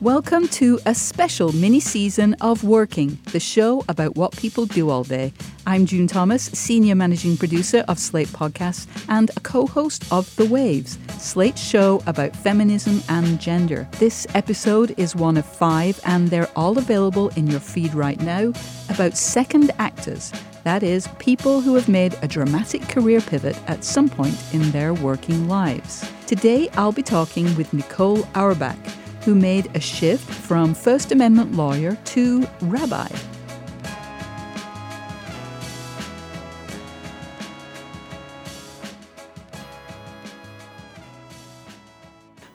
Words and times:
Welcome 0.00 0.48
to 0.48 0.80
a 0.86 0.94
special 0.94 1.52
mini 1.52 1.78
season 1.78 2.32
of 2.40 2.64
Working, 2.64 3.18
the 3.32 3.38
show 3.38 3.84
about 3.86 4.16
what 4.16 4.34
people 4.34 4.64
do 4.64 4.88
all 4.88 5.04
day. 5.04 5.30
I'm 5.66 5.84
June 5.84 6.06
Thomas, 6.06 6.44
Senior 6.44 6.94
Managing 6.94 7.36
Producer 7.36 7.84
of 7.86 7.98
Slate 7.98 8.28
Podcasts 8.28 8.86
and 9.10 9.28
a 9.36 9.40
co 9.40 9.66
host 9.66 10.10
of 10.10 10.34
The 10.36 10.46
Waves, 10.46 10.98
Slate's 11.18 11.62
show 11.62 12.02
about 12.06 12.34
feminism 12.34 13.02
and 13.10 13.38
gender. 13.38 13.86
This 13.98 14.26
episode 14.34 14.94
is 14.98 15.14
one 15.14 15.36
of 15.36 15.44
five, 15.44 16.00
and 16.06 16.28
they're 16.28 16.48
all 16.56 16.78
available 16.78 17.28
in 17.36 17.46
your 17.46 17.60
feed 17.60 17.92
right 17.92 18.20
now 18.22 18.54
about 18.88 19.18
second 19.18 19.70
actors. 19.78 20.32
That 20.64 20.82
is, 20.82 21.08
people 21.18 21.60
who 21.60 21.74
have 21.74 21.90
made 21.90 22.16
a 22.22 22.28
dramatic 22.28 22.88
career 22.88 23.20
pivot 23.20 23.58
at 23.66 23.84
some 23.84 24.08
point 24.08 24.38
in 24.54 24.70
their 24.70 24.94
working 24.94 25.46
lives. 25.46 26.10
Today, 26.26 26.70
I'll 26.70 26.90
be 26.90 27.02
talking 27.02 27.54
with 27.54 27.74
Nicole 27.74 28.26
Auerbach 28.34 28.78
who 29.24 29.34
made 29.34 29.70
a 29.74 29.80
shift 29.80 30.28
from 30.28 30.74
First 30.74 31.12
Amendment 31.12 31.54
lawyer 31.54 31.96
to 32.06 32.46
rabbi. 32.62 33.08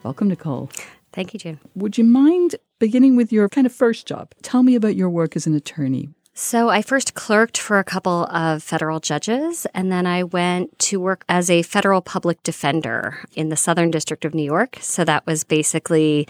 Welcome, 0.04 0.28
Nicole. 0.28 0.70
Thank 1.14 1.34
you, 1.34 1.40
June. 1.40 1.60
Would 1.76 1.98
you 1.98 2.04
mind 2.04 2.56
beginning 2.78 3.16
with 3.16 3.32
your 3.32 3.50
kind 3.50 3.66
of 3.66 3.74
first 3.74 4.06
job? 4.06 4.34
Tell 4.42 4.64
me 4.64 4.76
about 4.76 4.96
your 4.96 5.10
work 5.10 5.36
as 5.36 5.48
an 5.48 5.56
attorney. 5.56 6.15
So, 6.38 6.68
I 6.68 6.82
first 6.82 7.14
clerked 7.14 7.58
for 7.58 7.80
a 7.80 7.84
couple 7.86 8.26
of 8.26 8.62
federal 8.62 9.00
judges, 9.00 9.66
and 9.74 9.90
then 9.90 10.06
I 10.06 10.24
went 10.24 10.78
to 10.80 11.00
work 11.00 11.24
as 11.30 11.50
a 11.50 11.62
federal 11.62 12.02
public 12.02 12.44
defender 12.44 13.24
in 13.36 13.48
the 13.48 13.56
Southern 13.56 13.90
District 13.90 14.26
of 14.26 14.34
New 14.34 14.44
York. 14.44 14.78
So, 14.82 15.06
that 15.06 15.26
was 15.26 15.46
basically, 15.46 16.28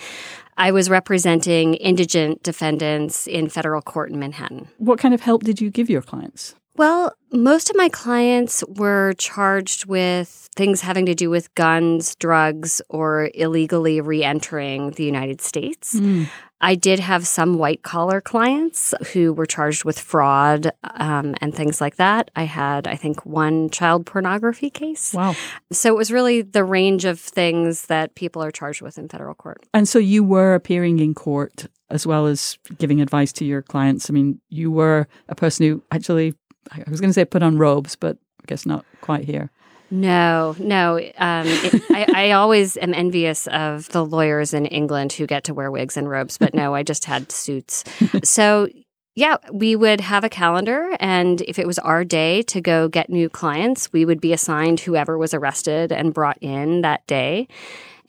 I 0.57 0.71
was 0.71 0.91
representing 0.91 1.73
indigent 1.73 2.44
defendants 2.44 3.25
in 3.25 3.49
federal 3.49 3.81
court 3.81 4.11
in 4.11 4.19
Manhattan. 4.19 4.67
What 4.77 4.99
kind 4.99 5.16
of 5.16 5.21
help 5.21 5.41
did 5.41 5.59
you 5.59 5.71
give 5.71 5.89
your 5.89 6.03
clients? 6.03 6.53
Well, 6.77 7.15
most 7.31 7.69
of 7.69 7.75
my 7.75 7.89
clients 7.89 8.63
were 8.67 9.13
charged 9.17 9.85
with 9.85 10.49
things 10.55 10.81
having 10.81 11.05
to 11.05 11.15
do 11.15 11.29
with 11.29 11.53
guns, 11.55 12.15
drugs, 12.15 12.81
or 12.89 13.29
illegally 13.33 14.01
re 14.01 14.23
entering 14.23 14.91
the 14.91 15.03
United 15.03 15.41
States. 15.41 15.95
Mm. 15.95 16.27
I 16.61 16.75
did 16.75 16.99
have 16.99 17.27
some 17.27 17.57
white 17.57 17.83
collar 17.83 18.21
clients 18.21 18.93
who 19.13 19.33
were 19.33 19.45
charged 19.45 19.83
with 19.83 19.99
fraud 19.99 20.71
um, 20.83 21.35
and 21.41 21.53
things 21.53 21.81
like 21.81 21.97
that. 21.97 22.31
I 22.35 22.43
had, 22.43 22.87
I 22.87 22.95
think, 22.95 23.25
one 23.25 23.69
child 23.69 24.05
pornography 24.05 24.69
case. 24.69 25.13
Wow. 25.13 25.35
So 25.71 25.89
it 25.89 25.97
was 25.97 26.11
really 26.11 26.41
the 26.41 26.63
range 26.63 27.05
of 27.05 27.19
things 27.19 27.87
that 27.87 28.15
people 28.15 28.41
are 28.41 28.51
charged 28.51 28.81
with 28.81 28.97
in 28.97 29.09
federal 29.09 29.35
court. 29.35 29.65
And 29.73 29.87
so 29.87 29.99
you 29.99 30.23
were 30.23 30.55
appearing 30.55 30.99
in 30.99 31.13
court 31.13 31.67
as 31.89 32.07
well 32.07 32.25
as 32.25 32.57
giving 32.77 32.99
advice 33.01 33.31
to 33.33 33.45
your 33.45 33.61
clients. 33.61 34.09
I 34.09 34.13
mean, 34.13 34.41
you 34.49 34.71
were 34.71 35.07
a 35.29 35.35
person 35.35 35.67
who 35.67 35.83
actually, 35.91 36.33
I 36.71 36.83
was 36.89 37.02
going 37.02 37.09
to 37.09 37.13
say 37.13 37.25
put 37.25 37.44
on 37.44 37.58
robes, 37.58 37.95
but 37.95 38.17
I 38.41 38.45
guess 38.47 38.66
not 38.66 38.85
quite 39.02 39.25
here. 39.25 39.52
No, 39.91 40.55
no. 40.58 40.97
Um, 40.97 41.45
it, 41.47 41.83
I, 41.91 42.05
I, 42.16 42.31
always 42.31 42.75
am 42.77 42.94
envious 42.94 43.47
of 43.47 43.88
the 43.89 44.03
lawyers 44.03 44.53
in 44.53 44.66
England 44.66 45.13
who 45.13 45.27
get 45.27 45.44
to 45.45 45.53
wear 45.53 45.69
wigs 45.69 45.95
and 45.95 46.09
robes, 46.09 46.38
but 46.39 46.53
no, 46.55 46.73
I 46.73 46.83
just 46.83 47.05
had 47.05 47.31
suits. 47.31 47.83
So, 48.23 48.67
yeah, 49.13 49.38
we 49.53 49.75
would 49.75 50.02
have 50.02 50.23
a 50.23 50.30
calendar, 50.30 50.97
and 50.99 51.39
if 51.41 51.59
it 51.59 51.67
was 51.67 51.80
our 51.80 52.03
day 52.03 52.41
to 52.44 52.59
go 52.59 52.89
get 52.89 53.09
new 53.09 53.29
clients, 53.29 53.94
we 53.94 54.03
would 54.03 54.19
be 54.19 54.33
assigned 54.33 54.81
whoever 54.81 55.17
was 55.17 55.33
arrested 55.33 55.91
and 55.91 56.13
brought 56.13 56.38
in 56.41 56.81
that 56.81 57.05
day 57.07 57.47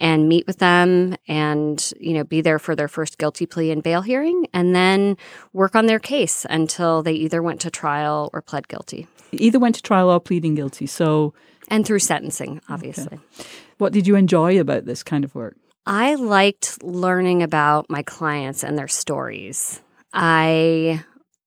and 0.00 0.28
meet 0.28 0.46
with 0.46 0.58
them 0.58 1.16
and 1.26 1.92
you 1.98 2.14
know 2.14 2.24
be 2.24 2.40
there 2.40 2.58
for 2.58 2.74
their 2.74 2.88
first 2.88 3.18
guilty 3.18 3.46
plea 3.46 3.70
and 3.70 3.82
bail 3.82 4.02
hearing 4.02 4.46
and 4.52 4.74
then 4.74 5.16
work 5.52 5.74
on 5.74 5.86
their 5.86 5.98
case 5.98 6.46
until 6.50 7.02
they 7.02 7.12
either 7.12 7.42
went 7.42 7.60
to 7.60 7.70
trial 7.70 8.30
or 8.32 8.42
pled 8.42 8.68
guilty 8.68 9.06
either 9.32 9.58
went 9.58 9.74
to 9.74 9.82
trial 9.82 10.10
or 10.10 10.20
pleading 10.20 10.54
guilty 10.54 10.86
so 10.86 11.34
and 11.68 11.86
through 11.86 11.98
sentencing, 11.98 12.60
obviously. 12.68 13.06
Okay. 13.06 13.48
What 13.78 13.92
did 13.92 14.06
you 14.06 14.16
enjoy 14.16 14.60
about 14.60 14.84
this 14.84 15.02
kind 15.02 15.24
of 15.24 15.34
work? 15.34 15.56
I 15.86 16.14
liked 16.14 16.82
learning 16.82 17.42
about 17.42 17.88
my 17.88 18.02
clients 18.02 18.64
and 18.64 18.76
their 18.76 18.88
stories. 18.88 19.80
I 20.12 21.04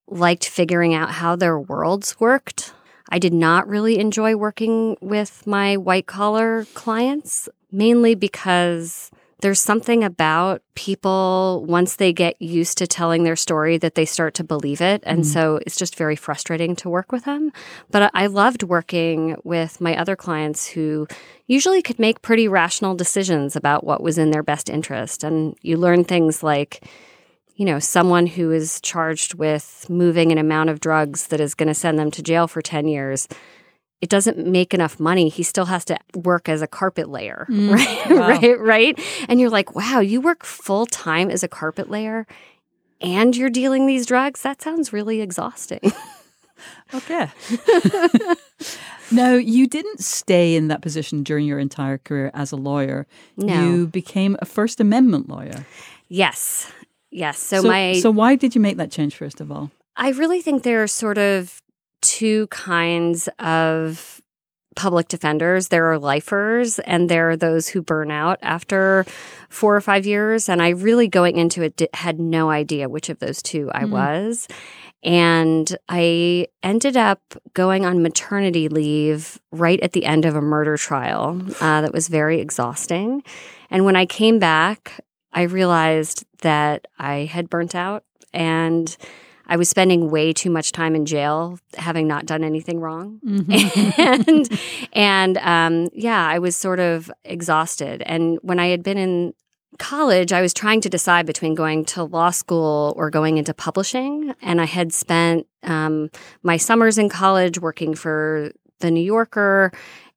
liked 0.07 0.47
figuring 0.47 0.93
out 0.93 1.11
how 1.11 1.35
their 1.35 1.59
worlds 1.59 2.19
worked. 2.19 2.73
I 3.09 3.19
did 3.19 3.33
not 3.33 3.67
really 3.67 3.97
enjoy 3.99 4.35
working 4.35 4.97
with 5.01 5.45
my 5.47 5.77
white 5.77 6.05
collar 6.05 6.65
clients, 6.73 7.49
mainly 7.72 8.16
because 8.16 9.12
there's 9.41 9.62
something 9.62 10.03
about 10.03 10.62
people 10.75 11.63
once 11.68 11.96
they 11.96 12.12
get 12.12 12.41
used 12.41 12.78
to 12.78 12.88
telling 12.88 13.24
their 13.24 13.38
story 13.38 13.78
that 13.78 13.96
they 13.96 14.03
start 14.03 14.34
to 14.34 14.44
believe 14.44 14.81
it. 14.81 15.02
And 15.06 15.22
mm. 15.22 15.25
so 15.25 15.59
it's 15.66 15.78
just 15.78 15.96
very 15.96 16.18
frustrating 16.18 16.75
to 16.78 16.90
work 16.90 17.12
with 17.12 17.24
them. 17.24 17.53
But 17.90 18.12
I 18.13 18.28
loved 18.28 18.63
working 18.63 19.38
with 19.46 19.80
my 19.80 19.96
other 19.96 20.18
clients 20.18 20.68
who 20.68 21.07
usually 21.47 21.81
could 21.81 22.00
make 22.00 22.22
pretty 22.22 22.50
rational 22.50 22.96
decisions 22.96 23.56
about 23.56 23.86
what 23.86 24.03
was 24.03 24.18
in 24.18 24.31
their 24.31 24.44
best 24.44 24.69
interest. 24.69 25.24
And 25.24 25.56
you 25.62 25.78
learn 25.78 26.03
things 26.03 26.44
like, 26.44 26.86
you 27.56 27.66
know, 27.66 27.80
someone 27.80 28.28
who 28.28 28.51
is 28.51 28.81
charged 28.81 29.36
with 29.36 29.86
moving 29.90 30.34
an 30.34 30.38
amount 30.38 30.69
of 30.69 30.81
drugs 30.81 31.28
that 31.28 31.40
is 31.40 31.56
going 31.56 31.68
to 31.68 31.74
send 31.74 31.97
them 31.97 32.12
to 32.12 32.22
jail 32.22 32.47
for 32.47 32.62
10 32.62 32.90
years 32.90 33.28
it 34.01 34.09
doesn't 34.09 34.37
make 34.37 34.73
enough 34.73 34.99
money. 34.99 35.29
He 35.29 35.43
still 35.43 35.65
has 35.65 35.83
to 35.85 35.97
work 36.15 36.47
as 36.47 36.61
a 36.61 36.67
carpet 36.67 37.09
layer, 37.09 37.45
mm, 37.49 37.73
right? 37.73 38.09
Wow. 38.09 38.29
right, 38.29 38.59
right. 38.59 38.99
And 39.27 39.39
you're 39.39 39.49
like, 39.49 39.75
wow, 39.75 39.99
you 39.99 40.21
work 40.21 40.45
full 40.45 40.85
time 40.85 41.29
as 41.29 41.43
a 41.43 41.47
carpet 41.47 41.89
layer, 41.89 42.25
and 43.01 43.35
you're 43.35 43.49
dealing 43.49 43.85
these 43.85 44.05
drugs. 44.05 44.41
That 44.41 44.61
sounds 44.61 44.93
really 44.93 45.21
exhausting. 45.21 45.91
okay. 46.93 47.29
no, 49.11 49.35
you 49.35 49.67
didn't 49.67 50.01
stay 50.01 50.55
in 50.55 50.67
that 50.69 50.81
position 50.81 51.23
during 51.23 51.45
your 51.45 51.59
entire 51.59 51.97
career 51.97 52.31
as 52.33 52.51
a 52.51 52.57
lawyer. 52.57 53.07
No. 53.38 53.63
You 53.63 53.88
became 53.88 54.38
a 54.41 54.45
First 54.45 54.79
Amendment 54.79 55.29
lawyer. 55.29 55.65
Yes. 56.07 56.71
Yes. 57.11 57.39
So, 57.39 57.61
so 57.61 57.67
my 57.67 57.99
So 57.99 58.11
why 58.11 58.35
did 58.35 58.55
you 58.55 58.61
make 58.61 58.77
that 58.77 58.91
change 58.91 59.15
first 59.15 59.41
of 59.41 59.51
all? 59.51 59.71
I 59.95 60.09
really 60.11 60.41
think 60.41 60.63
there 60.63 60.81
are 60.83 60.88
sort 60.88 61.17
of 61.17 61.61
two 62.01 62.47
kinds 62.47 63.29
of 63.39 64.21
public 64.75 65.09
defenders. 65.09 65.67
There 65.67 65.91
are 65.91 65.99
lifers 65.99 66.79
and 66.79 67.09
there 67.09 67.29
are 67.31 67.35
those 67.35 67.67
who 67.67 67.81
burn 67.81 68.11
out 68.11 68.39
after 68.41 69.05
four 69.49 69.75
or 69.75 69.81
five 69.81 70.05
years. 70.05 70.47
And 70.47 70.61
I 70.61 70.69
really, 70.69 71.07
going 71.07 71.38
into 71.38 71.63
it, 71.63 71.81
had 71.93 72.19
no 72.19 72.49
idea 72.49 72.88
which 72.88 73.09
of 73.09 73.19
those 73.19 73.41
two 73.41 73.69
I 73.73 73.83
mm. 73.83 73.89
was. 73.89 74.47
And 75.03 75.77
I 75.88 76.47
ended 76.61 76.97
up 76.97 77.21
going 77.53 77.85
on 77.85 78.01
maternity 78.01 78.69
leave 78.69 79.39
right 79.51 79.79
at 79.81 79.93
the 79.93 80.05
end 80.05 80.25
of 80.25 80.35
a 80.35 80.41
murder 80.41 80.77
trial 80.77 81.41
uh, 81.61 81.81
that 81.81 81.93
was 81.93 82.07
very 82.07 82.39
exhausting. 82.39 83.23
And 83.69 83.85
when 83.85 83.95
I 83.95 84.05
came 84.05 84.39
back, 84.39 85.03
I 85.33 85.43
realized 85.43 86.25
that 86.41 86.88
I 86.97 87.25
had 87.25 87.49
burnt 87.49 87.75
out 87.75 88.03
and 88.33 88.95
I 89.49 89.57
was 89.57 89.67
spending 89.67 90.11
way 90.11 90.31
too 90.31 90.51
much 90.51 90.71
time 90.71 90.95
in 90.95 91.05
jail, 91.05 91.59
having 91.75 92.07
not 92.07 92.27
done 92.27 92.43
anything 92.43 92.79
wrong, 92.79 93.19
mm-hmm. 93.25 94.01
and 94.01 94.59
and 94.93 95.37
um, 95.39 95.89
yeah, 95.93 96.25
I 96.25 96.37
was 96.37 96.55
sort 96.55 96.79
of 96.79 97.11
exhausted. 97.25 98.03
And 98.05 98.38
when 98.43 98.59
I 98.59 98.67
had 98.67 98.83
been 98.83 98.99
in 98.99 99.33
college, 99.79 100.31
I 100.31 100.41
was 100.41 100.53
trying 100.53 100.81
to 100.81 100.89
decide 100.89 101.25
between 101.25 101.55
going 101.55 101.83
to 101.85 102.03
law 102.03 102.29
school 102.29 102.93
or 102.95 103.09
going 103.09 103.38
into 103.38 103.53
publishing, 103.53 104.35
and 104.41 104.61
I 104.61 104.65
had 104.65 104.93
spent 104.93 105.47
um, 105.63 106.11
my 106.43 106.57
summers 106.57 106.99
in 106.99 107.09
college 107.09 107.59
working 107.59 107.95
for 107.95 108.51
the 108.79 108.91
New 108.91 109.01
Yorker 109.01 109.71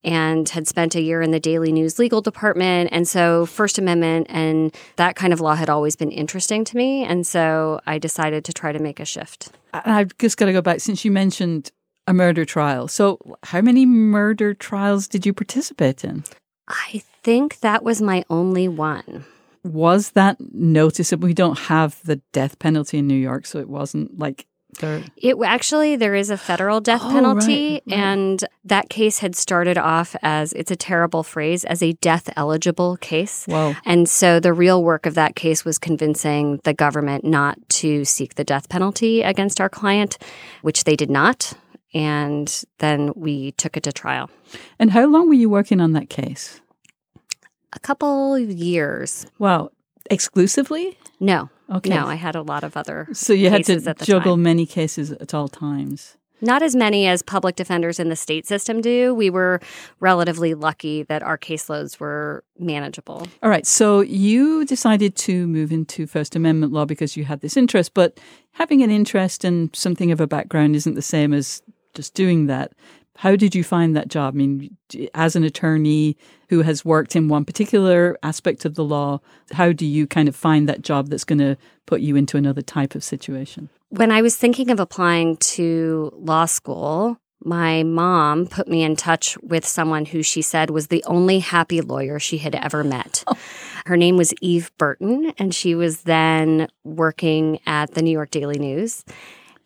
and 0.05 0.49
had 0.49 0.67
spent 0.67 0.95
a 0.95 1.01
year 1.01 1.23
in 1.23 1.31
the 1.31 1.41
Daily 1.41 1.73
News 1.73 1.99
legal 1.99 2.21
department. 2.21 2.91
And 2.93 3.07
so, 3.07 3.47
First 3.47 3.79
Amendment 3.79 4.27
and 4.31 4.75
that 4.97 5.17
kind 5.17 5.33
of 5.33 5.41
law 5.41 5.55
had 5.55 5.71
always 5.71 5.97
been 5.97 6.11
interesting 6.11 6.65
to 6.65 6.77
me. 6.77 7.05
And 7.05 7.27
so, 7.27 7.81
I 7.87 7.99
decided 7.99 8.45
to 8.47 8.53
try 8.53 8.73
to 8.73 8.79
make 8.79 9.01
a 9.01 9.05
shift. 9.05 9.51
I've 9.73 10.17
just 10.19 10.37
got 10.37 10.47
to 10.47 10.53
go 10.53 10.63
back 10.63 10.81
since 10.81 11.05
you 11.05 11.11
mentioned 11.11 11.71
a 12.07 12.15
murder 12.15 12.45
trial. 12.45 12.89
So, 12.89 13.19
how 13.45 13.61
many 13.61 13.87
murder 13.87 14.55
trials 14.55 15.09
did 15.09 15.25
you 15.25 15.33
participate 15.33 16.05
in? 16.05 16.25
I 16.69 17.03
think 17.23 17.61
that 17.61 17.83
was 17.83 18.03
my 18.03 18.25
only 18.31 18.69
one. 18.69 19.25
Was 19.65 20.11
that 20.11 20.39
noticeable? 20.53 21.27
We 21.27 21.35
don't 21.35 21.59
have 21.59 22.01
the 22.05 22.17
death 22.33 22.59
penalty 22.59 22.99
in 22.99 23.07
New 23.07 23.15
York, 23.15 23.47
so 23.47 23.59
it 23.59 23.69
wasn't 23.69 24.19
like 24.19 24.47
It 25.17 25.37
actually 25.45 25.97
there 25.97 26.15
is 26.15 26.31
a 26.31 26.37
federal 26.37 26.81
death 26.81 27.03
oh, 27.05 27.11
penalty, 27.11 27.73
right, 27.75 27.83
right. 27.87 27.99
and 27.99 28.45
that 28.65 28.89
case 28.89 29.19
had 29.19 29.37
started 29.37 29.77
off 29.77 30.17
as 30.23 30.53
it's 30.55 30.71
a 30.71 30.77
terrible 30.77 31.23
phrase 31.23 31.65
as 31.65 31.83
a 31.83 31.93
death 31.95 32.31
eligible 32.37 32.97
case. 32.97 33.45
Whoa. 33.47 33.75
And 33.85 34.09
so 34.09 34.41
the 34.41 34.53
real 34.53 34.83
work 34.83 35.07
of 35.07 35.15
that 35.15 35.37
case 35.37 35.65
was 35.65 35.79
convincing 35.79 36.61
the 36.65 36.73
government 36.73 37.25
not 37.25 37.59
to 37.81 38.05
seek 38.05 38.37
the 38.37 38.45
death 38.45 38.69
penalty 38.69 39.23
against 39.23 39.61
our 39.61 39.69
client, 39.69 40.19
which 40.63 40.85
they 40.85 40.97
did 40.97 41.11
not. 41.11 41.53
And 41.95 42.65
then 42.79 43.13
we 43.15 43.53
took 43.53 43.77
it 43.77 43.83
to 43.83 43.93
trial. 43.93 44.31
And 44.79 44.91
how 44.91 45.07
long 45.07 45.29
were 45.29 45.35
you 45.35 45.51
working 45.51 45.81
on 45.81 45.93
that 45.93 46.09
case? 46.09 46.61
A 47.75 47.79
couple 47.79 48.39
years. 48.39 49.27
Wow. 49.39 49.71
exclusively? 50.11 50.97
No. 51.21 51.51
Okay. 51.77 51.91
No, 51.91 52.07
I 52.07 52.15
had 52.15 52.35
a 52.35 52.43
lot 52.43 52.65
of 52.65 52.77
other. 52.77 53.09
So 53.13 53.33
you 53.33 53.51
had 53.51 53.65
to 53.65 53.95
juggle 54.03 54.35
time. 54.35 54.43
many 54.43 54.67
cases 54.67 55.13
at 55.13 55.35
all 55.35 55.49
times. 55.49 56.17
Not 56.45 56.65
as 56.65 56.75
many 56.75 57.07
as 57.07 57.23
public 57.23 57.55
defenders 57.55 58.01
in 58.01 58.09
the 58.09 58.17
state 58.17 58.47
system 58.47 58.81
do. 58.81 59.15
We 59.15 59.31
were 59.31 59.61
relatively 60.01 60.55
lucky 60.55 61.05
that 61.05 61.23
our 61.23 61.39
caseloads 61.39 62.01
were 62.01 62.43
manageable. 62.59 63.29
All 63.45 63.49
right. 63.49 63.65
So 63.65 64.01
you 64.01 64.65
decided 64.65 65.15
to 65.17 65.47
move 65.47 65.71
into 65.71 66.05
First 66.09 66.35
Amendment 66.35 66.73
law 66.73 66.85
because 66.85 67.17
you 67.17 67.25
had 67.25 67.43
this 67.43 67.57
interest, 67.57 67.95
but 67.95 68.19
having 68.51 68.83
an 68.83 68.91
interest 68.91 69.45
and 69.45 69.75
something 69.75 70.11
of 70.11 70.21
a 70.21 70.27
background 70.27 70.75
isn't 70.75 70.95
the 70.95 71.01
same 71.01 71.33
as 71.33 71.63
just 71.95 72.15
doing 72.15 72.47
that. 72.47 72.73
How 73.17 73.37
did 73.37 73.55
you 73.55 73.63
find 73.63 73.95
that 73.95 74.09
job? 74.09 74.35
I 74.35 74.37
mean, 74.39 74.77
as 75.15 75.37
an 75.37 75.45
attorney 75.45 76.17
who 76.49 76.63
has 76.63 76.85
worked 76.85 77.15
in 77.15 77.29
one 77.29 77.45
particular 77.45 78.17
aspect 78.23 78.65
of 78.65 78.75
the 78.75 78.85
law, 78.85 79.21
how 79.53 79.73
do 79.73 79.87
you 79.87 80.07
kind 80.07 80.29
of 80.29 80.37
find 80.37 80.69
that 80.69 80.83
job 80.83 81.09
that's 81.09 81.25
going 81.25 81.39
to 81.39 81.57
put 81.87 82.01
you 82.01 82.17
into 82.17 82.37
another 82.37 82.63
type 82.63 82.95
of 82.95 83.05
situation? 83.05 83.69
When 83.91 84.11
I 84.11 84.23
was 84.23 84.37
thinking 84.37 84.71
of 84.71 84.81
applying 84.81 85.37
to 85.39 86.11
law 86.15 86.47
school, 86.47 87.19
my 87.45 87.83
mom 87.83 88.47
put 88.47 88.69
me 88.69 88.83
in 88.83 88.97
touch 88.97 89.37
with 89.39 89.67
someone 89.67 90.07
who 90.07 90.23
she 90.23 90.43
said 90.43 90.71
was 90.71 90.87
the 90.87 91.05
only 91.05 91.41
happy 91.41 91.81
lawyer 91.81 92.19
she 92.19 92.39
had 92.39 92.55
ever 92.55 92.85
met. 92.85 93.25
Oh. 93.27 93.37
Her 93.87 93.97
name 93.97 94.17
was 94.17 94.33
Eve 94.41 94.71
Burton, 94.79 95.33
and 95.39 95.55
she 95.55 95.75
was 95.75 96.03
then 96.03 96.69
working 96.85 97.59
at 97.67 97.95
the 97.95 98.03
New 98.03 98.13
York 98.13 98.31
Daily 98.31 98.59
News. 98.59 99.05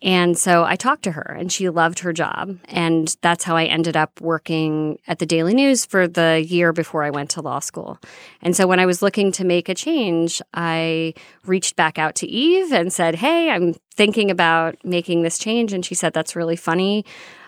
And 0.01 0.37
so 0.37 0.63
I 0.63 0.75
talked 0.75 1.03
to 1.03 1.11
her, 1.11 1.35
and 1.37 1.51
she 1.51 1.69
loved 1.69 1.99
her 1.99 2.13
job. 2.13 2.57
And 2.65 3.15
that's 3.21 3.43
how 3.43 3.55
I 3.55 3.65
ended 3.65 3.97
up 3.97 4.21
working 4.21 4.99
at 5.07 5.19
the 5.19 5.25
Daily 5.25 5.53
News 5.53 5.85
for 5.85 6.07
the 6.07 6.45
year 6.47 6.71
before 6.71 7.03
I 7.03 7.09
went 7.09 7.31
to 7.31 7.41
law 7.41 7.59
school. 7.59 7.99
And 8.41 8.55
so 8.55 8.67
when 8.67 8.79
I 8.79 8.85
was 8.85 9.01
looking 9.01 9.31
to 9.33 9.43
make 9.43 9.69
a 9.69 9.75
change, 9.75 10.41
I 10.53 11.13
reached 11.45 11.75
back 11.75 11.97
out 11.97 12.15
to 12.15 12.27
Eve 12.27 12.71
and 12.71 12.93
said, 12.93 13.15
Hey, 13.15 13.49
I'm 13.49 13.73
thinking 13.95 14.29
about 14.29 14.75
making 14.83 15.23
this 15.23 15.39
change. 15.39 15.73
And 15.73 15.85
she 15.85 15.95
said, 15.95 16.13
That's 16.13 16.35
really 16.35 16.55
funny. 16.55 17.03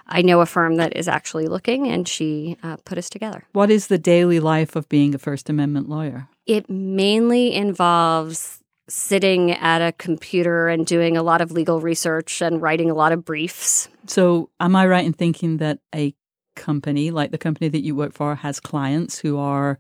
I 0.10 0.24
know 0.24 0.42
a 0.42 0.46
firm 0.48 0.78
that 0.78 0.98
is 0.98 1.08
actually 1.08 1.48
looking, 1.48 1.88
and 1.88 2.08
she 2.08 2.58
uh, 2.64 2.78
put 2.84 2.98
us 2.98 3.12
together. 3.12 3.44
What 3.52 3.70
is 3.70 3.88
the 3.88 4.00
daily 4.00 4.40
life 4.40 4.76
of 4.76 4.90
being 4.90 5.14
a 5.14 5.20
First 5.20 5.50
Amendment 5.50 5.88
lawyer? 5.88 6.28
It 6.48 6.68
mainly 6.68 7.54
involves 7.54 8.59
sitting 8.90 9.52
at 9.52 9.82
a 9.82 9.92
computer 9.94 10.68
and 10.68 10.86
doing 10.86 11.16
a 11.16 11.24
lot 11.24 11.42
of 11.42 11.52
legal 11.52 11.80
research 11.80 12.42
and 12.42 12.62
writing 12.62 12.90
a 12.90 12.94
lot 12.94 13.12
of 13.12 13.24
briefs. 13.24 13.88
So, 14.08 14.50
am 14.60 14.76
I 14.76 14.88
right 14.88 15.06
in 15.06 15.14
thinking 15.14 15.58
that 15.58 15.80
a 15.94 16.14
company 16.56 17.10
like 17.10 17.32
the 17.32 17.38
company 17.38 17.70
that 17.70 17.84
you 17.84 17.96
work 17.96 18.14
for 18.14 18.36
has 18.36 18.60
clients 18.60 19.18
who 19.20 19.38
are 19.38 19.80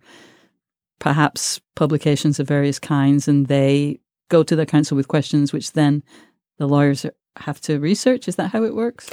perhaps 0.99 1.59
publications 1.75 2.39
of 2.39 2.47
various 2.47 2.79
kinds 2.79 3.27
and 3.27 3.47
they 3.47 3.99
go 4.29 4.43
to 4.43 4.55
their 4.55 4.65
counsel 4.65 4.95
with 4.95 5.07
questions 5.07 5.51
which 5.51 5.73
then 5.73 6.03
the 6.57 6.67
lawyers 6.67 7.05
have 7.37 7.59
to 7.61 7.79
research? 7.79 8.27
Is 8.27 8.35
that 8.35 8.51
how 8.51 8.63
it 8.63 8.75
works? 8.75 9.09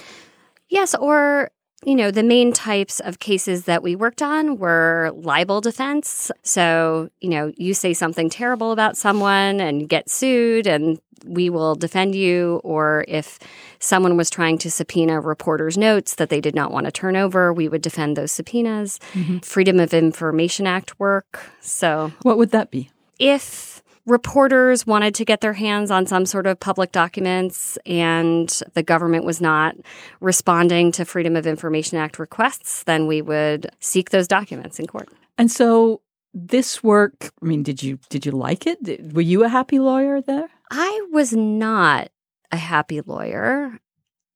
Yes, 0.69 0.95
or 0.95 1.51
you 1.87 1.95
know, 1.95 2.11
the 2.11 2.25
main 2.25 2.53
types 2.53 2.99
of 2.99 3.21
cases 3.21 3.65
that 3.65 3.83
we 3.83 3.95
worked 3.95 4.21
on 4.21 4.59
were 4.59 5.13
libel 5.15 5.61
defense. 5.61 6.33
So, 6.43 7.09
you 7.21 7.31
know, 7.31 7.53
you 7.57 7.75
say 7.75 7.95
something 7.95 8.29
terrible 8.29 8.73
about 8.73 8.97
someone 8.97 9.61
and 9.61 9.89
get 9.89 10.11
sued, 10.11 10.67
and 10.67 11.01
we 11.25 11.49
will 11.49 11.77
defend 11.77 12.17
you. 12.17 12.61
Or 12.65 13.05
if 13.07 13.39
someone 13.79 14.17
was 14.17 14.31
trying 14.31 14.59
to 14.59 14.71
subpoena 14.71 15.21
reporters' 15.21 15.79
notes 15.79 16.17
that 16.17 16.29
they 16.29 16.41
did 16.41 16.57
not 16.57 16.73
want 16.73 16.87
to 16.87 16.93
turn 16.93 17.15
over, 17.15 17.53
we 17.53 17.69
would 17.69 17.83
defend 17.83 18.17
those 18.17 18.33
subpoenas. 18.33 18.99
Mm-hmm. 19.13 19.39
Freedom 19.39 19.79
of 19.79 19.95
Information 19.95 20.67
Act 20.67 20.99
work. 20.99 21.51
So, 21.61 22.13
What 22.23 22.37
would 22.37 22.51
that 22.51 22.71
be? 22.73 22.91
if 23.21 23.76
reporters 24.07 24.87
wanted 24.87 25.15
to 25.17 25.25
get 25.25 25.41
their 25.41 25.53
hands 25.53 25.91
on 25.91 26.07
some 26.07 26.25
sort 26.25 26.47
of 26.47 26.59
public 26.61 26.93
documents 26.93 27.77
and 27.85 28.63
the 28.75 28.83
government 28.83 29.25
was 29.25 29.41
not 29.41 29.75
responding 30.21 30.93
to 30.93 31.05
Freedom 31.05 31.37
of 31.37 31.47
Information 31.47 31.99
Act 31.99 32.19
requests, 32.19 32.85
then 32.85 33.07
we 33.07 33.21
would 33.21 33.69
seek 33.81 34.11
those 34.11 34.29
documents 34.29 34.79
in 34.79 34.87
court. 34.87 35.09
And 35.37 35.51
so 35.51 36.01
this 36.33 36.83
work, 36.83 37.31
I 37.43 37.47
mean, 37.47 37.63
did 37.63 37.83
you 37.83 37.99
did 38.09 38.25
you 38.25 38.33
like 38.33 38.67
it? 38.67 38.83
Did- 38.83 39.15
Were 39.15 39.23
you 39.23 39.45
a 39.45 39.49
happy 39.49 39.79
lawyer 39.79 40.21
there? 40.21 40.49
I 40.71 41.07
was 41.13 41.33
not 41.33 42.09
a 42.53 42.57
happy 42.57 43.01
lawyer. 43.01 43.79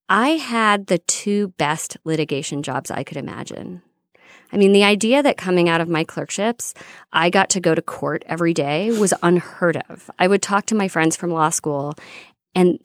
I 0.08 0.30
had 0.30 0.86
the 0.88 0.98
two 0.98 1.48
best 1.58 1.96
litigation 2.04 2.62
jobs 2.62 2.90
I 2.90 3.04
could 3.04 3.16
imagine. 3.16 3.82
I 4.52 4.56
mean, 4.56 4.72
the 4.72 4.84
idea 4.84 5.22
that 5.22 5.36
coming 5.36 5.68
out 5.68 5.80
of 5.80 5.88
my 5.88 6.04
clerkships, 6.04 6.74
I 7.12 7.30
got 7.30 7.50
to 7.50 7.60
go 7.60 7.74
to 7.74 7.82
court 7.82 8.24
every 8.26 8.52
day 8.54 8.90
was 8.98 9.14
unheard 9.22 9.76
of. 9.88 10.10
I 10.18 10.26
would 10.26 10.42
talk 10.42 10.66
to 10.66 10.74
my 10.74 10.88
friends 10.88 11.16
from 11.16 11.30
law 11.30 11.50
school, 11.50 11.94
and 12.54 12.78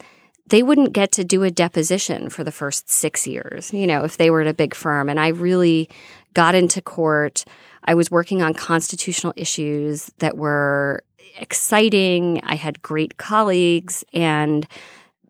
they 0.47 0.61
wouldn't 0.61 0.93
get 0.93 1.11
to 1.13 1.23
do 1.23 1.43
a 1.43 1.49
deposition 1.49 2.29
for 2.29 2.43
the 2.43 2.51
first 2.51 2.89
six 2.89 3.25
years, 3.25 3.73
you 3.73 3.87
know, 3.87 4.03
if 4.03 4.17
they 4.17 4.29
were 4.29 4.41
at 4.41 4.47
a 4.47 4.53
big 4.53 4.75
firm. 4.75 5.09
And 5.09 5.19
I 5.19 5.29
really 5.29 5.89
got 6.33 6.53
into 6.53 6.81
court. 6.81 7.45
I 7.85 7.95
was 7.95 8.11
working 8.11 8.43
on 8.43 8.53
constitutional 8.53 9.33
issues 9.35 10.11
that 10.19 10.37
were 10.37 11.03
exciting. 11.39 12.41
I 12.43 12.55
had 12.55 12.81
great 12.81 13.17
colleagues, 13.17 14.03
and 14.13 14.67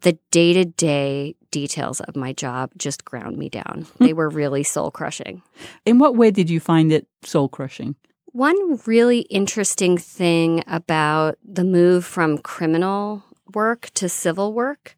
the 0.01 0.17
day 0.31 0.53
to 0.53 0.65
day 0.65 1.35
details 1.51 2.01
of 2.01 2.15
my 2.15 2.33
job 2.33 2.71
just 2.77 3.05
ground 3.05 3.37
me 3.37 3.49
down. 3.49 3.87
Hmm. 3.97 4.05
they 4.05 4.13
were 4.13 4.29
really 4.29 4.63
soul 4.63 4.91
crushing. 4.91 5.41
In 5.85 5.99
what 5.99 6.15
way 6.15 6.31
did 6.31 6.49
you 6.49 6.59
find 6.59 6.91
it 6.91 7.07
soul 7.23 7.47
crushing? 7.47 7.95
One 8.33 8.79
really 8.85 9.19
interesting 9.21 9.97
thing 9.97 10.63
about 10.67 11.37
the 11.43 11.63
move 11.63 12.03
from 12.03 12.37
criminal 12.37 13.23
work 13.53 13.89
to 13.93 14.09
civil 14.09 14.51
work 14.51 14.97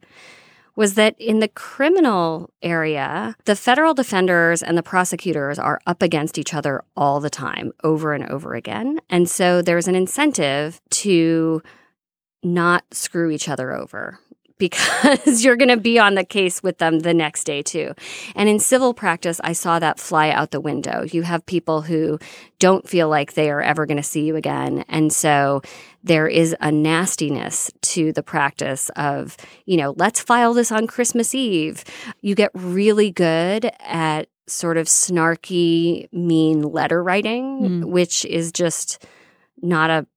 was 0.75 0.93
that 0.93 1.15
in 1.19 1.39
the 1.39 1.47
criminal 1.47 2.51
area, 2.61 3.35
the 3.45 3.55
federal 3.55 3.93
defenders 3.93 4.63
and 4.63 4.77
the 4.77 4.83
prosecutors 4.83 5.59
are 5.59 5.79
up 5.85 6.01
against 6.01 6.37
each 6.37 6.53
other 6.53 6.83
all 6.95 7.19
the 7.19 7.31
time, 7.31 7.71
over 7.83 8.13
and 8.13 8.27
over 8.29 8.53
again. 8.53 8.99
And 9.09 9.29
so 9.29 9.61
there's 9.61 9.87
an 9.87 9.95
incentive 9.95 10.79
to 10.91 11.61
not 12.43 12.85
screw 12.91 13.31
each 13.31 13.49
other 13.49 13.73
over 13.73 14.19
because 14.57 15.43
you're 15.45 15.55
going 15.55 15.69
to 15.69 15.77
be 15.77 15.99
on 15.99 16.15
the 16.15 16.23
case 16.23 16.63
with 16.63 16.77
them 16.79 16.99
the 16.99 17.13
next 17.13 17.43
day 17.43 17.61
too. 17.61 17.93
And 18.35 18.49
in 18.49 18.59
civil 18.59 18.93
practice, 18.93 19.39
I 19.43 19.53
saw 19.53 19.79
that 19.79 19.99
fly 19.99 20.29
out 20.29 20.51
the 20.51 20.61
window. 20.61 21.03
You 21.03 21.23
have 21.23 21.45
people 21.45 21.81
who 21.83 22.19
don't 22.59 22.87
feel 22.87 23.09
like 23.09 23.33
they 23.33 23.49
are 23.51 23.61
ever 23.61 23.85
going 23.85 23.97
to 23.97 24.03
see 24.03 24.25
you 24.25 24.35
again. 24.35 24.83
And 24.89 25.13
so 25.13 25.61
there 26.03 26.27
is 26.27 26.55
a 26.61 26.71
nastiness 26.71 27.71
to 27.81 28.13
the 28.13 28.23
practice 28.23 28.89
of, 28.95 29.37
you 29.65 29.77
know, 29.77 29.93
let's 29.97 30.19
file 30.21 30.53
this 30.53 30.71
on 30.71 30.87
Christmas 30.87 31.35
Eve. 31.35 31.83
You 32.21 32.33
get 32.35 32.51
really 32.53 33.11
good 33.11 33.71
at 33.79 34.27
sort 34.47 34.77
of 34.77 34.87
snarky, 34.87 36.11
mean 36.13 36.61
letter 36.61 37.03
writing, 37.03 37.59
Mm. 37.61 37.85
which 37.85 38.23
is 38.25 38.51
just 38.51 39.05
not 39.61 39.89
a 39.89 40.07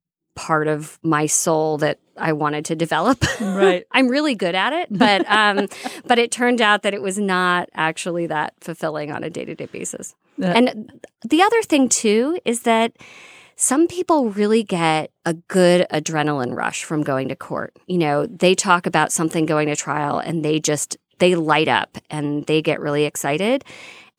part 0.41 0.69
of 0.69 0.99
my 1.03 1.27
soul 1.27 1.77
that 1.77 1.99
I 2.17 2.33
wanted 2.33 2.65
to 2.67 2.75
develop. 2.75 3.23
Right. 3.43 3.85
I'm 3.93 4.09
really 4.09 4.35
good 4.35 4.55
at 4.55 4.73
it, 4.73 4.89
but 4.91 5.31
um, 5.31 5.69
but 6.07 6.19
it 6.19 6.31
turned 6.31 6.63
out 6.63 6.83
that 6.83 6.95
it 6.95 7.03
was 7.03 7.19
not 7.19 7.69
actually 7.75 8.27
that 8.29 8.55
fulfilling 8.59 9.13
on 9.13 9.23
a 9.23 9.29
day 9.29 9.45
to 9.45 9.55
day 9.55 9.67
basis. 9.67 10.15
And 10.43 10.91
the 11.23 11.43
other 11.43 11.61
thing 11.61 11.91
too 11.91 12.39
is 12.47 12.63
that 12.63 12.97
some 13.57 13.87
people 13.87 14.31
really 14.31 14.63
get 14.63 15.11
a 15.27 15.35
good 15.35 15.87
adrenaline 15.93 16.57
rush 16.57 16.85
from 16.85 17.03
going 17.03 17.29
to 17.29 17.37
court. 17.37 17.77
You 17.87 17.99
know, 17.99 18.25
they 18.25 18.55
talk 18.55 18.87
about 18.87 19.13
something 19.13 19.45
going 19.45 19.69
to 19.69 19.77
trial 19.77 20.19
and 20.19 20.43
they 20.43 20.59
just 20.59 20.97
they 21.19 21.35
light 21.35 21.69
up 21.69 21.99
and 22.09 22.47
they 22.47 22.63
get 22.63 22.81
really 22.81 23.05
excited. 23.05 23.63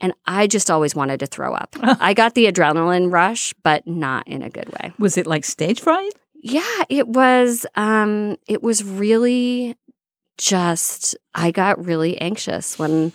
And 0.02 0.14
I 0.26 0.48
just 0.48 0.70
always 0.70 0.96
wanted 0.96 1.20
to 1.22 1.28
throw 1.28 1.54
up. 1.54 1.76
I 1.82 2.14
got 2.14 2.34
the 2.36 2.52
adrenaline 2.52 3.12
rush, 3.12 3.54
but 3.64 3.88
not 3.88 4.28
in 4.28 4.42
a 4.42 4.50
good 4.50 4.70
way. 4.70 4.92
Was 5.00 5.18
it 5.18 5.28
like 5.28 5.46
stage 5.46 5.80
fright? 5.80 6.12
Yeah, 6.42 6.84
it 6.90 7.08
was 7.08 7.66
um 7.76 8.38
it 8.48 8.62
was 8.64 8.84
really 8.84 9.78
just 10.38 11.16
I 11.36 11.52
got 11.52 11.86
really 11.86 12.20
anxious 12.20 12.80
when 12.80 13.14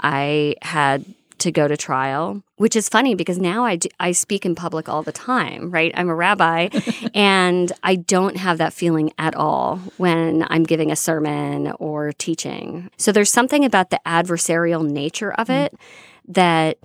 I 0.00 0.56
had 0.60 1.04
to 1.38 1.52
go 1.52 1.68
to 1.68 1.76
trial, 1.76 2.42
which 2.56 2.76
is 2.76 2.88
funny 2.88 3.14
because 3.14 3.38
now 3.38 3.64
I 3.64 3.76
do, 3.76 3.88
I 4.00 4.12
speak 4.12 4.46
in 4.46 4.54
public 4.54 4.88
all 4.88 5.02
the 5.02 5.12
time, 5.12 5.70
right? 5.70 5.92
I'm 5.94 6.08
a 6.08 6.14
rabbi 6.14 6.68
and 7.14 7.72
I 7.82 7.96
don't 7.96 8.36
have 8.36 8.58
that 8.58 8.72
feeling 8.72 9.12
at 9.18 9.34
all 9.34 9.76
when 9.96 10.46
I'm 10.48 10.62
giving 10.64 10.90
a 10.90 10.96
sermon 10.96 11.72
or 11.78 12.12
teaching. 12.12 12.90
So 12.96 13.12
there's 13.12 13.30
something 13.30 13.64
about 13.64 13.90
the 13.90 14.00
adversarial 14.06 14.88
nature 14.88 15.32
of 15.32 15.50
it 15.50 15.74
that 16.28 16.78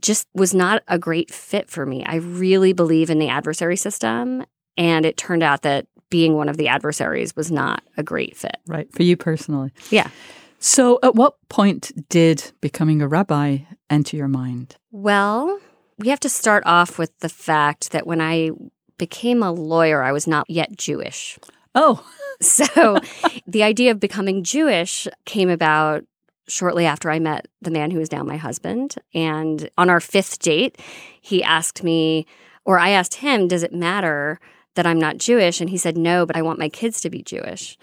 just 0.00 0.28
was 0.34 0.54
not 0.54 0.82
a 0.88 0.98
great 0.98 1.32
fit 1.32 1.70
for 1.70 1.86
me. 1.86 2.04
I 2.04 2.16
really 2.16 2.72
believe 2.72 3.10
in 3.10 3.18
the 3.18 3.28
adversary 3.28 3.76
system 3.76 4.44
and 4.76 5.06
it 5.06 5.16
turned 5.16 5.42
out 5.42 5.62
that 5.62 5.86
being 6.10 6.34
one 6.34 6.48
of 6.48 6.56
the 6.56 6.68
adversaries 6.68 7.34
was 7.34 7.50
not 7.50 7.82
a 7.96 8.02
great 8.02 8.36
fit. 8.36 8.58
Right. 8.66 8.92
For 8.92 9.02
you 9.02 9.16
personally. 9.16 9.72
Yeah. 9.90 10.10
So, 10.58 10.98
at 11.02 11.14
what 11.14 11.36
point 11.48 11.92
did 12.08 12.52
becoming 12.60 13.02
a 13.02 13.08
rabbi 13.08 13.58
enter 13.90 14.16
your 14.16 14.28
mind? 14.28 14.76
Well, 14.90 15.58
we 15.98 16.08
have 16.08 16.20
to 16.20 16.28
start 16.28 16.62
off 16.66 16.98
with 16.98 17.16
the 17.18 17.28
fact 17.28 17.92
that 17.92 18.06
when 18.06 18.20
I 18.20 18.50
became 18.98 19.42
a 19.42 19.52
lawyer, 19.52 20.02
I 20.02 20.12
was 20.12 20.26
not 20.26 20.48
yet 20.48 20.76
Jewish. 20.76 21.38
Oh. 21.74 22.04
So 22.42 22.98
the 23.46 23.62
idea 23.62 23.90
of 23.90 23.98
becoming 23.98 24.44
Jewish 24.44 25.08
came 25.24 25.48
about 25.48 26.04
shortly 26.48 26.86
after 26.86 27.10
I 27.10 27.18
met 27.18 27.46
the 27.60 27.70
man 27.70 27.90
who 27.90 28.00
is 28.00 28.12
now 28.12 28.22
my 28.22 28.36
husband. 28.36 28.96
And 29.14 29.68
on 29.76 29.90
our 29.90 30.00
fifth 30.00 30.38
date, 30.38 30.78
he 31.20 31.42
asked 31.42 31.82
me, 31.82 32.26
or 32.64 32.78
I 32.78 32.90
asked 32.90 33.14
him, 33.14 33.48
Does 33.48 33.62
it 33.62 33.72
matter 33.72 34.40
that 34.74 34.86
I'm 34.86 34.98
not 34.98 35.18
Jewish? 35.18 35.60
And 35.60 35.70
he 35.70 35.78
said, 35.78 35.96
No, 35.96 36.26
but 36.26 36.36
I 36.36 36.42
want 36.42 36.58
my 36.58 36.68
kids 36.68 37.00
to 37.02 37.10
be 37.10 37.22
Jewish. 37.22 37.78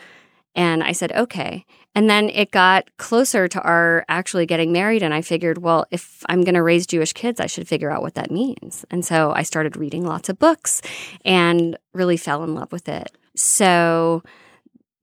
And 0.56 0.84
I 0.84 0.92
said, 0.92 1.12
Okay. 1.12 1.66
And 1.96 2.10
then 2.10 2.30
it 2.30 2.50
got 2.52 2.90
closer 2.98 3.48
to 3.48 3.62
our 3.62 4.04
actually 4.10 4.46
getting 4.48 4.72
married. 4.72 5.04
And 5.04 5.14
I 5.14 5.22
figured, 5.22 5.60
well, 5.60 5.86
if 5.92 6.24
I'm 6.28 6.42
going 6.42 6.56
to 6.56 6.64
raise 6.64 6.88
Jewish 6.88 7.14
kids, 7.14 7.40
I 7.40 7.46
should 7.46 7.68
figure 7.68 7.92
out 7.92 8.02
what 8.02 8.16
that 8.16 8.32
means. 8.32 8.84
And 8.90 9.06
so 9.06 9.32
I 9.32 9.44
started 9.44 9.78
reading 9.78 10.04
lots 10.04 10.28
of 10.28 10.40
books 10.40 10.82
and 11.24 11.78
really 11.94 12.18
fell 12.18 12.44
in 12.44 12.56
love 12.56 12.72
with 12.72 12.90
it. 12.90 13.16
So 13.36 14.24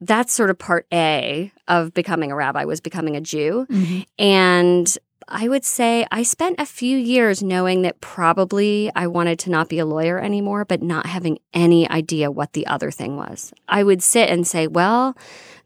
that's 0.01 0.33
sort 0.33 0.51
of 0.51 0.59
part 0.59 0.87
A 0.93 1.53
of 1.69 1.93
becoming 1.93 2.33
a 2.33 2.37
rabbi 2.37 2.65
was 2.65 2.81
becoming 2.81 3.17
a 3.17 3.21
Jew. 3.21 3.67
Mm-hmm. 3.71 4.01
And 4.19 4.99
I 5.29 5.49
would 5.49 5.65
say 5.65 6.07
I 6.11 6.23
spent 6.23 6.59
a 6.59 6.67
few 6.67 6.97
years 6.97 7.43
knowing 7.43 7.83
that 7.83 8.01
probably 8.01 8.91
I 8.97 9.07
wanted 9.07 9.39
to 9.41 9.51
not 9.51 9.69
be 9.69 9.79
a 9.79 9.87
lawyer 9.87 10.19
anymore, 10.19 10.65
but 10.65 10.83
not 10.83 11.07
having 11.07 11.39
any 11.55 11.89
idea 11.89 12.31
what 12.31 12.55
the 12.55 12.67
other 12.67 12.91
thing 12.91 13.17
was. 13.17 13.53
I 13.69 13.85
would 13.85 14.03
sit 14.03 14.29
and 14.29 14.47
say, 14.47 14.67
well, 14.67 15.17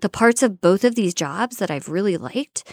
the 0.01 0.11
parts 0.11 0.43
of 0.43 0.61
both 0.61 0.85
of 0.85 0.97
these 0.97 1.15
jobs 1.15 1.57
that 1.59 1.71
I've 1.71 1.89
really 1.89 2.17
liked 2.17 2.71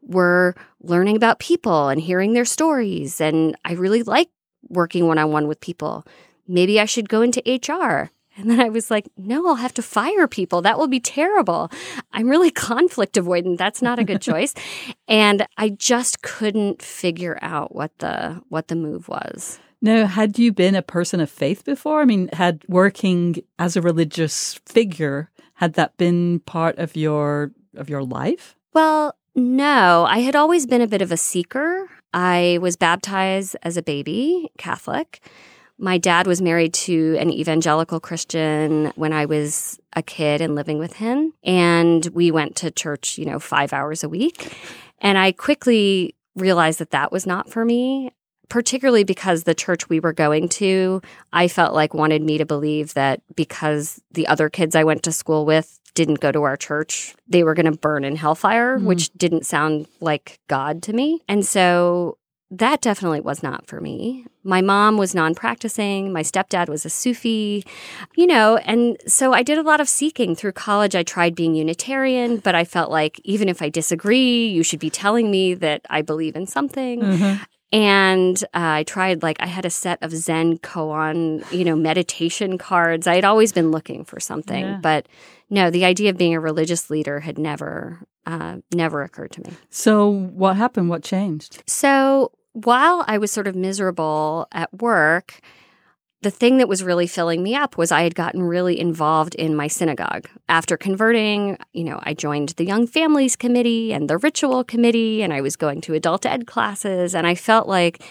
were 0.00 0.54
learning 0.80 1.16
about 1.16 1.40
people 1.40 1.88
and 1.88 2.00
hearing 2.00 2.32
their 2.32 2.46
stories. 2.46 3.20
And 3.20 3.56
I 3.64 3.72
really 3.72 4.02
like 4.02 4.30
working 4.68 5.06
one 5.06 5.18
on 5.18 5.30
one 5.30 5.46
with 5.46 5.60
people. 5.60 6.06
Maybe 6.48 6.80
I 6.80 6.86
should 6.86 7.08
go 7.08 7.20
into 7.20 7.42
HR. 7.46 8.10
And 8.40 8.50
then 8.50 8.60
I 8.60 8.70
was 8.70 8.90
like, 8.90 9.08
no, 9.18 9.46
I'll 9.46 9.56
have 9.56 9.74
to 9.74 9.82
fire 9.82 10.26
people. 10.26 10.62
That 10.62 10.78
will 10.78 10.88
be 10.88 11.00
terrible. 11.00 11.70
I'm 12.12 12.28
really 12.28 12.50
conflict 12.70 13.16
avoidant. 13.16 13.58
That's 13.58 13.82
not 13.82 13.98
a 13.98 14.04
good 14.04 14.22
choice. 14.22 14.54
and 15.08 15.46
I 15.58 15.70
just 15.70 16.22
couldn't 16.22 16.82
figure 16.82 17.38
out 17.42 17.74
what 17.74 17.98
the 17.98 18.42
what 18.48 18.68
the 18.68 18.76
move 18.76 19.08
was. 19.08 19.58
Now, 19.82 20.06
had 20.06 20.38
you 20.38 20.52
been 20.52 20.74
a 20.74 20.82
person 20.82 21.20
of 21.20 21.30
faith 21.30 21.64
before? 21.64 22.02
I 22.02 22.04
mean, 22.04 22.28
had 22.32 22.64
working 22.68 23.36
as 23.58 23.76
a 23.76 23.82
religious 23.82 24.60
figure 24.66 25.30
had 25.54 25.74
that 25.74 25.96
been 25.96 26.40
part 26.40 26.78
of 26.78 26.96
your 26.96 27.52
of 27.76 27.90
your 27.90 28.02
life? 28.02 28.56
Well, 28.72 29.14
no. 29.34 30.06
I 30.08 30.18
had 30.20 30.34
always 30.34 30.66
been 30.66 30.80
a 30.80 30.86
bit 30.86 31.02
of 31.02 31.12
a 31.12 31.16
seeker. 31.16 31.88
I 32.12 32.58
was 32.60 32.76
baptized 32.76 33.56
as 33.62 33.76
a 33.76 33.82
baby, 33.82 34.50
Catholic. 34.58 35.20
My 35.80 35.96
dad 35.98 36.26
was 36.26 36.42
married 36.42 36.74
to 36.74 37.16
an 37.18 37.30
evangelical 37.30 38.00
Christian 38.00 38.92
when 38.96 39.12
I 39.12 39.24
was 39.24 39.80
a 39.94 40.02
kid 40.02 40.40
and 40.40 40.54
living 40.54 40.78
with 40.78 40.94
him. 40.94 41.32
And 41.42 42.04
we 42.12 42.30
went 42.30 42.56
to 42.56 42.70
church, 42.70 43.16
you 43.16 43.24
know, 43.24 43.38
five 43.38 43.72
hours 43.72 44.04
a 44.04 44.08
week. 44.08 44.54
And 44.98 45.16
I 45.16 45.32
quickly 45.32 46.14
realized 46.36 46.78
that 46.80 46.90
that 46.90 47.10
was 47.10 47.26
not 47.26 47.50
for 47.50 47.64
me, 47.64 48.12
particularly 48.48 49.04
because 49.04 49.44
the 49.44 49.54
church 49.54 49.88
we 49.88 50.00
were 50.00 50.12
going 50.12 50.48
to, 50.50 51.00
I 51.32 51.48
felt 51.48 51.74
like 51.74 51.94
wanted 51.94 52.22
me 52.22 52.38
to 52.38 52.46
believe 52.46 52.94
that 52.94 53.22
because 53.34 54.00
the 54.12 54.26
other 54.26 54.50
kids 54.50 54.76
I 54.76 54.84
went 54.84 55.02
to 55.04 55.12
school 55.12 55.46
with 55.46 55.80
didn't 55.94 56.20
go 56.20 56.30
to 56.30 56.42
our 56.42 56.56
church, 56.56 57.14
they 57.26 57.42
were 57.42 57.54
going 57.54 57.70
to 57.70 57.78
burn 57.78 58.04
in 58.04 58.16
hellfire, 58.16 58.78
mm. 58.78 58.84
which 58.84 59.12
didn't 59.14 59.46
sound 59.46 59.86
like 60.00 60.38
God 60.46 60.82
to 60.84 60.92
me. 60.92 61.22
And 61.26 61.44
so 61.44 62.18
that 62.50 62.80
definitely 62.80 63.20
was 63.20 63.42
not 63.42 63.66
for 63.66 63.80
me. 63.80 64.26
My 64.42 64.60
mom 64.60 64.96
was 64.96 65.14
non 65.14 65.34
practicing. 65.34 66.12
My 66.12 66.22
stepdad 66.22 66.68
was 66.68 66.84
a 66.84 66.90
Sufi, 66.90 67.64
you 68.16 68.26
know, 68.26 68.56
and 68.58 68.96
so 69.06 69.32
I 69.32 69.42
did 69.42 69.58
a 69.58 69.62
lot 69.62 69.80
of 69.80 69.88
seeking 69.88 70.34
through 70.34 70.52
college. 70.52 70.96
I 70.96 71.02
tried 71.02 71.34
being 71.34 71.54
Unitarian, 71.54 72.38
but 72.38 72.54
I 72.54 72.64
felt 72.64 72.90
like 72.90 73.20
even 73.22 73.48
if 73.48 73.62
I 73.62 73.68
disagree, 73.68 74.48
you 74.48 74.62
should 74.62 74.80
be 74.80 74.90
telling 74.90 75.30
me 75.30 75.54
that 75.54 75.82
I 75.90 76.02
believe 76.02 76.34
in 76.34 76.46
something. 76.46 77.00
Mm-hmm. 77.00 77.42
And 77.72 78.42
uh, 78.52 78.82
I 78.82 78.82
tried, 78.82 79.22
like, 79.22 79.36
I 79.40 79.46
had 79.46 79.64
a 79.64 79.70
set 79.70 80.02
of 80.02 80.10
Zen 80.10 80.58
koan, 80.58 81.44
you 81.52 81.64
know, 81.64 81.76
meditation 81.76 82.58
cards. 82.58 83.06
I 83.06 83.14
had 83.14 83.24
always 83.24 83.52
been 83.52 83.70
looking 83.70 84.04
for 84.04 84.18
something, 84.18 84.64
yeah. 84.64 84.80
but 84.82 85.06
no, 85.50 85.70
the 85.70 85.84
idea 85.84 86.10
of 86.10 86.18
being 86.18 86.34
a 86.34 86.40
religious 86.40 86.90
leader 86.90 87.20
had 87.20 87.38
never, 87.38 88.00
uh, 88.26 88.56
never 88.74 89.04
occurred 89.04 89.30
to 89.32 89.42
me. 89.42 89.52
So, 89.68 90.10
what 90.10 90.56
happened? 90.56 90.88
What 90.88 91.04
changed? 91.04 91.62
So, 91.68 92.32
while 92.52 93.04
I 93.06 93.18
was 93.18 93.30
sort 93.30 93.46
of 93.46 93.54
miserable 93.54 94.48
at 94.52 94.72
work, 94.80 95.40
the 96.22 96.30
thing 96.30 96.58
that 96.58 96.68
was 96.68 96.84
really 96.84 97.06
filling 97.06 97.42
me 97.42 97.54
up 97.54 97.78
was 97.78 97.90
I 97.90 98.02
had 98.02 98.14
gotten 98.14 98.42
really 98.42 98.78
involved 98.78 99.34
in 99.36 99.56
my 99.56 99.68
synagogue. 99.68 100.28
After 100.48 100.76
converting, 100.76 101.56
you 101.72 101.84
know, 101.84 101.98
I 102.02 102.12
joined 102.12 102.50
the 102.50 102.66
Young 102.66 102.86
Families 102.86 103.36
Committee 103.36 103.92
and 103.92 104.08
the 104.08 104.18
Ritual 104.18 104.62
Committee, 104.62 105.22
and 105.22 105.32
I 105.32 105.40
was 105.40 105.56
going 105.56 105.80
to 105.82 105.94
adult 105.94 106.26
ed 106.26 106.46
classes. 106.46 107.14
And 107.14 107.26
I 107.26 107.34
felt 107.34 107.68
like 107.68 108.02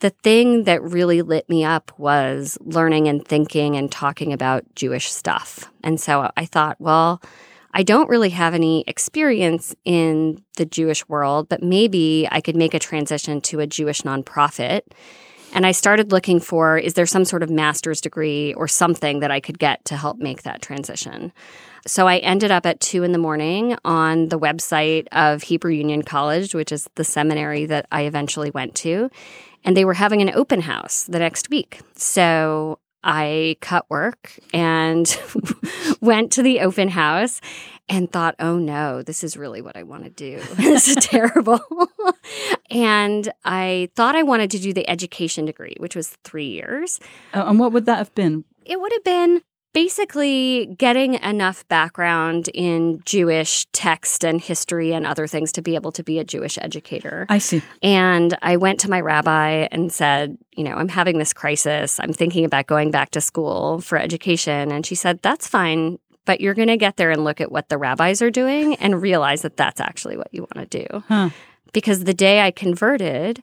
the 0.00 0.10
thing 0.10 0.64
that 0.64 0.82
really 0.82 1.20
lit 1.20 1.46
me 1.50 1.62
up 1.62 1.92
was 1.98 2.56
learning 2.62 3.08
and 3.08 3.26
thinking 3.26 3.76
and 3.76 3.92
talking 3.92 4.32
about 4.32 4.64
Jewish 4.74 5.12
stuff. 5.12 5.70
And 5.84 6.00
so 6.00 6.30
I 6.38 6.46
thought, 6.46 6.80
well, 6.80 7.20
I 7.72 7.82
don't 7.82 8.08
really 8.08 8.30
have 8.30 8.54
any 8.54 8.84
experience 8.86 9.74
in 9.84 10.42
the 10.56 10.66
Jewish 10.66 11.08
world, 11.08 11.48
but 11.48 11.62
maybe 11.62 12.26
I 12.30 12.40
could 12.40 12.56
make 12.56 12.74
a 12.74 12.78
transition 12.78 13.40
to 13.42 13.60
a 13.60 13.66
Jewish 13.66 14.02
nonprofit. 14.02 14.82
And 15.52 15.66
I 15.66 15.72
started 15.72 16.12
looking 16.12 16.40
for 16.40 16.78
is 16.78 16.94
there 16.94 17.06
some 17.06 17.24
sort 17.24 17.42
of 17.42 17.50
master's 17.50 18.00
degree 18.00 18.54
or 18.54 18.68
something 18.68 19.20
that 19.20 19.30
I 19.30 19.40
could 19.40 19.58
get 19.58 19.84
to 19.86 19.96
help 19.96 20.18
make 20.18 20.42
that 20.42 20.62
transition? 20.62 21.32
So 21.86 22.06
I 22.06 22.18
ended 22.18 22.50
up 22.50 22.66
at 22.66 22.80
two 22.80 23.02
in 23.02 23.12
the 23.12 23.18
morning 23.18 23.76
on 23.84 24.28
the 24.28 24.38
website 24.38 25.08
of 25.12 25.42
Hebrew 25.42 25.72
Union 25.72 26.02
College, 26.02 26.54
which 26.54 26.72
is 26.72 26.88
the 26.94 27.04
seminary 27.04 27.66
that 27.66 27.86
I 27.90 28.02
eventually 28.02 28.50
went 28.50 28.74
to. 28.76 29.10
And 29.64 29.76
they 29.76 29.84
were 29.84 29.94
having 29.94 30.22
an 30.22 30.30
open 30.34 30.60
house 30.60 31.04
the 31.04 31.18
next 31.18 31.50
week. 31.50 31.80
So 31.94 32.78
I 33.02 33.56
cut 33.60 33.88
work 33.88 34.38
and 34.52 35.18
went 36.00 36.32
to 36.32 36.42
the 36.42 36.60
open 36.60 36.88
house 36.88 37.40
and 37.88 38.10
thought, 38.10 38.34
oh 38.38 38.58
no, 38.58 39.02
this 39.02 39.24
is 39.24 39.36
really 39.36 39.60
what 39.60 39.76
I 39.76 39.82
want 39.82 40.04
to 40.04 40.10
do. 40.10 40.40
this 40.56 40.88
is 40.88 40.96
terrible. 40.96 41.60
and 42.70 43.32
I 43.44 43.90
thought 43.96 44.16
I 44.16 44.22
wanted 44.22 44.50
to 44.52 44.58
do 44.58 44.72
the 44.72 44.88
education 44.88 45.44
degree, 45.44 45.76
which 45.78 45.96
was 45.96 46.16
three 46.24 46.48
years. 46.48 47.00
Uh, 47.34 47.44
and 47.46 47.58
what 47.58 47.72
would 47.72 47.86
that 47.86 47.98
have 47.98 48.14
been? 48.14 48.44
It 48.64 48.80
would 48.80 48.92
have 48.92 49.04
been 49.04 49.42
basically 49.72 50.74
getting 50.78 51.14
enough 51.14 51.66
background 51.68 52.48
in 52.54 53.00
Jewish 53.04 53.66
text 53.72 54.24
and 54.24 54.40
history 54.40 54.92
and 54.92 55.06
other 55.06 55.26
things 55.26 55.52
to 55.52 55.62
be 55.62 55.74
able 55.74 55.92
to 55.92 56.02
be 56.02 56.18
a 56.18 56.24
Jewish 56.24 56.58
educator. 56.60 57.26
I 57.28 57.38
see. 57.38 57.62
And 57.82 58.36
I 58.42 58.56
went 58.56 58.80
to 58.80 58.90
my 58.90 59.00
rabbi 59.00 59.68
and 59.70 59.92
said, 59.92 60.36
you 60.56 60.64
know, 60.64 60.74
I'm 60.74 60.88
having 60.88 61.18
this 61.18 61.32
crisis. 61.32 62.00
I'm 62.00 62.12
thinking 62.12 62.44
about 62.44 62.66
going 62.66 62.90
back 62.90 63.10
to 63.10 63.20
school 63.20 63.80
for 63.80 63.96
education. 63.96 64.72
And 64.72 64.84
she 64.84 64.94
said, 64.94 65.20
that's 65.22 65.46
fine. 65.46 65.98
But 66.24 66.40
you're 66.40 66.54
going 66.54 66.68
to 66.68 66.76
get 66.76 66.96
there 66.96 67.10
and 67.10 67.24
look 67.24 67.40
at 67.40 67.52
what 67.52 67.68
the 67.68 67.78
rabbis 67.78 68.20
are 68.22 68.30
doing 68.30 68.74
and 68.76 69.00
realize 69.00 69.42
that 69.42 69.56
that's 69.56 69.80
actually 69.80 70.16
what 70.16 70.28
you 70.32 70.42
want 70.42 70.70
to 70.70 70.86
do. 70.86 71.04
Huh. 71.08 71.30
Because 71.72 72.04
the 72.04 72.14
day 72.14 72.40
I 72.40 72.50
converted, 72.50 73.42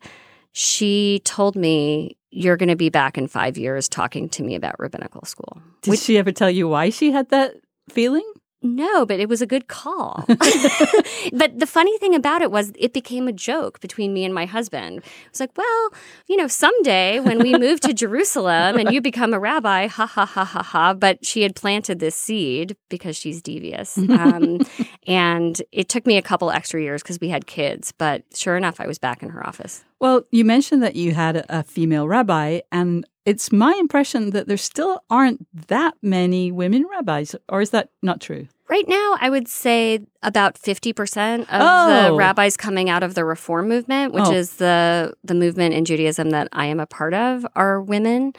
she 0.52 1.22
told 1.24 1.56
me 1.56 2.17
you're 2.30 2.58
going 2.58 2.70
to 2.70 2.76
be 2.76 2.90
back 2.90 3.18
in 3.18 3.28
five 3.28 3.58
years 3.58 3.88
talking 3.88 4.30
to 4.30 4.44
me 4.44 4.56
about 4.56 4.80
rabbinical 4.80 5.24
school. 5.26 5.62
Did 5.82 5.92
Which, 5.92 6.00
she 6.02 6.18
ever 6.18 6.32
tell 6.32 6.50
you 6.50 6.68
why 6.68 6.90
she 6.90 7.12
had 7.12 7.30
that 7.30 7.56
feeling? 7.90 8.30
No, 8.64 9.06
but 9.06 9.20
it 9.20 9.30
was 9.30 9.42
a 9.42 9.46
good 9.46 9.68
call. 9.68 10.26
but 11.34 11.60
the 11.60 11.68
funny 11.68 11.96
thing 12.00 12.16
about 12.16 12.42
it 12.42 12.52
was 12.52 12.72
it 12.78 12.92
became 12.92 13.28
a 13.28 13.32
joke 13.32 13.80
between 13.80 14.14
me 14.14 14.26
and 14.26 14.34
my 14.34 14.46
husband. 14.46 14.98
It 14.98 15.32
was 15.32 15.40
like, 15.40 15.56
well, 15.56 15.90
you 16.28 16.38
know, 16.38 16.48
someday 16.48 17.20
when 17.20 17.40
we 17.40 17.54
move 17.54 17.80
to 17.82 17.94
Jerusalem 17.94 18.78
and 18.78 18.92
you 18.92 19.00
become 19.00 19.34
a 19.34 19.40
rabbi, 19.40 19.88
ha 19.88 20.08
ha 20.08 20.26
ha 20.26 20.44
ha 20.44 20.64
ha. 20.64 20.94
But 20.96 21.24
she 21.24 21.44
had 21.44 21.56
planted 21.56 22.00
this 22.00 22.16
seed 22.16 22.76
because 22.90 23.16
she's 23.16 23.42
devious. 23.42 23.98
Um, 24.18 24.62
and 25.06 25.62
it 25.72 25.90
took 25.90 26.08
me 26.08 26.18
a 26.18 26.24
couple 26.24 26.50
extra 26.50 26.82
years 26.82 27.04
because 27.04 27.20
we 27.20 27.30
had 27.30 27.46
kids. 27.46 27.92
But 27.92 28.24
sure 28.34 28.58
enough, 28.58 28.80
I 28.80 28.88
was 28.88 28.98
back 28.98 29.22
in 29.22 29.30
her 29.30 29.46
office. 29.46 29.84
Well, 30.00 30.24
you 30.32 30.44
mentioned 30.44 30.82
that 30.82 30.96
you 30.96 31.14
had 31.14 31.46
a 31.50 31.64
female 31.64 32.08
rabbi, 32.08 32.62
and 32.72 33.06
it's 33.28 33.52
my 33.52 33.74
impression 33.74 34.30
that 34.30 34.48
there 34.48 34.56
still 34.56 35.04
aren't 35.10 35.46
that 35.68 35.96
many 36.02 36.50
women 36.50 36.86
rabbis, 36.90 37.36
or 37.50 37.60
is 37.60 37.72
that 37.72 37.90
not 38.02 38.22
true? 38.22 38.48
Right 38.70 38.88
now, 38.88 39.18
I 39.20 39.30
would 39.30 39.50
say 39.50 40.00
about 40.24 40.56
50% 40.56 41.42
of 41.42 41.46
oh. 41.50 42.04
the 42.12 42.14
rabbis 42.16 42.56
coming 42.56 42.90
out 42.90 43.04
of 43.04 43.16
the 43.16 43.26
reform 43.26 43.68
movement, 43.68 44.14
which 44.14 44.28
oh. 44.28 44.32
is 44.32 44.56
the 44.56 45.14
the 45.26 45.34
movement 45.34 45.74
in 45.74 45.84
Judaism 45.84 46.30
that 46.30 46.48
I 46.54 46.68
am 46.68 46.80
a 46.80 46.86
part 46.86 47.14
of, 47.14 47.46
are 47.54 47.82
women. 47.82 48.32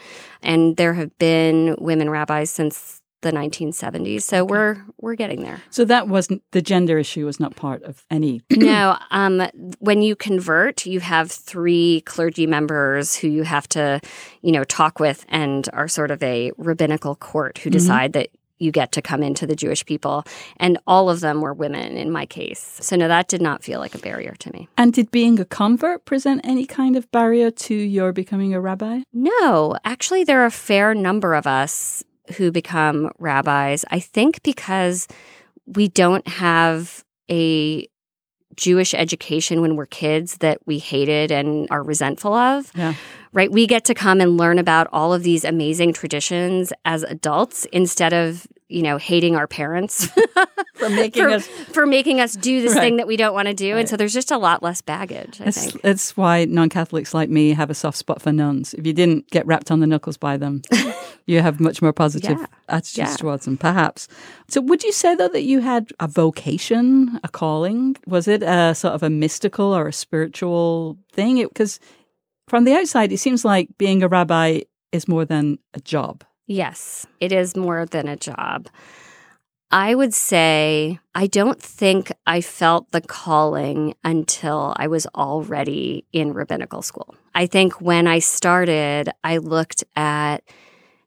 And 0.42 0.78
there 0.78 0.94
have 0.94 1.16
been 1.18 1.76
women 1.78 2.08
rabbis 2.08 2.50
since 2.50 3.02
the 3.20 3.32
1970s. 3.32 4.22
So 4.22 4.38
okay. 4.38 4.50
we're 4.50 4.84
we're 4.98 5.14
getting 5.14 5.42
there. 5.42 5.60
So 5.70 5.84
that 5.84 6.08
wasn't 6.08 6.42
the 6.52 6.62
gender 6.62 6.98
issue 6.98 7.26
was 7.26 7.40
not 7.40 7.56
part 7.56 7.82
of 7.82 8.04
any. 8.10 8.42
no, 8.50 8.96
um, 9.10 9.48
when 9.78 10.02
you 10.02 10.14
convert, 10.16 10.86
you 10.86 11.00
have 11.00 11.30
three 11.30 12.02
clergy 12.06 12.46
members 12.46 13.16
who 13.16 13.28
you 13.28 13.42
have 13.42 13.68
to, 13.70 14.00
you 14.42 14.52
know, 14.52 14.64
talk 14.64 15.00
with, 15.00 15.24
and 15.28 15.68
are 15.72 15.88
sort 15.88 16.10
of 16.10 16.22
a 16.22 16.52
rabbinical 16.56 17.16
court 17.16 17.58
who 17.58 17.70
mm-hmm. 17.70 17.78
decide 17.78 18.12
that 18.12 18.28
you 18.58 18.72
get 18.72 18.92
to 18.92 19.02
come 19.02 19.22
into 19.22 19.46
the 19.46 19.56
Jewish 19.56 19.84
people. 19.86 20.24
And 20.58 20.78
all 20.86 21.10
of 21.10 21.20
them 21.20 21.40
were 21.40 21.54
women 21.54 21.96
in 21.96 22.10
my 22.10 22.26
case. 22.26 22.78
So, 22.80 22.96
no, 22.96 23.08
that 23.08 23.28
did 23.28 23.40
not 23.40 23.62
feel 23.62 23.80
like 23.80 23.94
a 23.94 23.98
barrier 23.98 24.34
to 24.40 24.52
me. 24.52 24.68
And 24.76 24.92
did 24.92 25.10
being 25.10 25.38
a 25.40 25.44
convert 25.44 26.04
present 26.04 26.40
any 26.44 26.66
kind 26.66 26.96
of 26.96 27.10
barrier 27.10 27.50
to 27.50 27.74
your 27.74 28.12
becoming 28.12 28.54
a 28.54 28.60
rabbi? 28.60 29.02
No, 29.12 29.76
actually, 29.84 30.24
there 30.24 30.42
are 30.42 30.46
a 30.46 30.50
fair 30.50 30.94
number 30.94 31.34
of 31.34 31.46
us 31.46 32.02
who 32.36 32.50
become 32.50 33.10
rabbis. 33.18 33.84
I 33.90 34.00
think 34.00 34.42
because 34.42 35.08
we 35.66 35.88
don't 35.88 36.26
have 36.26 37.04
a 37.30 37.88
Jewish 38.56 38.92
education 38.92 39.60
when 39.60 39.76
we're 39.76 39.86
kids 39.86 40.38
that 40.38 40.58
we 40.66 40.78
hated 40.78 41.30
and 41.30 41.68
are 41.70 41.82
resentful 41.82 42.34
of. 42.34 42.70
Yeah. 42.74 42.94
Right? 43.32 43.52
We 43.52 43.66
get 43.66 43.84
to 43.84 43.94
come 43.94 44.20
and 44.20 44.36
learn 44.36 44.58
about 44.58 44.88
all 44.92 45.12
of 45.12 45.22
these 45.22 45.44
amazing 45.44 45.92
traditions 45.92 46.72
as 46.84 47.04
adults 47.04 47.66
instead 47.66 48.12
of 48.12 48.46
you 48.68 48.82
know, 48.82 48.98
hating 48.98 49.34
our 49.34 49.46
parents 49.46 50.06
for 50.74 50.90
making 50.90 51.22
for, 51.22 51.30
us 51.30 51.46
for 51.46 51.86
making 51.86 52.20
us 52.20 52.34
do 52.34 52.60
this 52.60 52.74
right. 52.74 52.80
thing 52.80 52.96
that 52.96 53.06
we 53.06 53.16
don't 53.16 53.34
want 53.34 53.48
to 53.48 53.54
do, 53.54 53.72
right. 53.72 53.80
and 53.80 53.88
so 53.88 53.96
there's 53.96 54.12
just 54.12 54.30
a 54.30 54.38
lot 54.38 54.62
less 54.62 54.82
baggage. 54.82 55.40
I 55.40 55.46
it's, 55.46 55.58
think 55.58 55.80
it's 55.84 56.16
why 56.16 56.44
non-Catholics 56.44 57.14
like 57.14 57.30
me 57.30 57.50
have 57.50 57.70
a 57.70 57.74
soft 57.74 57.96
spot 57.96 58.20
for 58.20 58.32
nuns. 58.32 58.74
If 58.74 58.86
you 58.86 58.92
didn't 58.92 59.30
get 59.30 59.46
rapped 59.46 59.70
on 59.70 59.80
the 59.80 59.86
knuckles 59.86 60.16
by 60.16 60.36
them, 60.36 60.62
you 61.26 61.40
have 61.40 61.60
much 61.60 61.80
more 61.80 61.92
positive 61.92 62.38
yeah. 62.38 62.46
attitudes 62.68 62.96
yeah. 62.96 63.16
towards 63.16 63.44
them, 63.46 63.56
perhaps. 63.56 64.06
So, 64.48 64.60
would 64.60 64.82
you 64.82 64.92
say 64.92 65.14
though 65.14 65.28
that 65.28 65.42
you 65.42 65.60
had 65.60 65.90
a 65.98 66.06
vocation, 66.06 67.18
a 67.24 67.28
calling? 67.28 67.96
Was 68.06 68.28
it 68.28 68.42
a 68.42 68.74
sort 68.74 68.94
of 68.94 69.02
a 69.02 69.10
mystical 69.10 69.74
or 69.74 69.88
a 69.88 69.92
spiritual 69.92 70.98
thing? 71.12 71.42
Because 71.42 71.80
from 72.48 72.64
the 72.64 72.74
outside, 72.74 73.12
it 73.12 73.18
seems 73.18 73.44
like 73.44 73.68
being 73.78 74.02
a 74.02 74.08
rabbi 74.08 74.60
is 74.92 75.08
more 75.08 75.24
than 75.24 75.58
a 75.74 75.80
job. 75.80 76.24
Yes, 76.48 77.06
it 77.20 77.30
is 77.30 77.54
more 77.54 77.84
than 77.84 78.08
a 78.08 78.16
job. 78.16 78.68
I 79.70 79.94
would 79.94 80.14
say 80.14 80.98
I 81.14 81.26
don't 81.26 81.60
think 81.60 82.10
I 82.26 82.40
felt 82.40 82.90
the 82.90 83.02
calling 83.02 83.94
until 84.02 84.72
I 84.76 84.86
was 84.86 85.06
already 85.14 86.06
in 86.10 86.32
rabbinical 86.32 86.80
school. 86.80 87.14
I 87.34 87.44
think 87.44 87.82
when 87.82 88.06
I 88.06 88.18
started, 88.18 89.10
I 89.22 89.36
looked 89.36 89.84
at 89.94 90.42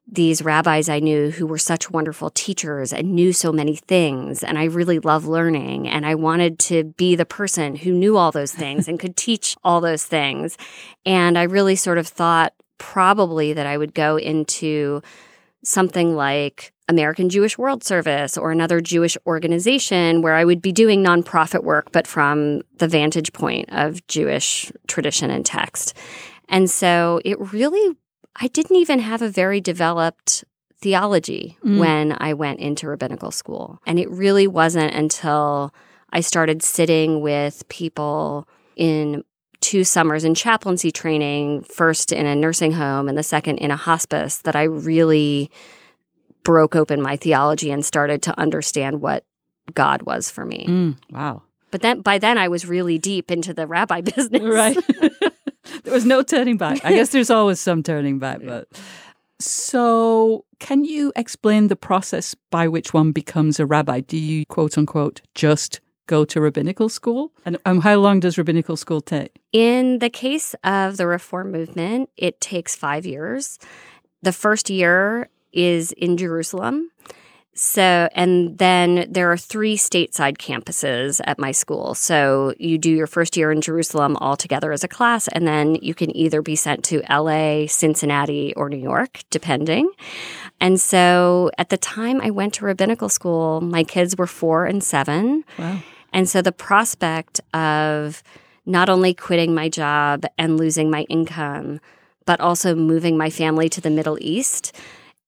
these 0.07 0.43
rabbis 0.43 0.89
I 0.89 0.99
knew 0.99 1.31
who 1.31 1.47
were 1.47 1.57
such 1.57 1.89
wonderful 1.89 2.29
teachers 2.29 2.93
and 2.93 3.15
knew 3.15 3.33
so 3.33 3.51
many 3.51 3.77
things. 3.77 4.43
And 4.43 4.59
I 4.59 4.65
really 4.65 4.99
love 4.99 5.25
learning. 5.25 5.87
And 5.87 6.05
I 6.05 6.13
wanted 6.13 6.59
to 6.59 6.83
be 6.83 7.15
the 7.15 7.25
person 7.25 7.75
who 7.77 7.93
knew 7.93 8.15
all 8.15 8.31
those 8.31 8.51
things 8.51 8.87
and 8.87 8.99
could 8.99 9.17
teach 9.17 9.55
all 9.63 9.81
those 9.81 10.03
things. 10.03 10.57
And 11.03 11.35
I 11.35 11.43
really 11.43 11.75
sort 11.75 11.97
of 11.97 12.07
thought 12.07 12.53
probably 12.77 13.53
that 13.53 13.65
I 13.65 13.77
would 13.77 13.93
go 13.93 14.17
into 14.17 15.01
something 15.63 16.15
like 16.15 16.73
American 16.87 17.29
Jewish 17.29 17.57
World 17.57 17.83
Service 17.83 18.37
or 18.37 18.51
another 18.51 18.81
Jewish 18.81 19.17
organization 19.25 20.21
where 20.21 20.35
I 20.35 20.43
would 20.43 20.61
be 20.61 20.71
doing 20.71 21.03
nonprofit 21.03 21.63
work, 21.63 21.91
but 21.91 22.05
from 22.05 22.61
the 22.77 22.87
vantage 22.87 23.31
point 23.33 23.69
of 23.71 24.05
Jewish 24.07 24.71
tradition 24.87 25.31
and 25.31 25.45
text. 25.45 25.95
And 26.49 26.69
so 26.69 27.21
it 27.23 27.39
really, 27.53 27.95
I 28.35 28.47
didn't 28.47 28.75
even 28.75 28.99
have 28.99 29.21
a 29.21 29.29
very 29.29 29.61
developed 29.61 30.43
theology 30.81 31.57
mm. 31.63 31.79
when 31.79 32.17
I 32.19 32.33
went 32.33 32.59
into 32.59 32.87
rabbinical 32.87 33.31
school. 33.31 33.79
And 33.85 33.99
it 33.99 34.09
really 34.09 34.47
wasn't 34.47 34.93
until 34.93 35.73
I 36.11 36.21
started 36.21 36.61
sitting 36.61 37.21
with 37.21 37.67
people 37.69 38.47
in 38.75 39.23
two 39.61 39.83
summers 39.83 40.23
in 40.23 40.35
chaplaincy 40.35 40.91
training, 40.91 41.61
first 41.63 42.11
in 42.11 42.25
a 42.25 42.35
nursing 42.35 42.73
home 42.73 43.07
and 43.07 43.17
the 43.17 43.23
second 43.23 43.59
in 43.59 43.71
a 43.71 43.75
hospice, 43.77 44.39
that 44.39 44.55
I 44.55 44.63
really 44.63 45.49
broke 46.43 46.75
open 46.75 47.01
my 47.01 47.15
theology 47.15 47.71
and 47.71 47.85
started 47.85 48.21
to 48.23 48.39
understand 48.39 49.01
what 49.01 49.23
God 49.73 50.01
was 50.01 50.29
for 50.29 50.45
me. 50.45 50.65
Mm, 50.67 50.97
wow. 51.11 51.43
But 51.69 51.81
then 51.81 52.01
by 52.01 52.17
then 52.17 52.37
I 52.37 52.47
was 52.47 52.65
really 52.65 52.97
deep 52.97 53.31
into 53.31 53.53
the 53.53 53.67
rabbi 53.67 54.01
business. 54.15 54.41
Right. 54.41 54.77
there 55.83 55.93
was 55.93 56.05
no 56.05 56.23
turning 56.23 56.57
back. 56.57 56.83
I 56.83 56.93
guess 56.93 57.09
there's 57.09 57.29
always 57.29 57.59
some 57.59 57.83
turning 57.83 58.19
back, 58.19 58.41
but 58.43 58.67
so 59.39 60.45
can 60.59 60.83
you 60.85 61.11
explain 61.15 61.67
the 61.67 61.75
process 61.75 62.35
by 62.49 62.67
which 62.67 62.93
one 62.93 63.11
becomes 63.11 63.59
a 63.59 63.65
rabbi? 63.65 64.01
Do 64.01 64.17
you 64.17 64.45
quote 64.45 64.77
unquote 64.77 65.21
just 65.33 65.79
go 66.07 66.25
to 66.25 66.41
rabbinical 66.41 66.89
school? 66.89 67.31
And 67.45 67.57
um, 67.65 67.81
how 67.81 67.95
long 67.95 68.19
does 68.19 68.37
rabbinical 68.37 68.77
school 68.77 69.01
take? 69.01 69.39
In 69.51 69.99
the 69.99 70.09
case 70.09 70.55
of 70.63 70.97
the 70.97 71.07
reform 71.07 71.51
movement, 71.51 72.09
it 72.17 72.41
takes 72.41 72.75
five 72.75 73.05
years. 73.05 73.59
The 74.21 74.33
first 74.33 74.69
year 74.69 75.29
is 75.51 75.91
in 75.93 76.17
Jerusalem. 76.17 76.91
So, 77.53 78.07
and 78.13 78.57
then 78.57 79.07
there 79.09 79.29
are 79.31 79.37
three 79.37 79.75
stateside 79.75 80.37
campuses 80.37 81.19
at 81.25 81.37
my 81.37 81.51
school. 81.51 81.95
So, 81.95 82.53
you 82.57 82.77
do 82.77 82.89
your 82.89 83.07
first 83.07 83.35
year 83.35 83.51
in 83.51 83.59
Jerusalem 83.59 84.15
all 84.17 84.37
together 84.37 84.71
as 84.71 84.85
a 84.85 84.87
class, 84.87 85.27
and 85.27 85.45
then 85.45 85.75
you 85.75 85.93
can 85.93 86.15
either 86.15 86.41
be 86.41 86.55
sent 86.55 86.85
to 86.85 87.01
LA, 87.09 87.67
Cincinnati, 87.67 88.53
or 88.55 88.69
New 88.69 88.77
York, 88.77 89.19
depending. 89.31 89.91
And 90.61 90.79
so, 90.79 91.51
at 91.57 91.69
the 91.69 91.77
time 91.77 92.21
I 92.21 92.29
went 92.29 92.53
to 92.55 92.65
rabbinical 92.65 93.09
school, 93.09 93.59
my 93.59 93.83
kids 93.83 94.15
were 94.15 94.27
four 94.27 94.65
and 94.65 94.81
seven. 94.81 95.43
Wow. 95.57 95.79
And 96.13 96.29
so 96.29 96.41
the 96.41 96.51
prospect 96.51 97.41
of 97.53 98.21
not 98.65 98.89
only 98.89 99.13
quitting 99.13 99.55
my 99.55 99.69
job 99.69 100.25
and 100.37 100.57
losing 100.57 100.89
my 100.89 101.01
income, 101.03 101.79
but 102.25 102.39
also 102.39 102.75
moving 102.75 103.17
my 103.17 103.29
family 103.29 103.69
to 103.69 103.81
the 103.81 103.89
Middle 103.89 104.17
East 104.21 104.75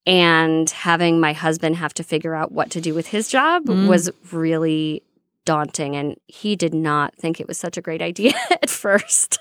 and 0.05 0.69
having 0.69 1.19
my 1.19 1.33
husband 1.33 1.77
have 1.77 1.93
to 1.95 2.03
figure 2.03 2.35
out 2.35 2.51
what 2.51 2.69
to 2.71 2.81
do 2.81 2.93
with 2.93 3.07
his 3.07 3.27
job 3.27 3.65
mm. 3.65 3.87
was 3.87 4.09
really 4.31 5.01
daunting. 5.45 5.95
And 5.95 6.17
he 6.27 6.55
did 6.55 6.73
not 6.73 7.15
think 7.15 7.39
it 7.39 7.47
was 7.47 7.57
such 7.57 7.77
a 7.77 7.81
great 7.81 8.01
idea 8.01 8.33
at 8.51 8.69
first. 8.69 9.39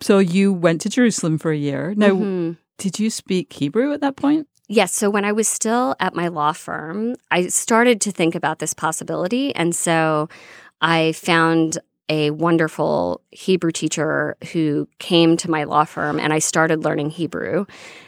so 0.00 0.18
you 0.18 0.52
went 0.52 0.80
to 0.82 0.88
Jerusalem 0.88 1.38
for 1.38 1.52
a 1.52 1.56
year. 1.56 1.94
Now, 1.96 2.10
mm-hmm. 2.10 2.52
did 2.78 2.98
you 2.98 3.10
speak 3.10 3.52
Hebrew 3.52 3.92
at 3.92 4.00
that 4.00 4.16
point? 4.16 4.48
Yes. 4.68 4.92
So 4.92 5.08
when 5.10 5.24
I 5.24 5.32
was 5.32 5.46
still 5.46 5.94
at 6.00 6.14
my 6.14 6.28
law 6.28 6.52
firm, 6.52 7.16
I 7.30 7.46
started 7.46 8.00
to 8.02 8.10
think 8.10 8.34
about 8.34 8.58
this 8.58 8.74
possibility. 8.74 9.54
And 9.54 9.74
so 9.74 10.28
I 10.80 11.12
found 11.12 11.78
a 12.08 12.30
wonderful 12.30 13.20
Hebrew 13.30 13.70
teacher 13.72 14.36
who 14.52 14.88
came 14.98 15.36
to 15.38 15.50
my 15.50 15.64
law 15.64 15.84
firm 15.84 16.18
and 16.18 16.32
I 16.32 16.38
started 16.38 16.84
learning 16.84 17.10
Hebrew. 17.10 17.66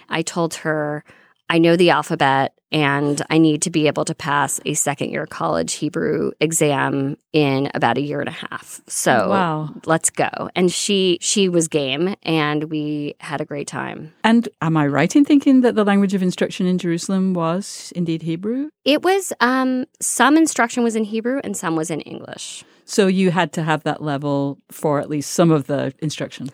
I 0.09 0.23
told 0.23 0.55
her, 0.55 1.05
I 1.49 1.59
know 1.59 1.77
the 1.77 1.91
alphabet 1.91 2.55
and 2.71 3.23
I 3.31 3.39
need 3.39 3.63
to 3.63 3.71
be 3.71 3.87
able 3.87 4.05
to 4.05 4.15
pass 4.15 4.61
a 4.67 4.75
second 4.75 5.11
year 5.11 5.27
college 5.27 5.75
Hebrew 5.75 6.33
exam 6.41 7.17
in 7.33 7.71
about 7.75 7.97
a 7.97 8.03
year 8.03 8.21
and 8.21 8.29
a 8.29 8.33
half. 8.33 8.81
So 8.87 9.31
wow. 9.31 9.71
let's 9.87 10.11
go. 10.11 10.51
And 10.55 10.71
she 10.71 11.19
she 11.21 11.49
was 11.49 11.69
game 11.69 12.15
and 12.23 12.65
we 12.65 13.15
had 13.21 13.41
a 13.41 13.45
great 13.45 13.69
time. 13.69 14.13
And 14.23 14.49
am 14.61 14.77
I 14.77 14.87
right 14.87 15.15
in 15.15 15.25
thinking 15.25 15.63
that 15.63 15.75
the 15.75 15.85
language 15.85 16.15
of 16.15 16.23
instruction 16.23 16.67
in 16.67 16.79
Jerusalem 16.79 17.33
was 17.33 17.93
indeed 17.97 18.23
Hebrew? 18.23 18.71
It 18.85 19.03
was 19.03 19.33
um, 19.41 19.87
some 20.01 20.37
instruction 20.37 20.83
was 20.83 20.97
in 20.97 21.05
Hebrew 21.05 21.41
and 21.43 21.57
some 21.57 21.77
was 21.77 21.91
in 21.91 22.01
English. 22.03 22.65
So 22.85 23.07
you 23.07 23.31
had 23.31 23.53
to 23.53 23.63
have 23.63 23.83
that 23.85 24.03
level 24.03 24.59
for 24.71 24.99
at 24.99 25.11
least 25.11 25.33
some 25.33 25.51
of 25.51 25.67
the 25.67 25.93
instruction 26.01 26.51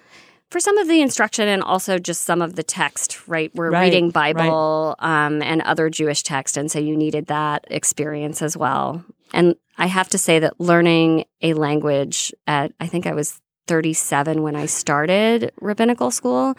for 0.54 0.60
some 0.60 0.78
of 0.78 0.86
the 0.86 1.02
instruction 1.02 1.48
and 1.48 1.64
also 1.64 1.98
just 1.98 2.22
some 2.22 2.40
of 2.40 2.54
the 2.54 2.62
text, 2.62 3.26
right? 3.26 3.52
We're 3.56 3.72
right, 3.72 3.86
reading 3.86 4.10
Bible 4.10 4.94
right. 5.02 5.26
um, 5.26 5.42
and 5.42 5.60
other 5.62 5.90
Jewish 5.90 6.22
text. 6.22 6.56
And 6.56 6.70
so 6.70 6.78
you 6.78 6.96
needed 6.96 7.26
that 7.26 7.64
experience 7.72 8.40
as 8.40 8.56
well. 8.56 9.04
And 9.32 9.56
I 9.78 9.86
have 9.86 10.08
to 10.10 10.16
say 10.16 10.38
that 10.38 10.60
learning 10.60 11.24
a 11.42 11.54
language 11.54 12.32
at, 12.46 12.72
I 12.78 12.86
think 12.86 13.04
I 13.04 13.14
was 13.14 13.40
37 13.66 14.42
when 14.42 14.54
I 14.54 14.66
started 14.66 15.50
rabbinical 15.60 16.12
school, 16.12 16.56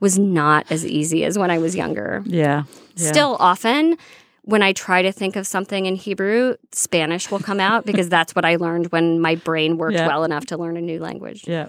was 0.00 0.18
not 0.18 0.66
as 0.68 0.84
easy 0.84 1.22
as 1.22 1.38
when 1.38 1.52
I 1.52 1.58
was 1.58 1.76
younger. 1.76 2.24
Yeah. 2.26 2.64
yeah. 2.96 3.12
Still 3.12 3.36
often, 3.38 3.96
when 4.42 4.64
I 4.64 4.72
try 4.72 5.02
to 5.02 5.12
think 5.12 5.36
of 5.36 5.46
something 5.46 5.86
in 5.86 5.94
Hebrew, 5.94 6.56
Spanish 6.72 7.30
will 7.30 7.38
come 7.38 7.60
out 7.60 7.86
because 7.86 8.08
that's 8.08 8.34
what 8.34 8.44
I 8.44 8.56
learned 8.56 8.90
when 8.90 9.20
my 9.20 9.36
brain 9.36 9.78
worked 9.78 9.94
yeah. 9.94 10.08
well 10.08 10.24
enough 10.24 10.46
to 10.46 10.56
learn 10.56 10.76
a 10.76 10.80
new 10.80 10.98
language. 10.98 11.46
Yeah. 11.46 11.68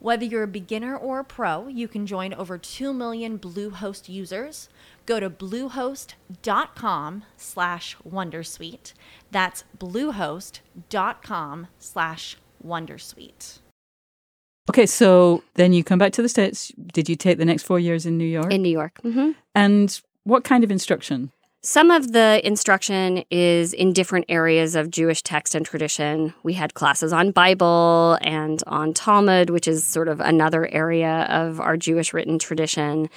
Whether 0.00 0.24
you're 0.24 0.44
a 0.44 0.48
beginner 0.48 0.96
or 0.96 1.18
a 1.20 1.24
pro, 1.24 1.68
you 1.68 1.86
can 1.86 2.06
join 2.06 2.32
over 2.32 2.56
2 2.56 2.94
million 2.94 3.38
Bluehost 3.38 4.08
users. 4.08 4.70
Go 5.04 5.20
to 5.20 5.28
bluehost.com 5.28 7.24
slash 7.36 7.96
wondersuite. 8.08 8.94
That's 9.30 9.64
bluehost.com 9.78 11.66
slash 11.78 12.36
wondersuite. 12.66 13.58
Okay, 14.70 14.86
so 14.86 15.42
then 15.54 15.72
you 15.74 15.84
come 15.84 15.98
back 15.98 16.12
to 16.12 16.22
the 16.22 16.28
States. 16.28 16.72
Did 16.92 17.08
you 17.08 17.16
take 17.16 17.36
the 17.38 17.44
next 17.44 17.64
four 17.64 17.78
years 17.78 18.06
in 18.06 18.16
New 18.16 18.24
York? 18.24 18.52
In 18.52 18.62
New 18.62 18.70
York. 18.70 18.98
hmm 19.02 19.32
and 19.54 20.00
what 20.24 20.44
kind 20.44 20.62
of 20.64 20.70
instruction? 20.70 21.30
Some 21.62 21.90
of 21.90 22.12
the 22.12 22.40
instruction 22.42 23.22
is 23.30 23.74
in 23.74 23.92
different 23.92 24.24
areas 24.30 24.74
of 24.74 24.90
Jewish 24.90 25.22
text 25.22 25.54
and 25.54 25.66
tradition. 25.66 26.32
We 26.42 26.54
had 26.54 26.72
classes 26.72 27.12
on 27.12 27.32
Bible 27.32 28.16
and 28.22 28.62
on 28.66 28.94
Talmud, 28.94 29.50
which 29.50 29.68
is 29.68 29.84
sort 29.84 30.08
of 30.08 30.20
another 30.20 30.66
area 30.72 31.26
of 31.28 31.60
our 31.60 31.76
Jewish 31.76 32.14
written 32.14 32.38
tradition. 32.38 33.10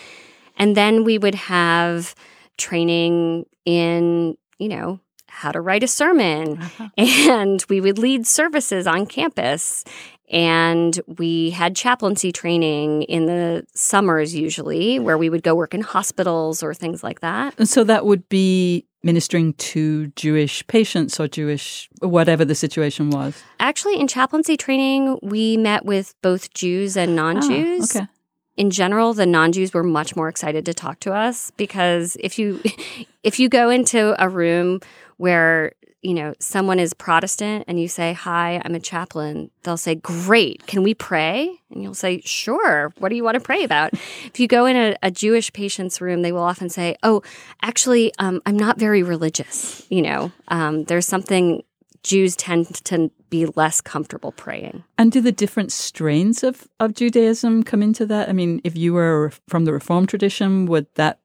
And 0.57 0.75
then 0.75 1.05
we 1.05 1.17
would 1.17 1.35
have 1.35 2.15
training 2.57 3.45
in, 3.63 4.37
you 4.59 4.67
know, 4.67 4.99
how 5.33 5.51
to 5.51 5.59
write 5.59 5.83
a 5.83 5.87
sermon. 5.87 6.61
Uh-huh. 6.61 6.89
And 6.97 7.65
we 7.69 7.81
would 7.81 7.97
lead 7.97 8.27
services 8.27 8.85
on 8.85 9.05
campus. 9.05 9.83
And 10.29 10.99
we 11.17 11.49
had 11.49 11.75
chaplaincy 11.75 12.31
training 12.31 13.03
in 13.03 13.25
the 13.25 13.65
summers, 13.73 14.33
usually, 14.33 14.99
where 14.99 15.17
we 15.17 15.29
would 15.29 15.43
go 15.43 15.53
work 15.53 15.73
in 15.73 15.81
hospitals 15.81 16.63
or 16.63 16.73
things 16.73 17.03
like 17.03 17.19
that. 17.21 17.53
And 17.57 17.67
so 17.67 17.83
that 17.83 18.05
would 18.05 18.27
be 18.29 18.85
ministering 19.03 19.53
to 19.53 20.07
Jewish 20.15 20.65
patients 20.67 21.19
or 21.19 21.27
Jewish, 21.27 21.89
whatever 21.99 22.45
the 22.45 22.55
situation 22.55 23.09
was. 23.09 23.43
Actually, 23.59 23.99
in 23.99 24.07
chaplaincy 24.07 24.55
training, 24.55 25.19
we 25.21 25.57
met 25.57 25.85
with 25.85 26.15
both 26.21 26.53
Jews 26.53 26.95
and 26.95 27.15
non 27.15 27.41
Jews. 27.41 27.95
Ah, 27.95 27.99
okay. 27.99 28.07
In 28.55 28.69
general, 28.69 29.15
the 29.15 29.25
non-Jews 29.25 29.73
were 29.73 29.83
much 29.83 30.15
more 30.15 30.29
excited 30.29 30.63
to 30.67 30.75
talk 30.75 30.99
to 31.01 31.11
us 31.11 31.51
because 31.57 32.15
if 32.19 32.37
you 32.37 32.61
if 33.23 33.39
you 33.39 33.49
go 33.49 33.69
into 33.69 34.15
a 34.23 34.29
room 34.29 34.79
where 35.23 35.71
you 36.01 36.13
know 36.13 36.33
someone 36.39 36.79
is 36.79 36.93
Protestant 36.93 37.63
and 37.69 37.79
you 37.79 37.87
say, 37.87 38.11
"Hi, 38.11 38.61
I'm 38.65 38.75
a 38.75 38.79
chaplain," 38.79 39.49
they'll 39.63 39.77
say, 39.77 39.95
"Great, 39.95 40.67
can 40.67 40.83
we 40.83 40.93
pray?" 40.93 41.61
And 41.71 41.81
you'll 41.81 41.93
say, 41.93 42.21
"Sure. 42.25 42.91
What 42.99 43.07
do 43.07 43.15
you 43.15 43.23
want 43.23 43.35
to 43.35 43.39
pray 43.39 43.63
about?" 43.63 43.93
if 43.93 44.37
you 44.37 44.49
go 44.49 44.65
in 44.65 44.75
a, 44.75 44.97
a 45.01 45.09
Jewish 45.09 45.53
patient's 45.53 46.01
room, 46.01 46.21
they 46.21 46.33
will 46.33 46.43
often 46.43 46.67
say, 46.67 46.97
"Oh, 47.03 47.21
actually, 47.61 48.11
um, 48.19 48.41
I'm 48.45 48.57
not 48.57 48.77
very 48.77 49.01
religious." 49.01 49.87
You 49.89 50.01
know, 50.01 50.31
um, 50.49 50.83
there's 50.83 51.07
something 51.07 51.63
Jews 52.03 52.35
tend 52.35 52.83
to 52.83 53.09
be 53.29 53.45
less 53.55 53.79
comfortable 53.79 54.33
praying. 54.33 54.83
And 54.97 55.09
do 55.09 55.21
the 55.21 55.31
different 55.31 55.71
strains 55.71 56.43
of, 56.43 56.67
of 56.81 56.95
Judaism 56.95 57.63
come 57.63 57.81
into 57.81 58.05
that? 58.07 58.27
I 58.27 58.33
mean, 58.33 58.59
if 58.65 58.75
you 58.75 58.93
were 58.93 59.31
from 59.47 59.63
the 59.63 59.71
Reform 59.71 60.05
tradition, 60.05 60.65
would 60.65 60.87
that 60.95 61.19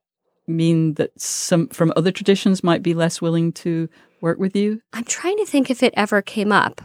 mean 0.49 0.95
that 0.95 1.19
some 1.21 1.69
from 1.69 1.93
other 1.97 2.11
traditions 2.11 2.65
might 2.65 2.83
be 2.83 2.95
less 2.95 3.21
willing 3.21 3.53
to 3.53 3.89
work 4.21 4.39
with 4.39 4.57
you? 4.57 4.81
I'm 4.93 5.05
trying 5.05 5.37
to 5.39 5.47
think 5.47 5.71
if 5.71 5.83
it 5.83 5.95
ever 5.97 6.23
came 6.23 6.53
up. 6.53 6.81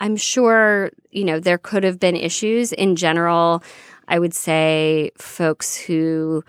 I'm 0.00 0.16
sure, 0.16 0.90
you 1.10 1.24
know, 1.24 1.38
there 1.40 1.58
could 1.58 1.84
have 1.84 2.00
been 2.00 2.16
issues. 2.16 2.72
In 2.72 2.96
general, 2.96 3.62
I 4.08 4.18
would 4.18 4.34
say 4.34 5.12
folks 5.16 5.76
who 5.76 6.44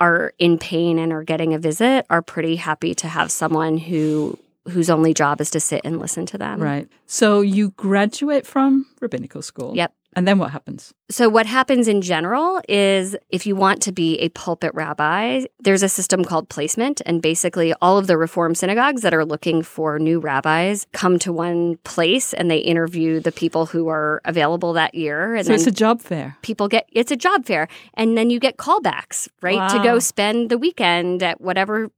are 0.00 0.32
in 0.38 0.58
pain 0.58 0.98
and 0.98 1.12
are 1.12 1.24
getting 1.24 1.52
a 1.52 1.58
visit 1.58 2.06
are 2.08 2.22
pretty 2.22 2.56
happy 2.56 2.94
to 2.94 3.08
have 3.08 3.30
someone 3.30 3.76
who 3.76 4.38
whose 4.68 4.90
only 4.90 5.14
job 5.14 5.40
is 5.40 5.50
to 5.50 5.60
sit 5.60 5.80
and 5.84 5.98
listen 5.98 6.26
to 6.26 6.38
them. 6.38 6.60
Right. 6.60 6.88
So 7.06 7.40
you 7.40 7.70
graduate 7.70 8.46
from 8.46 8.86
rabbinical 9.00 9.42
school. 9.42 9.74
Yep. 9.74 9.92
And 10.16 10.26
then 10.26 10.38
what 10.38 10.50
happens? 10.50 10.92
So, 11.08 11.28
what 11.28 11.46
happens 11.46 11.86
in 11.86 12.02
general 12.02 12.60
is 12.68 13.16
if 13.28 13.46
you 13.46 13.54
want 13.54 13.80
to 13.82 13.92
be 13.92 14.18
a 14.18 14.28
pulpit 14.30 14.72
rabbi, 14.74 15.44
there's 15.60 15.84
a 15.84 15.88
system 15.88 16.24
called 16.24 16.48
placement. 16.48 17.00
And 17.06 17.22
basically, 17.22 17.72
all 17.80 17.96
of 17.96 18.08
the 18.08 18.16
Reform 18.16 18.54
synagogues 18.56 19.02
that 19.02 19.14
are 19.14 19.24
looking 19.24 19.62
for 19.62 19.98
new 20.00 20.18
rabbis 20.18 20.86
come 20.92 21.18
to 21.20 21.32
one 21.32 21.76
place 21.84 22.32
and 22.34 22.50
they 22.50 22.58
interview 22.58 23.20
the 23.20 23.30
people 23.32 23.66
who 23.66 23.88
are 23.88 24.20
available 24.24 24.72
that 24.72 24.94
year. 24.94 25.36
And 25.36 25.46
So 25.46 25.52
it's 25.52 25.66
a 25.66 25.70
job 25.70 26.00
fair. 26.00 26.36
people 26.42 26.66
get 26.66 26.88
it's 26.92 27.12
a 27.12 27.16
job 27.16 27.46
fair. 27.46 27.68
And 27.94 28.18
then 28.18 28.30
you 28.30 28.40
get 28.40 28.56
callbacks, 28.56 29.28
right? 29.42 29.70
To 29.70 29.82
go 29.82 29.98
spend 30.00 30.50
the 30.50 30.58
weekend 30.58 31.22
at 31.22 31.40
whatever, 31.40 31.90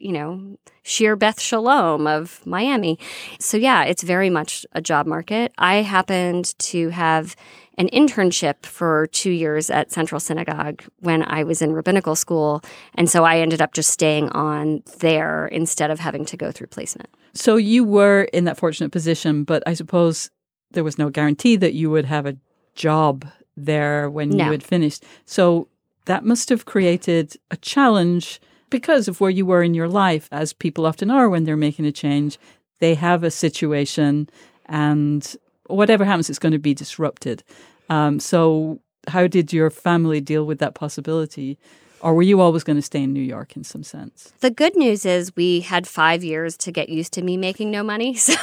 you 0.00 0.12
know, 0.12 0.56
Sheer 0.82 1.16
Beth 1.16 1.40
Shalom 1.40 2.06
of 2.06 2.44
Miami. 2.46 2.98
So, 3.40 3.56
yeah, 3.56 3.84
it's 3.84 4.02
very 4.02 4.30
much 4.30 4.64
a 4.72 4.80
job 4.80 5.06
market. 5.06 5.52
I 5.58 5.76
happened 5.76 6.58
to 6.58 6.88
have 6.90 7.36
an 7.76 7.88
internship 7.92 8.66
for 8.66 9.06
two 9.08 9.30
years 9.30 9.70
at 9.70 9.92
Central 9.92 10.18
Synagogue 10.20 10.82
when 11.00 11.22
I 11.22 11.44
was 11.44 11.62
in 11.62 11.72
rabbinical 11.72 12.16
school. 12.16 12.60
And 12.94 13.08
so 13.08 13.24
I 13.24 13.38
ended 13.38 13.62
up 13.62 13.72
just 13.72 13.90
staying 13.90 14.30
on 14.30 14.82
there 14.98 15.46
instead 15.46 15.90
of 15.90 16.00
having 16.00 16.24
to 16.26 16.36
go 16.36 16.50
through 16.50 16.66
placement. 16.68 17.08
So 17.34 17.56
you 17.56 17.84
were 17.84 18.22
in 18.32 18.44
that 18.44 18.56
fortunate 18.58 18.90
position, 18.90 19.44
but 19.44 19.62
I 19.66 19.74
suppose 19.74 20.30
there 20.72 20.82
was 20.84 20.98
no 20.98 21.08
guarantee 21.08 21.54
that 21.56 21.74
you 21.74 21.88
would 21.90 22.04
have 22.06 22.26
a 22.26 22.36
job 22.74 23.24
there 23.56 24.10
when 24.10 24.30
No. 24.30 24.46
you 24.46 24.50
had 24.52 24.62
finished. 24.62 25.04
So 25.24 25.68
that 26.06 26.24
must 26.24 26.48
have 26.48 26.64
created 26.64 27.36
a 27.50 27.56
challenge 27.56 28.40
because 28.70 29.08
of 29.08 29.20
where 29.20 29.30
you 29.30 29.46
were 29.46 29.62
in 29.62 29.74
your 29.74 29.88
life, 29.88 30.28
as 30.32 30.52
people 30.52 30.86
often 30.86 31.10
are 31.10 31.28
when 31.28 31.44
they're 31.44 31.56
making 31.56 31.86
a 31.86 31.92
change. 31.92 32.38
They 32.80 32.94
have 32.94 33.24
a 33.24 33.30
situation, 33.30 34.28
and 34.66 35.36
whatever 35.66 36.04
happens, 36.04 36.30
it's 36.30 36.38
going 36.38 36.52
to 36.52 36.58
be 36.58 36.74
disrupted. 36.74 37.42
Um, 37.90 38.20
so, 38.20 38.80
how 39.08 39.26
did 39.26 39.52
your 39.52 39.70
family 39.70 40.20
deal 40.20 40.44
with 40.44 40.58
that 40.60 40.74
possibility? 40.74 41.58
Or 42.00 42.14
were 42.14 42.22
you 42.22 42.40
always 42.40 42.62
going 42.62 42.76
to 42.76 42.82
stay 42.82 43.02
in 43.02 43.12
New 43.12 43.22
York 43.22 43.56
in 43.56 43.64
some 43.64 43.82
sense? 43.82 44.32
The 44.40 44.50
good 44.50 44.76
news 44.76 45.04
is 45.04 45.34
we 45.34 45.60
had 45.60 45.88
five 45.88 46.22
years 46.22 46.56
to 46.58 46.70
get 46.70 46.88
used 46.88 47.12
to 47.14 47.22
me 47.22 47.36
making 47.36 47.70
no 47.70 47.82
money. 47.82 48.16
So, 48.28 48.34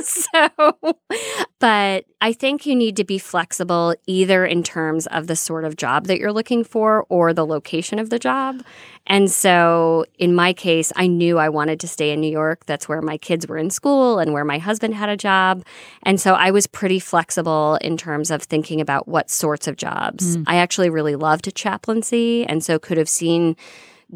so, 0.04 0.96
but 1.58 2.04
I 2.20 2.32
think 2.32 2.66
you 2.66 2.74
need 2.74 2.96
to 2.96 3.04
be 3.04 3.18
flexible 3.18 3.94
either 4.06 4.44
in 4.44 4.62
terms 4.62 5.06
of 5.08 5.26
the 5.26 5.36
sort 5.36 5.64
of 5.64 5.76
job 5.76 6.06
that 6.06 6.18
you're 6.18 6.32
looking 6.32 6.64
for 6.64 7.06
or 7.08 7.32
the 7.32 7.46
location 7.46 7.98
of 7.98 8.10
the 8.10 8.18
job. 8.18 8.62
And 9.06 9.30
so, 9.30 10.04
in 10.18 10.34
my 10.34 10.52
case, 10.52 10.92
I 10.96 11.06
knew 11.06 11.38
I 11.38 11.48
wanted 11.48 11.80
to 11.80 11.88
stay 11.88 12.10
in 12.10 12.20
New 12.20 12.30
York. 12.30 12.66
That's 12.66 12.88
where 12.88 13.00
my 13.00 13.16
kids 13.16 13.46
were 13.46 13.56
in 13.56 13.70
school 13.70 14.18
and 14.18 14.32
where 14.32 14.44
my 14.44 14.58
husband 14.58 14.94
had 14.94 15.08
a 15.08 15.16
job. 15.16 15.64
And 16.02 16.20
so, 16.20 16.34
I 16.34 16.50
was 16.50 16.66
pretty 16.66 16.98
flexible 16.98 17.76
in 17.80 17.96
terms 17.96 18.30
of 18.30 18.42
thinking 18.42 18.80
about 18.80 19.08
what 19.08 19.30
sorts 19.30 19.66
of 19.66 19.76
jobs. 19.76 20.36
Mm. 20.36 20.44
I 20.46 20.56
actually 20.56 20.90
really 20.90 21.16
loved 21.16 21.54
chaplaincy 21.54 22.44
and 22.44 22.62
so 22.62 22.78
could 22.78 22.98
have 22.98 23.08
seen 23.08 23.56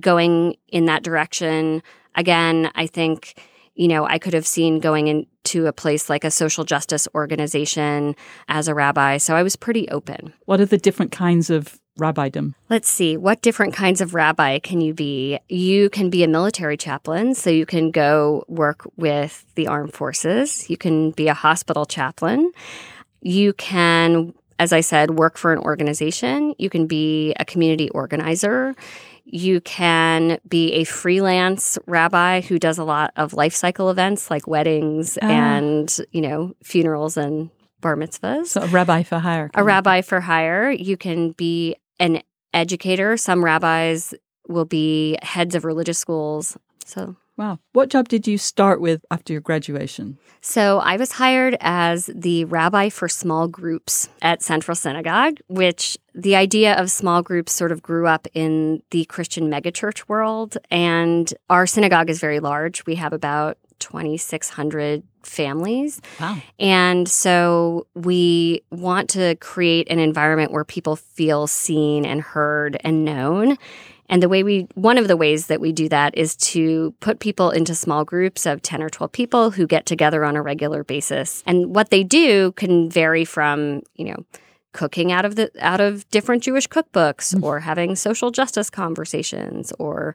going 0.01 0.57
in 0.69 0.87
that 0.87 1.03
direction. 1.03 1.83
Again, 2.15 2.71
I 2.75 2.87
think, 2.87 3.35
you 3.75 3.89
know, 3.89 4.05
I 4.05 4.19
could 4.19 4.35
have 4.35 4.47
seen 4.47 4.81
going 4.81 5.07
into 5.09 5.67
a 5.67 5.73
place 5.73 6.11
like 6.11 6.25
a 6.25 6.31
social 6.31 6.65
justice 6.65 7.09
organization 7.15 8.15
as 8.49 8.69
a 8.69 8.75
rabbi. 8.75 9.17
So 9.17 9.35
I 9.35 9.43
was 9.43 9.57
pretty 9.57 9.89
open. 9.89 10.35
What 10.45 10.61
are 10.61 10.67
the 10.67 10.79
different 10.79 11.13
kinds 11.13 11.51
of 11.51 11.81
rabbidom? 11.99 12.55
Let's 12.71 12.89
see, 12.89 13.17
what 13.17 13.43
different 13.43 13.75
kinds 13.75 14.01
of 14.01 14.15
rabbi 14.15 14.59
can 14.59 14.81
you 14.81 14.95
be? 14.95 15.39
You 15.49 15.91
can 15.91 16.11
be 16.11 16.25
a 16.25 16.29
military 16.29 16.77
chaplain, 16.77 17.35
so 17.35 17.51
you 17.51 17.67
can 17.67 17.91
go 17.91 18.45
work 18.49 18.89
with 18.97 19.45
the 19.55 19.69
armed 19.69 19.93
forces. 19.93 20.69
You 20.71 20.77
can 20.77 21.11
be 21.11 21.29
a 21.29 21.35
hospital 21.35 21.85
chaplain. 21.85 22.53
You 23.21 23.53
can, 23.53 24.35
as 24.59 24.73
I 24.73 24.81
said, 24.81 25.19
work 25.19 25.37
for 25.37 25.53
an 25.53 25.59
organization. 25.59 26.55
You 26.59 26.71
can 26.71 26.87
be 26.87 27.35
a 27.39 27.45
community 27.45 27.91
organizer. 27.91 28.75
You 29.25 29.61
can 29.61 30.39
be 30.49 30.73
a 30.75 30.85
freelance 30.85 31.79
rabbi 31.87 32.41
who 32.41 32.59
does 32.59 32.79
a 32.79 32.85
lot 32.85 33.13
of 33.17 33.33
life 33.35 33.55
cycle 33.55 33.91
events 33.91 34.31
like 34.31 34.47
weddings 34.47 35.19
Ah. 35.23 35.27
and, 35.29 35.97
you 36.11 36.21
know, 36.21 36.55
funerals 36.63 37.17
and 37.17 37.51
bar 37.81 37.97
mitzvahs 37.97 38.47
So 38.47 38.63
a 38.63 38.67
rabbi 38.67 39.03
for 39.03 39.19
hire. 39.19 39.51
a 39.55 39.63
rabbi 39.65 40.03
for 40.03 40.21
hire. 40.21 40.71
You 40.71 40.97
can 40.97 41.31
be 41.33 41.77
an 41.99 42.23
educator. 42.55 43.17
Some 43.17 43.45
rabbis 43.45 44.15
will 44.49 44.65
be 44.65 45.17
heads 45.23 45.55
of 45.55 45.65
religious 45.65 45.99
schools. 45.99 46.57
So 46.85 47.17
Wow. 47.37 47.59
What 47.73 47.89
job 47.89 48.09
did 48.09 48.27
you 48.27 48.37
start 48.37 48.81
with 48.81 49.05
after 49.11 49.33
your 49.33 49.41
graduation? 49.41 50.19
So 50.43 50.81
I 50.81 50.97
was 50.97 51.13
hired 51.13 51.57
as 51.61 52.11
the 52.15 52.45
rabbi 52.45 52.89
for 52.89 53.09
small 53.09 53.49
groups 53.49 54.09
at 54.21 54.43
Central 54.43 54.75
Synagogue, 54.75 55.39
which 55.49 55.97
the 56.15 56.37
idea 56.37 56.75
of 56.75 56.91
small 56.91 57.23
groups 57.23 57.53
sort 57.53 57.73
of 57.73 57.83
grew 57.83 58.07
up 58.07 58.27
in 58.35 58.83
the 58.91 59.05
Christian 59.07 59.51
megachurch 59.51 60.09
world. 60.09 60.59
And 60.71 61.33
our 61.49 61.67
synagogue 61.67 62.11
is 62.11 62.21
very 62.21 62.41
large. 62.41 62.85
We 62.87 62.97
have 62.97 63.13
about 63.13 63.57
2,600 63.79 65.03
families. 65.23 66.01
Wow. 66.21 66.39
And 66.59 67.09
so 67.09 67.87
we 67.95 68.63
want 68.71 69.11
to 69.11 69.37
create 69.37 69.89
an 69.91 69.99
environment 69.99 70.53
where 70.53 70.65
people 70.65 70.97
feel 70.97 71.47
seen 71.47 72.05
and 72.05 72.21
heard 72.21 72.77
and 72.85 73.05
known. 73.05 73.57
And 74.13 74.23
the 74.23 74.29
way 74.29 74.43
we, 74.43 74.69
one 74.75 74.99
of 74.99 75.09
the 75.09 75.17
ways 75.17 75.47
that 75.47 75.59
we 75.59 75.73
do 75.73 75.89
that 75.89 76.15
is 76.19 76.37
to 76.37 76.95
put 77.01 77.19
people 77.19 77.49
into 77.49 77.75
small 77.75 78.05
groups 78.05 78.45
of 78.45 78.61
10 78.61 78.83
or 78.83 78.91
12 78.91 79.11
people 79.11 79.51
who 79.51 79.67
get 79.67 79.87
together 79.87 80.23
on 80.23 80.37
a 80.37 80.43
regular 80.43 80.85
basis. 80.85 81.43
And 81.47 81.75
what 81.75 81.89
they 81.89 82.05
do 82.05 82.53
can 82.53 82.91
vary 82.91 83.25
from, 83.25 83.81
you 83.95 84.05
know, 84.05 84.27
cooking 84.75 85.13
out 85.13 85.25
of 85.25 85.37
the 85.37 85.51
out 85.61 85.81
of 85.81 86.07
different 86.11 86.43
Jewish 86.43 86.69
cookbooks 86.69 87.35
mm. 87.35 87.43
or 87.43 87.61
having 87.61 87.97
social 87.97 88.31
justice 88.31 88.69
conversations 88.69 89.73
or 89.79 90.15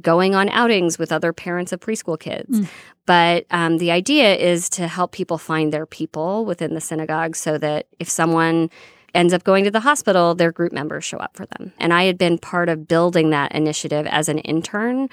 going 0.00 0.34
on 0.34 0.48
outings 0.48 0.98
with 0.98 1.12
other 1.12 1.34
parents 1.34 1.70
of 1.70 1.80
preschool 1.80 2.18
kids. 2.18 2.60
Mm. 2.60 2.68
But 3.04 3.44
um, 3.50 3.76
the 3.76 3.90
idea 3.90 4.34
is 4.36 4.70
to 4.70 4.88
help 4.88 5.12
people 5.12 5.36
find 5.36 5.70
their 5.70 5.84
people 5.84 6.46
within 6.46 6.72
the 6.72 6.80
synagogue 6.80 7.36
so 7.36 7.58
that 7.58 7.88
if 7.98 8.08
someone 8.08 8.70
ends 9.14 9.32
up 9.32 9.44
going 9.44 9.64
to 9.64 9.70
the 9.70 9.80
hospital, 9.80 10.34
their 10.34 10.52
group 10.52 10.72
members 10.72 11.04
show 11.04 11.18
up 11.18 11.36
for 11.36 11.46
them. 11.46 11.72
And 11.78 11.92
I 11.92 12.04
had 12.04 12.18
been 12.18 12.38
part 12.38 12.68
of 12.68 12.88
building 12.88 13.30
that 13.30 13.52
initiative 13.52 14.06
as 14.06 14.28
an 14.28 14.38
intern 14.38 15.08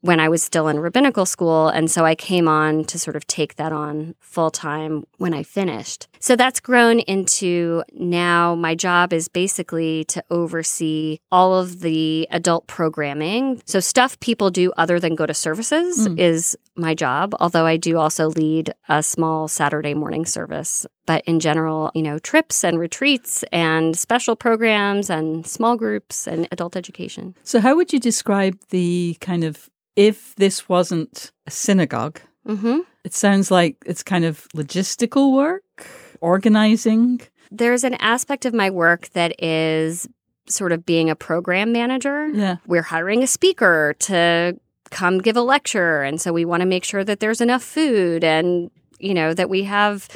when 0.00 0.20
I 0.20 0.28
was 0.28 0.42
still 0.42 0.68
in 0.68 0.80
rabbinical 0.80 1.26
school. 1.26 1.68
And 1.68 1.90
so 1.90 2.04
I 2.04 2.14
came 2.14 2.48
on 2.48 2.84
to 2.84 2.98
sort 2.98 3.16
of 3.16 3.26
take 3.26 3.56
that 3.56 3.72
on 3.72 4.14
full 4.20 4.50
time 4.50 5.04
when 5.18 5.34
I 5.34 5.42
finished. 5.42 6.08
So 6.18 6.36
that's 6.36 6.60
grown 6.60 7.00
into 7.00 7.82
now 7.92 8.54
my 8.54 8.74
job 8.74 9.12
is 9.12 9.28
basically 9.28 10.04
to 10.04 10.22
oversee 10.30 11.18
all 11.30 11.54
of 11.54 11.80
the 11.80 12.26
adult 12.30 12.66
programming. 12.66 13.62
So 13.66 13.80
stuff 13.80 14.18
people 14.20 14.50
do 14.50 14.72
other 14.76 14.98
than 14.98 15.14
go 15.14 15.26
to 15.26 15.34
services 15.34 16.08
mm. 16.08 16.18
is 16.18 16.56
my 16.76 16.94
job, 16.94 17.34
although 17.40 17.66
I 17.66 17.76
do 17.76 17.98
also 17.98 18.28
lead 18.28 18.72
a 18.88 19.02
small 19.02 19.48
Saturday 19.48 19.94
morning 19.94 20.24
service. 20.24 20.86
But 21.06 21.24
in 21.26 21.40
general, 21.40 21.90
you 21.94 22.02
know, 22.02 22.18
trips 22.18 22.64
and 22.64 22.78
retreats 22.78 23.44
and 23.52 23.96
special 23.96 24.36
programs 24.36 25.10
and 25.10 25.46
small 25.46 25.76
groups 25.76 26.26
and 26.26 26.48
adult 26.52 26.76
education. 26.76 27.34
So, 27.42 27.60
how 27.60 27.74
would 27.76 27.92
you 27.92 27.98
describe 27.98 28.58
the 28.70 29.16
kind 29.20 29.44
of 29.44 29.69
if 29.96 30.34
this 30.36 30.68
wasn't 30.68 31.32
a 31.46 31.50
synagogue, 31.50 32.20
mm-hmm. 32.46 32.80
it 33.04 33.14
sounds 33.14 33.50
like 33.50 33.76
it's 33.86 34.02
kind 34.02 34.24
of 34.24 34.46
logistical 34.54 35.34
work, 35.34 35.86
organizing. 36.20 37.20
There's 37.50 37.84
an 37.84 37.94
aspect 37.94 38.44
of 38.44 38.54
my 38.54 38.70
work 38.70 39.08
that 39.10 39.34
is 39.42 40.08
sort 40.48 40.72
of 40.72 40.84
being 40.84 41.10
a 41.10 41.16
program 41.16 41.72
manager. 41.72 42.28
Yeah. 42.28 42.56
We're 42.66 42.82
hiring 42.82 43.22
a 43.22 43.26
speaker 43.26 43.94
to 44.00 44.58
come 44.90 45.18
give 45.18 45.36
a 45.36 45.42
lecture. 45.42 46.02
And 46.02 46.20
so 46.20 46.32
we 46.32 46.44
want 46.44 46.62
to 46.62 46.66
make 46.66 46.84
sure 46.84 47.04
that 47.04 47.20
there's 47.20 47.40
enough 47.40 47.62
food 47.62 48.24
and, 48.24 48.70
you 48.98 49.14
know, 49.14 49.34
that 49.34 49.48
we 49.48 49.64
have 49.64 50.08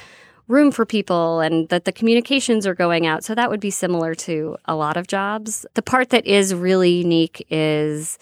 room 0.49 0.71
for 0.71 0.85
people 0.85 1.41
and 1.41 1.69
that 1.71 1.85
the 1.85 1.93
communications 1.93 2.67
are 2.67 2.75
going 2.75 3.07
out. 3.07 3.25
So 3.25 3.35
that 3.35 3.49
would 3.51 3.61
be 3.61 3.71
similar 3.71 4.15
to 4.17 4.57
a 4.67 4.75
lot 4.75 4.97
of 4.97 5.07
jobs. 5.07 5.65
The 5.75 5.83
part 5.83 6.11
that 6.11 6.27
is 6.27 6.55
really 6.55 6.91
unique 6.91 7.47
is 7.49 8.19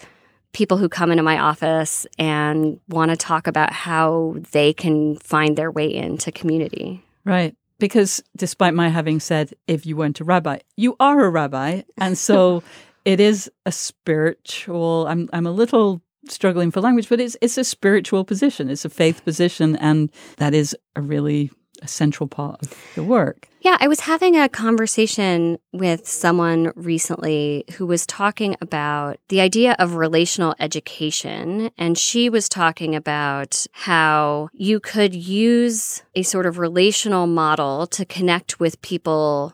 people 0.53 0.77
who 0.77 0.87
come 0.87 1.11
into 1.11 1.23
my 1.23 1.39
office 1.39 2.07
and 2.17 2.79
want 2.87 3.11
to 3.11 3.17
talk 3.17 3.47
about 3.47 3.73
how 3.73 4.35
they 4.51 4.71
can 4.71 5.17
find 5.17 5.57
their 5.57 5.71
way 5.71 5.93
into 5.93 6.31
community. 6.31 7.03
Right. 7.25 7.55
Because 7.79 8.23
despite 8.37 8.73
my 8.73 8.89
having 8.89 9.19
said, 9.19 9.53
if 9.67 9.85
you 9.85 9.97
weren't 9.97 10.21
a 10.21 10.23
rabbi, 10.23 10.59
you 10.77 10.95
are 10.99 11.25
a 11.25 11.29
rabbi. 11.29 11.81
And 11.97 12.17
so 12.17 12.63
it 13.05 13.19
is 13.19 13.51
a 13.65 13.71
spiritual, 13.71 15.07
I'm, 15.07 15.29
I'm 15.33 15.45
a 15.45 15.51
little 15.51 16.01
struggling 16.29 16.71
for 16.71 16.79
language, 16.79 17.09
but 17.09 17.19
it's, 17.19 17.35
it's 17.41 17.57
a 17.57 17.63
spiritual 17.63 18.23
position. 18.23 18.69
It's 18.69 18.85
a 18.85 18.89
faith 18.89 19.25
position. 19.25 19.75
And 19.77 20.11
that 20.37 20.53
is 20.53 20.75
a 20.95 21.01
really 21.01 21.51
a 21.83 21.87
central 21.87 22.27
part 22.27 22.61
of 22.61 22.73
the 22.95 23.03
work. 23.03 23.47
Yeah, 23.61 23.77
I 23.79 23.87
was 23.87 24.01
having 24.01 24.35
a 24.35 24.49
conversation 24.49 25.57
with 25.71 26.07
someone 26.07 26.71
recently 26.75 27.65
who 27.75 27.85
was 27.85 28.05
talking 28.05 28.55
about 28.61 29.19
the 29.29 29.41
idea 29.41 29.75
of 29.79 29.95
relational 29.95 30.55
education. 30.59 31.69
And 31.77 31.97
she 31.97 32.29
was 32.29 32.49
talking 32.49 32.95
about 32.95 33.65
how 33.71 34.49
you 34.53 34.79
could 34.79 35.13
use 35.13 36.03
a 36.15 36.23
sort 36.23 36.45
of 36.45 36.57
relational 36.57 37.27
model 37.27 37.87
to 37.87 38.05
connect 38.05 38.59
with 38.59 38.81
people 38.81 39.53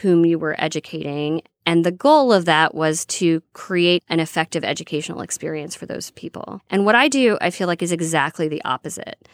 whom 0.00 0.24
you 0.24 0.38
were 0.38 0.56
educating. 0.58 1.42
And 1.66 1.84
the 1.84 1.92
goal 1.92 2.32
of 2.32 2.46
that 2.46 2.74
was 2.74 3.04
to 3.06 3.42
create 3.52 4.02
an 4.08 4.20
effective 4.20 4.64
educational 4.64 5.20
experience 5.20 5.74
for 5.74 5.84
those 5.84 6.10
people. 6.12 6.62
And 6.70 6.86
what 6.86 6.94
I 6.94 7.08
do, 7.08 7.36
I 7.40 7.50
feel 7.50 7.66
like, 7.66 7.82
is 7.82 7.92
exactly 7.92 8.48
the 8.48 8.64
opposite. 8.64 9.28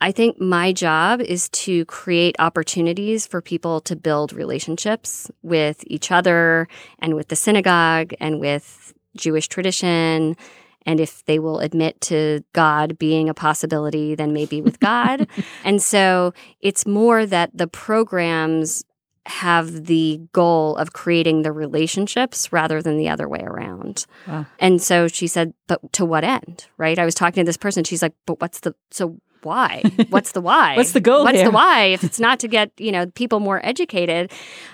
I 0.00 0.12
think 0.12 0.40
my 0.40 0.72
job 0.72 1.20
is 1.20 1.48
to 1.50 1.84
create 1.86 2.36
opportunities 2.38 3.26
for 3.26 3.40
people 3.40 3.80
to 3.82 3.96
build 3.96 4.32
relationships 4.32 5.30
with 5.42 5.82
each 5.86 6.12
other 6.12 6.68
and 6.98 7.14
with 7.14 7.28
the 7.28 7.36
synagogue 7.36 8.12
and 8.20 8.40
with 8.40 8.92
Jewish 9.16 9.48
tradition. 9.48 10.36
And 10.84 11.00
if 11.00 11.24
they 11.24 11.38
will 11.38 11.60
admit 11.60 12.00
to 12.02 12.44
God 12.52 12.98
being 12.98 13.28
a 13.28 13.34
possibility, 13.34 14.14
then 14.14 14.32
maybe 14.32 14.60
with 14.60 14.78
God. 14.80 15.28
and 15.64 15.82
so 15.82 16.32
it's 16.60 16.86
more 16.86 17.26
that 17.26 17.56
the 17.56 17.66
programs 17.66 18.84
have 19.26 19.86
the 19.86 20.20
goal 20.32 20.76
of 20.76 20.92
creating 20.92 21.42
the 21.42 21.50
relationships 21.50 22.52
rather 22.52 22.80
than 22.80 22.96
the 22.96 23.08
other 23.08 23.28
way 23.28 23.40
around. 23.42 24.06
Wow. 24.28 24.46
And 24.60 24.80
so 24.80 25.08
she 25.08 25.26
said, 25.26 25.52
but 25.66 25.92
to 25.94 26.04
what 26.04 26.22
end? 26.22 26.66
Right? 26.76 26.98
I 26.98 27.04
was 27.04 27.14
talking 27.14 27.44
to 27.44 27.48
this 27.48 27.56
person. 27.56 27.82
She's 27.82 28.02
like, 28.02 28.14
but 28.24 28.40
what's 28.40 28.60
the, 28.60 28.74
so 28.92 29.18
why? 29.46 29.82
What's 30.10 30.32
the 30.32 30.42
why? 30.42 30.76
What's 30.76 30.92
the 30.92 31.00
goal? 31.00 31.24
What's 31.24 31.38
here? 31.38 31.46
the 31.46 31.50
why? 31.50 31.84
If 31.84 32.04
it's 32.04 32.20
not 32.20 32.38
to 32.40 32.48
get 32.48 32.70
you 32.76 32.92
know 32.92 33.06
people 33.06 33.40
more 33.40 33.64
educated, 33.64 34.30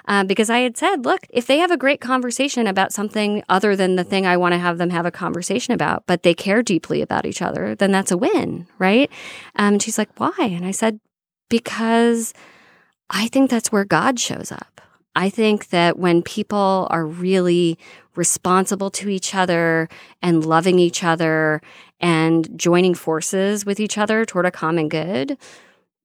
uh, 0.09 0.25
because 0.25 0.51
I 0.51 0.59
had 0.59 0.77
said, 0.77 1.05
look, 1.05 1.21
if 1.31 1.47
they 1.47 1.59
have 1.59 1.71
a 1.71 1.77
great 1.77 2.01
conversation 2.01 2.67
about 2.67 2.93
something 2.93 3.45
other 3.49 3.77
than 3.77 3.97
the 3.97 4.05
thing 4.05 4.27
I 4.27 4.37
want 4.37 4.53
to 4.55 4.59
have 4.59 4.79
them 4.79 4.91
have 4.91 5.07
a 5.07 5.11
conversation 5.11 5.75
about, 5.75 6.05
but 6.07 6.25
they 6.25 6.35
care 6.35 6.63
deeply 6.63 7.03
about 7.03 7.27
each 7.27 7.43
other, 7.43 7.75
then 7.77 7.93
that's 7.93 8.11
a 8.11 8.17
win, 8.17 8.67
right? 8.79 9.11
Um, 9.57 9.79
she's 9.79 9.99
like, 9.99 10.11
why? 10.19 10.35
And 10.39 10.67
I 10.67 10.73
said, 10.73 10.99
because 11.49 12.35
I 13.11 13.29
think 13.29 13.51
that's 13.51 13.71
where 13.71 13.85
God 13.85 14.19
shows 14.19 14.51
up. 14.51 14.81
I 15.15 15.29
think 15.29 15.69
that 15.69 15.99
when 15.99 16.23
people 16.23 16.87
are 16.91 17.07
really 17.07 17.79
responsible 18.15 18.91
to 18.91 19.09
each 19.09 19.35
other 19.35 19.89
and 20.21 20.45
loving 20.45 20.79
each 20.79 21.03
other 21.05 21.61
and 22.01 22.49
joining 22.59 22.95
forces 22.95 23.65
with 23.65 23.81
each 23.81 23.99
other 23.99 24.25
toward 24.25 24.47
a 24.47 24.51
common 24.51 24.89
good, 24.89 25.39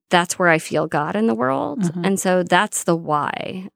that's 0.10 0.40
where 0.40 0.50
I 0.50 0.60
feel 0.60 0.88
God 0.88 1.16
in 1.16 1.28
the 1.28 1.36
world. 1.36 1.82
Mm-hmm. 1.82 2.06
And 2.06 2.20
so 2.20 2.44
that's 2.44 2.84
the 2.84 2.96
why. 2.96 3.70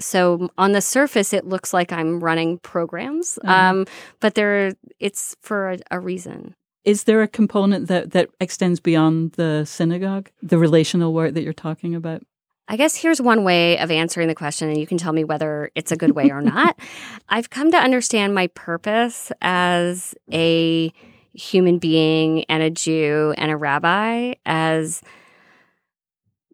So 0.00 0.50
on 0.56 0.72
the 0.72 0.80
surface, 0.80 1.32
it 1.32 1.46
looks 1.46 1.72
like 1.72 1.92
I'm 1.92 2.20
running 2.20 2.58
programs, 2.58 3.38
mm-hmm. 3.42 3.48
um, 3.48 3.86
but 4.20 4.34
there, 4.34 4.72
it's 5.00 5.34
for 5.40 5.72
a, 5.72 5.78
a 5.90 6.00
reason. 6.00 6.54
Is 6.84 7.04
there 7.04 7.20
a 7.22 7.28
component 7.28 7.88
that, 7.88 8.12
that 8.12 8.30
extends 8.40 8.80
beyond 8.80 9.32
the 9.32 9.64
synagogue, 9.64 10.30
the 10.40 10.56
relational 10.56 11.12
work 11.12 11.34
that 11.34 11.42
you're 11.42 11.52
talking 11.52 11.94
about? 11.94 12.22
I 12.68 12.76
guess 12.76 12.94
here's 12.94 13.20
one 13.20 13.44
way 13.44 13.78
of 13.78 13.90
answering 13.90 14.28
the 14.28 14.34
question, 14.34 14.68
and 14.68 14.78
you 14.78 14.86
can 14.86 14.98
tell 14.98 15.12
me 15.12 15.24
whether 15.24 15.70
it's 15.74 15.90
a 15.90 15.96
good 15.96 16.14
way 16.14 16.30
or 16.30 16.42
not. 16.42 16.78
I've 17.28 17.48
come 17.48 17.70
to 17.70 17.78
understand 17.78 18.34
my 18.34 18.48
purpose 18.48 19.32
as 19.40 20.14
a 20.30 20.92
human 21.32 21.78
being 21.78 22.44
and 22.44 22.62
a 22.62 22.70
Jew 22.70 23.34
and 23.38 23.50
a 23.50 23.56
rabbi 23.56 24.34
as 24.44 25.02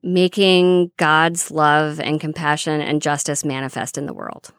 making 0.03 0.92
God's 0.98 1.50
love 1.50 1.98
and 1.98 2.20
compassion 2.20 2.81
and 2.81 3.03
justice 3.03 3.44
manifest 3.44 3.98
in 3.98 4.07
the 4.07 4.12
world. 4.12 4.53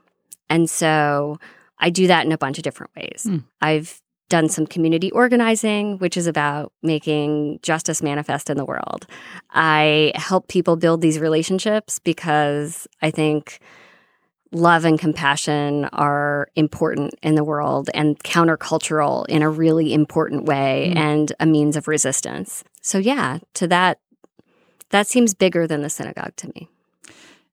And 0.50 0.70
so 0.70 1.38
I 1.80 1.90
do 1.90 2.08
that 2.08 2.26
in 2.26 2.32
a 2.32 2.38
bunch 2.38 2.58
of 2.58 2.64
different 2.64 2.92
ways. 2.96 3.28
Mm. 3.28 3.44
I've 3.62 4.02
done 4.30 4.50
some 4.50 4.66
community 4.66 5.12
organizing, 5.12 5.98
which 6.00 6.18
is 6.18 6.28
about 6.28 6.72
making 6.82 7.60
justice 7.62 8.02
manifest 8.02 8.50
in 8.50 8.58
the 8.58 8.66
world. 8.66 9.06
I 9.52 10.12
help 10.16 10.48
people 10.48 10.76
build 10.76 11.02
these 11.02 11.20
relationships 11.20 12.00
because 12.00 12.88
I 13.02 13.12
think 13.12 13.60
love 14.52 14.86
and 14.86 14.98
compassion 14.98 15.86
are 15.86 16.48
important 16.56 17.14
in 17.22 17.36
the 17.36 17.44
world 17.44 17.90
and 17.94 18.18
countercultural 18.24 19.26
in 19.28 19.42
a 19.42 19.50
really 19.50 19.94
important 19.94 20.46
way 20.46 20.94
mm. 20.94 20.98
and 20.98 21.34
a 21.40 21.46
means 21.46 21.76
of 21.76 21.88
resistance. 21.88 22.64
So 22.82 22.98
yeah, 22.98 23.40
to 23.56 23.68
that 23.68 24.00
that 24.90 25.08
seems 25.08 25.34
bigger 25.34 25.68
than 25.68 25.82
the 25.82 25.90
synagogue 25.90 26.36
to 26.38 26.48
me. 26.56 26.70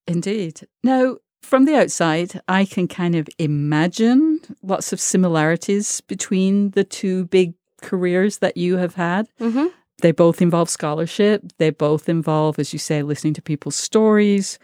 Indeed. 0.06 0.66
Now, 0.82 1.16
from 1.42 1.64
the 1.64 1.74
outside, 1.76 2.40
I 2.48 2.64
can 2.64 2.88
kind 2.88 3.14
of 3.14 3.28
imagine 3.38 4.40
lots 4.62 4.92
of 4.92 5.00
similarities 5.00 6.00
between 6.02 6.70
the 6.70 6.84
two 6.84 7.26
big 7.26 7.54
careers 7.80 8.38
that 8.38 8.56
you 8.56 8.76
have 8.76 8.94
had. 8.94 9.28
hmm 9.38 9.66
They 10.00 10.12
both 10.12 10.40
involve 10.42 10.68
scholarship. 10.70 11.42
They 11.58 11.70
both 11.70 12.08
involve, 12.08 12.58
as 12.58 12.72
you 12.72 12.78
say, 12.78 13.02
listening 13.02 13.34
to 13.34 13.42
people's 13.42 13.76
stories. 13.76 14.58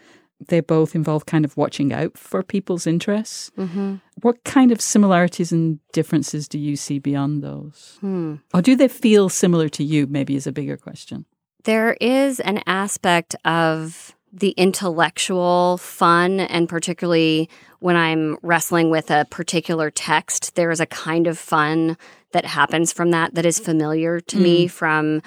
They 0.48 0.60
both 0.60 0.94
involve 0.94 1.26
kind 1.26 1.44
of 1.44 1.56
watching 1.56 1.92
out 1.92 2.16
for 2.16 2.42
people's 2.42 2.86
interests. 2.86 3.50
hmm 3.56 3.96
What 4.22 4.36
kind 4.44 4.72
of 4.72 4.80
similarities 4.80 5.52
and 5.52 5.78
differences 5.92 6.48
do 6.48 6.58
you 6.58 6.76
see 6.76 6.98
beyond 7.00 7.42
those? 7.42 7.98
Hmm. 8.00 8.36
Or 8.54 8.62
do 8.62 8.76
they 8.76 8.88
feel 8.88 9.28
similar 9.28 9.68
to 9.70 9.82
you, 9.84 10.06
maybe 10.06 10.34
is 10.36 10.46
a 10.46 10.52
bigger 10.52 10.76
question? 10.76 11.24
There 11.64 11.94
is 12.00 12.40
an 12.40 12.62
aspect 12.66 13.34
of 13.44 14.14
the 14.32 14.50
intellectual 14.50 15.78
fun, 15.78 16.40
and 16.40 16.68
particularly 16.68 17.48
when 17.80 17.96
I'm 17.96 18.36
wrestling 18.42 18.90
with 18.90 19.10
a 19.10 19.26
particular 19.30 19.90
text, 19.90 20.54
there 20.54 20.70
is 20.70 20.80
a 20.80 20.86
kind 20.86 21.26
of 21.26 21.38
fun 21.38 21.96
that 22.32 22.44
happens 22.44 22.92
from 22.92 23.10
that 23.12 23.34
that 23.34 23.46
is 23.46 23.58
familiar 23.58 24.20
to 24.20 24.36
me 24.36 24.66
mm. 24.66 24.70
from 24.70 25.22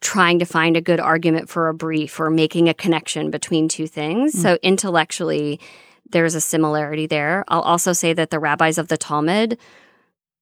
trying 0.00 0.38
to 0.38 0.44
find 0.44 0.76
a 0.76 0.80
good 0.80 1.00
argument 1.00 1.48
for 1.48 1.68
a 1.68 1.74
brief 1.74 2.18
or 2.20 2.30
making 2.30 2.68
a 2.68 2.74
connection 2.74 3.30
between 3.30 3.68
two 3.68 3.86
things. 3.86 4.34
Mm. 4.34 4.38
So 4.38 4.58
intellectually, 4.62 5.60
there's 6.10 6.34
a 6.34 6.40
similarity 6.40 7.06
there. 7.06 7.44
I'll 7.48 7.60
also 7.60 7.92
say 7.92 8.12
that 8.12 8.30
the 8.30 8.38
rabbis 8.38 8.78
of 8.78 8.88
the 8.88 8.96
Talmud 8.96 9.58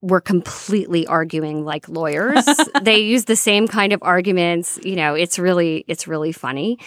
were 0.01 0.21
completely 0.21 1.05
arguing 1.07 1.65
like 1.65 1.87
lawyers. 1.89 2.45
they 2.81 2.99
use 2.99 3.25
the 3.25 3.35
same 3.35 3.67
kind 3.67 3.93
of 3.93 4.01
arguments, 4.01 4.79
you 4.83 4.95
know, 4.95 5.13
it's 5.13 5.37
really 5.37 5.83
it's 5.87 6.07
really 6.07 6.31
funny. 6.31 6.77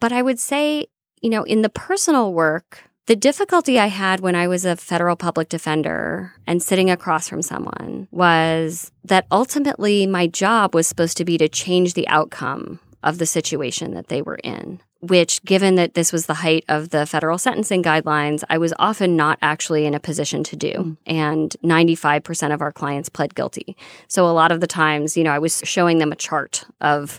But 0.00 0.12
I 0.12 0.22
would 0.22 0.38
say, 0.38 0.86
you 1.20 1.30
know, 1.30 1.42
in 1.42 1.62
the 1.62 1.68
personal 1.68 2.32
work, 2.32 2.84
the 3.06 3.16
difficulty 3.16 3.78
I 3.78 3.88
had 3.88 4.20
when 4.20 4.34
I 4.34 4.46
was 4.46 4.64
a 4.64 4.76
federal 4.76 5.16
public 5.16 5.48
defender 5.48 6.32
and 6.46 6.62
sitting 6.62 6.88
across 6.88 7.28
from 7.28 7.42
someone 7.42 8.08
was 8.10 8.92
that 9.04 9.26
ultimately 9.30 10.06
my 10.06 10.28
job 10.28 10.74
was 10.74 10.86
supposed 10.86 11.16
to 11.16 11.24
be 11.24 11.36
to 11.38 11.48
change 11.48 11.94
the 11.94 12.06
outcome 12.08 12.78
of 13.02 13.18
the 13.18 13.26
situation 13.26 13.94
that 13.94 14.08
they 14.08 14.22
were 14.22 14.38
in. 14.42 14.80
Which, 15.00 15.42
given 15.44 15.74
that 15.76 15.94
this 15.94 16.12
was 16.12 16.26
the 16.26 16.34
height 16.34 16.64
of 16.68 16.90
the 16.90 17.06
federal 17.06 17.36
sentencing 17.36 17.82
guidelines, 17.82 18.44
I 18.48 18.58
was 18.58 18.72
often 18.78 19.16
not 19.16 19.36
actually 19.42 19.84
in 19.84 19.94
a 19.94 20.00
position 20.00 20.44
to 20.44 20.56
do. 20.56 20.72
Hmm. 20.72 20.92
And 21.06 21.56
95% 21.64 22.54
of 22.54 22.60
our 22.60 22.70
clients 22.70 23.08
pled 23.08 23.34
guilty. 23.34 23.76
So, 24.06 24.28
a 24.28 24.30
lot 24.30 24.52
of 24.52 24.60
the 24.60 24.68
times, 24.68 25.16
you 25.16 25.24
know, 25.24 25.32
I 25.32 25.40
was 25.40 25.60
showing 25.64 25.98
them 25.98 26.12
a 26.12 26.16
chart 26.16 26.64
of 26.80 27.18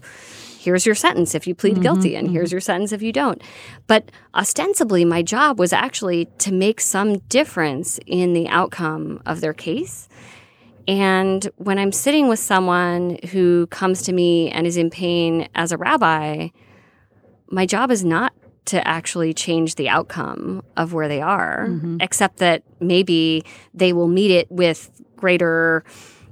here's 0.64 0.86
your 0.86 0.96
sentence 0.96 1.36
if 1.36 1.46
you 1.46 1.54
plead 1.54 1.74
mm-hmm, 1.74 1.82
guilty 1.82 2.16
and 2.16 2.28
mm-hmm. 2.28 2.36
here's 2.36 2.52
your 2.52 2.62
sentence 2.62 2.94
if 2.94 3.02
you 3.02 3.12
don't. 3.12 3.42
But 3.88 4.12
ostensibly, 4.34 5.04
my 5.04 5.22
job 5.22 5.60
was 5.60 5.74
actually 5.74 6.26
to 6.40 6.54
make 6.54 6.80
some 6.80 7.18
difference 7.28 8.00
in 8.06 8.34
the 8.34 8.48
outcome 8.48 9.22
of 9.26 9.42
their 9.42 9.54
case. 9.54 10.08
And 10.88 11.48
when 11.58 11.80
I'm 11.80 11.92
sitting 11.92 12.28
with 12.28 12.40
someone 12.40 13.20
who 13.32 13.68
comes 13.68 14.02
to 14.04 14.14
me 14.14 14.50
and 14.52 14.68
is 14.68 14.78
in 14.78 14.90
pain 14.90 15.48
as 15.56 15.72
a 15.72 15.78
rabbi, 15.78 16.50
my 17.50 17.66
job 17.66 17.92
is 17.92 18.04
not 18.04 18.34
to 18.66 18.86
actually 18.88 19.34
change 19.34 19.76
the 19.76 19.90
outcome 19.90 20.64
of 20.78 20.94
where 20.94 21.08
they 21.08 21.22
are, 21.22 21.68
except 22.00 22.38
that 22.38 22.64
maybe 22.80 23.44
they 23.74 23.92
will 23.94 24.08
meet 24.08 24.32
it 24.32 24.50
with 24.52 24.90
greater, 25.16 25.84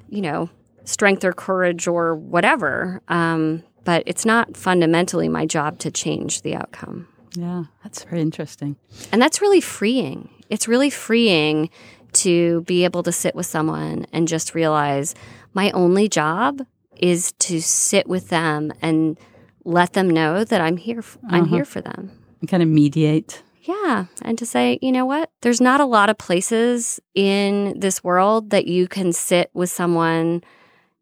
you 0.09 0.21
know, 0.21 0.49
strength 0.85 1.23
or 1.23 1.33
courage 1.33 1.87
or 1.87 2.15
whatever. 2.15 3.01
Um, 3.07 3.63
but 3.83 4.03
it's 4.05 4.25
not 4.25 4.55
fundamentally 4.55 5.27
my 5.27 5.45
job 5.45 5.79
to 5.79 5.91
change 5.91 6.41
the 6.41 6.55
outcome. 6.55 7.07
Yeah, 7.35 7.65
that's 7.83 8.03
very 8.03 8.21
interesting. 8.21 8.75
And 9.11 9.21
that's 9.21 9.41
really 9.41 9.61
freeing. 9.61 10.29
It's 10.49 10.67
really 10.67 10.89
freeing 10.89 11.69
to 12.13 12.61
be 12.61 12.83
able 12.83 13.03
to 13.03 13.11
sit 13.11 13.35
with 13.35 13.45
someone 13.45 14.05
and 14.11 14.27
just 14.27 14.55
realize 14.55 15.15
my 15.53 15.71
only 15.71 16.07
job 16.07 16.61
is 16.97 17.31
to 17.39 17.61
sit 17.61 18.07
with 18.07 18.29
them 18.29 18.71
and 18.81 19.17
let 19.63 19.93
them 19.93 20.09
know 20.09 20.43
that 20.43 20.61
I'm 20.61 20.77
here 20.77 21.03
I'm 21.29 21.45
here 21.45 21.65
for 21.65 21.81
them. 21.81 22.11
And 22.39 22.49
kind 22.49 22.63
of 22.63 22.69
mediate. 22.69 23.43
Yeah, 23.63 24.05
and 24.23 24.37
to 24.39 24.45
say, 24.45 24.79
you 24.81 24.91
know 24.91 25.05
what? 25.05 25.29
There's 25.41 25.61
not 25.61 25.81
a 25.81 25.85
lot 25.85 26.09
of 26.09 26.17
places 26.17 26.99
in 27.13 27.79
this 27.79 28.03
world 28.03 28.49
that 28.49 28.65
you 28.65 28.87
can 28.87 29.13
sit 29.13 29.51
with 29.53 29.69
someone 29.69 30.43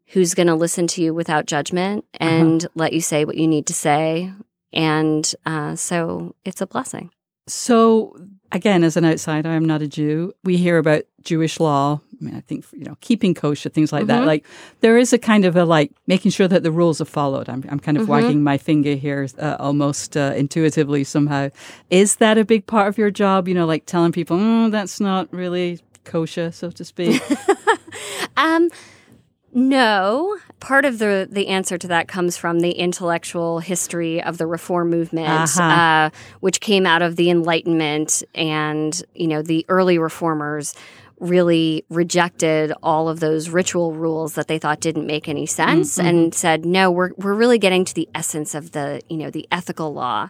who's 0.08 0.34
going 0.34 0.48
to 0.48 0.54
listen 0.54 0.86
to 0.88 1.02
you 1.02 1.14
without 1.14 1.46
judgment 1.46 2.04
and 2.14 2.66
let 2.74 2.92
you 2.92 3.00
say 3.00 3.24
what 3.24 3.36
you 3.36 3.46
need 3.46 3.66
to 3.66 3.72
say. 3.72 4.32
And 4.72 5.34
uh, 5.46 5.74
so 5.76 6.34
it's 6.44 6.60
a 6.60 6.66
blessing. 6.66 7.10
So, 7.50 8.16
again, 8.52 8.84
as 8.84 8.96
an 8.96 9.04
outsider, 9.04 9.48
I'm 9.48 9.64
not 9.64 9.82
a 9.82 9.88
Jew. 9.88 10.32
We 10.44 10.56
hear 10.56 10.78
about 10.78 11.02
Jewish 11.22 11.58
law. 11.58 12.00
I 12.20 12.24
mean, 12.24 12.36
I 12.36 12.40
think, 12.40 12.64
you 12.72 12.84
know, 12.84 12.96
keeping 13.00 13.34
kosher, 13.34 13.70
things 13.70 13.92
like 13.92 14.06
that. 14.06 14.26
Like, 14.26 14.46
there 14.80 14.98
is 14.98 15.12
a 15.12 15.18
kind 15.18 15.44
of 15.44 15.56
a 15.56 15.64
like 15.64 15.90
making 16.06 16.30
sure 16.32 16.46
that 16.48 16.62
the 16.62 16.70
rules 16.70 17.00
are 17.00 17.06
followed. 17.06 17.48
I'm, 17.48 17.64
I'm 17.68 17.80
kind 17.80 17.96
of 17.96 18.08
wagging 18.08 18.42
my 18.42 18.58
finger 18.58 18.94
here 18.94 19.26
uh, 19.38 19.56
almost 19.58 20.16
uh, 20.16 20.34
intuitively 20.36 21.02
somehow. 21.04 21.48
Is 21.88 22.16
that 22.16 22.38
a 22.38 22.44
big 22.44 22.66
part 22.66 22.88
of 22.88 22.98
your 22.98 23.10
job? 23.10 23.48
You 23.48 23.54
know, 23.54 23.66
like 23.66 23.86
telling 23.86 24.12
people, 24.12 24.36
mm, 24.36 24.70
that's 24.70 25.00
not 25.00 25.32
really 25.32 25.80
kosher, 26.04 26.52
so 26.52 26.70
to 26.70 26.84
speak. 26.84 27.22
Um, 28.36 28.70
no. 29.52 30.36
Part 30.60 30.84
of 30.84 30.98
the 30.98 31.26
the 31.30 31.48
answer 31.48 31.78
to 31.78 31.88
that 31.88 32.06
comes 32.08 32.36
from 32.36 32.60
the 32.60 32.72
intellectual 32.72 33.60
history 33.60 34.22
of 34.22 34.38
the 34.38 34.46
reform 34.46 34.90
movement, 34.90 35.28
Uh-huh. 35.28 35.62
uh, 35.62 36.10
which 36.40 36.60
came 36.60 36.86
out 36.86 37.02
of 37.02 37.16
the 37.16 37.30
Enlightenment, 37.30 38.22
and 38.34 39.02
you 39.14 39.26
know 39.26 39.42
the 39.42 39.64
early 39.68 39.98
reformers 39.98 40.74
really 41.18 41.84
rejected 41.90 42.72
all 42.82 43.08
of 43.08 43.20
those 43.20 43.50
ritual 43.50 43.92
rules 43.92 44.34
that 44.34 44.48
they 44.48 44.58
thought 44.58 44.80
didn't 44.80 45.06
make 45.06 45.28
any 45.28 45.44
sense, 45.46 45.98
and 45.98 46.34
said, 46.34 46.64
no, 46.64 46.90
we're 46.90 47.10
we're 47.16 47.34
really 47.34 47.58
getting 47.58 47.84
to 47.84 47.94
the 47.94 48.08
essence 48.14 48.54
of 48.54 48.72
the 48.72 49.00
you 49.08 49.16
know 49.16 49.30
the 49.30 49.46
ethical 49.50 49.92
law. 49.92 50.28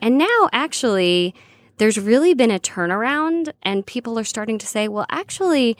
And 0.00 0.18
now, 0.18 0.48
actually, 0.52 1.34
there's 1.78 1.98
really 1.98 2.32
been 2.34 2.50
a 2.52 2.60
turnaround, 2.60 3.52
and 3.62 3.84
people 3.84 4.18
are 4.18 4.24
starting 4.24 4.58
to 4.58 4.66
say, 4.66 4.86
well, 4.88 5.06
actually, 5.10 5.76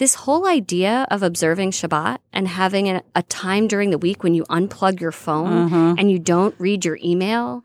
this 0.00 0.14
whole 0.14 0.46
idea 0.46 1.06
of 1.10 1.22
observing 1.22 1.72
Shabbat 1.72 2.20
and 2.32 2.48
having 2.48 2.88
a, 2.88 3.02
a 3.14 3.22
time 3.24 3.68
during 3.68 3.90
the 3.90 3.98
week 3.98 4.22
when 4.22 4.32
you 4.32 4.44
unplug 4.44 4.98
your 4.98 5.12
phone 5.12 5.68
mm-hmm. 5.68 5.98
and 5.98 6.10
you 6.10 6.18
don't 6.18 6.54
read 6.58 6.86
your 6.86 6.98
email, 7.04 7.62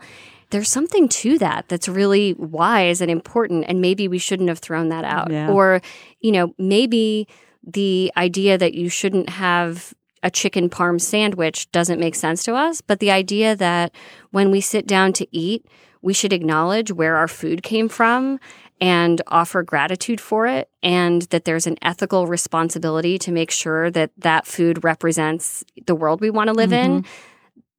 there's 0.49 0.67
something 0.67 1.07
to 1.07 1.37
that 1.37 1.69
that's 1.69 1.87
really 1.87 2.33
wise 2.33 2.99
and 2.99 3.09
important. 3.09 3.63
And 3.69 3.79
maybe 3.79 4.09
we 4.09 4.17
shouldn't 4.17 4.49
have 4.49 4.59
thrown 4.59 4.89
that 4.89 5.05
out. 5.05 5.31
Yeah. 5.31 5.49
Or, 5.49 5.81
you 6.19 6.33
know, 6.33 6.53
maybe 6.57 7.25
the 7.63 8.11
idea 8.17 8.57
that 8.57 8.73
you 8.73 8.89
shouldn't 8.89 9.29
have 9.29 9.93
a 10.21 10.29
chicken 10.29 10.69
parm 10.69 10.99
sandwich 10.99 11.71
doesn't 11.71 12.01
make 12.01 12.15
sense 12.15 12.43
to 12.43 12.53
us. 12.53 12.81
But 12.81 12.99
the 12.99 13.11
idea 13.11 13.55
that 13.55 13.95
when 14.31 14.51
we 14.51 14.59
sit 14.59 14.85
down 14.85 15.13
to 15.13 15.27
eat, 15.31 15.65
we 16.01 16.11
should 16.11 16.33
acknowledge 16.33 16.91
where 16.91 17.15
our 17.15 17.29
food 17.29 17.63
came 17.63 17.87
from 17.87 18.41
and 18.81 19.21
offer 19.27 19.63
gratitude 19.63 20.19
for 20.19 20.47
it, 20.47 20.69
and 20.83 21.23
that 21.23 21.45
there's 21.45 21.67
an 21.67 21.77
ethical 21.81 22.27
responsibility 22.27 23.17
to 23.19 23.31
make 23.31 23.51
sure 23.51 23.89
that 23.91 24.11
that 24.17 24.45
food 24.45 24.83
represents 24.83 25.63
the 25.85 25.95
world 25.95 26.21
we 26.21 26.29
want 26.29 26.49
to 26.49 26.53
live 26.53 26.73
in. 26.73 27.01
Mm-hmm. 27.01 27.11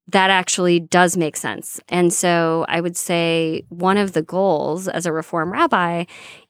That 0.08 0.30
actually 0.30 0.80
does 0.80 1.16
make 1.16 1.36
sense. 1.36 1.80
And 1.88 2.12
so 2.12 2.64
I 2.68 2.80
would 2.80 2.96
say 2.96 3.64
one 3.68 3.98
of 3.98 4.12
the 4.12 4.22
goals 4.22 4.86
as 4.86 5.04
a 5.04 5.12
Reform 5.12 5.52
rabbi 5.52 6.04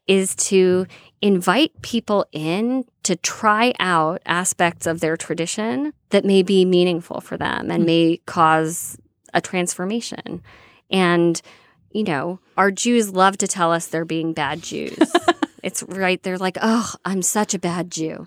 is 0.06 0.36
to 0.36 0.86
invite 1.22 1.72
people 1.82 2.26
in 2.32 2.84
to 3.02 3.16
try 3.16 3.72
out 3.80 4.20
aspects 4.26 4.86
of 4.86 5.00
their 5.00 5.16
tradition 5.16 5.92
that 6.10 6.24
may 6.24 6.42
be 6.42 6.64
meaningful 6.64 7.20
for 7.20 7.36
them 7.36 7.70
and 7.70 7.82
mm. 7.82 7.86
may 7.86 8.16
cause 8.26 8.98
a 9.34 9.40
transformation. 9.40 10.42
And, 10.90 11.40
you 11.90 12.04
know, 12.04 12.40
our 12.56 12.70
Jews 12.70 13.10
love 13.10 13.38
to 13.38 13.48
tell 13.48 13.72
us 13.72 13.86
they're 13.86 14.04
being 14.04 14.32
bad 14.32 14.62
Jews. 14.62 14.98
it's 15.62 15.82
right. 15.84 16.22
They're 16.22 16.38
like, 16.38 16.58
oh, 16.60 16.94
I'm 17.04 17.22
such 17.22 17.54
a 17.54 17.58
bad 17.58 17.90
Jew. 17.90 18.26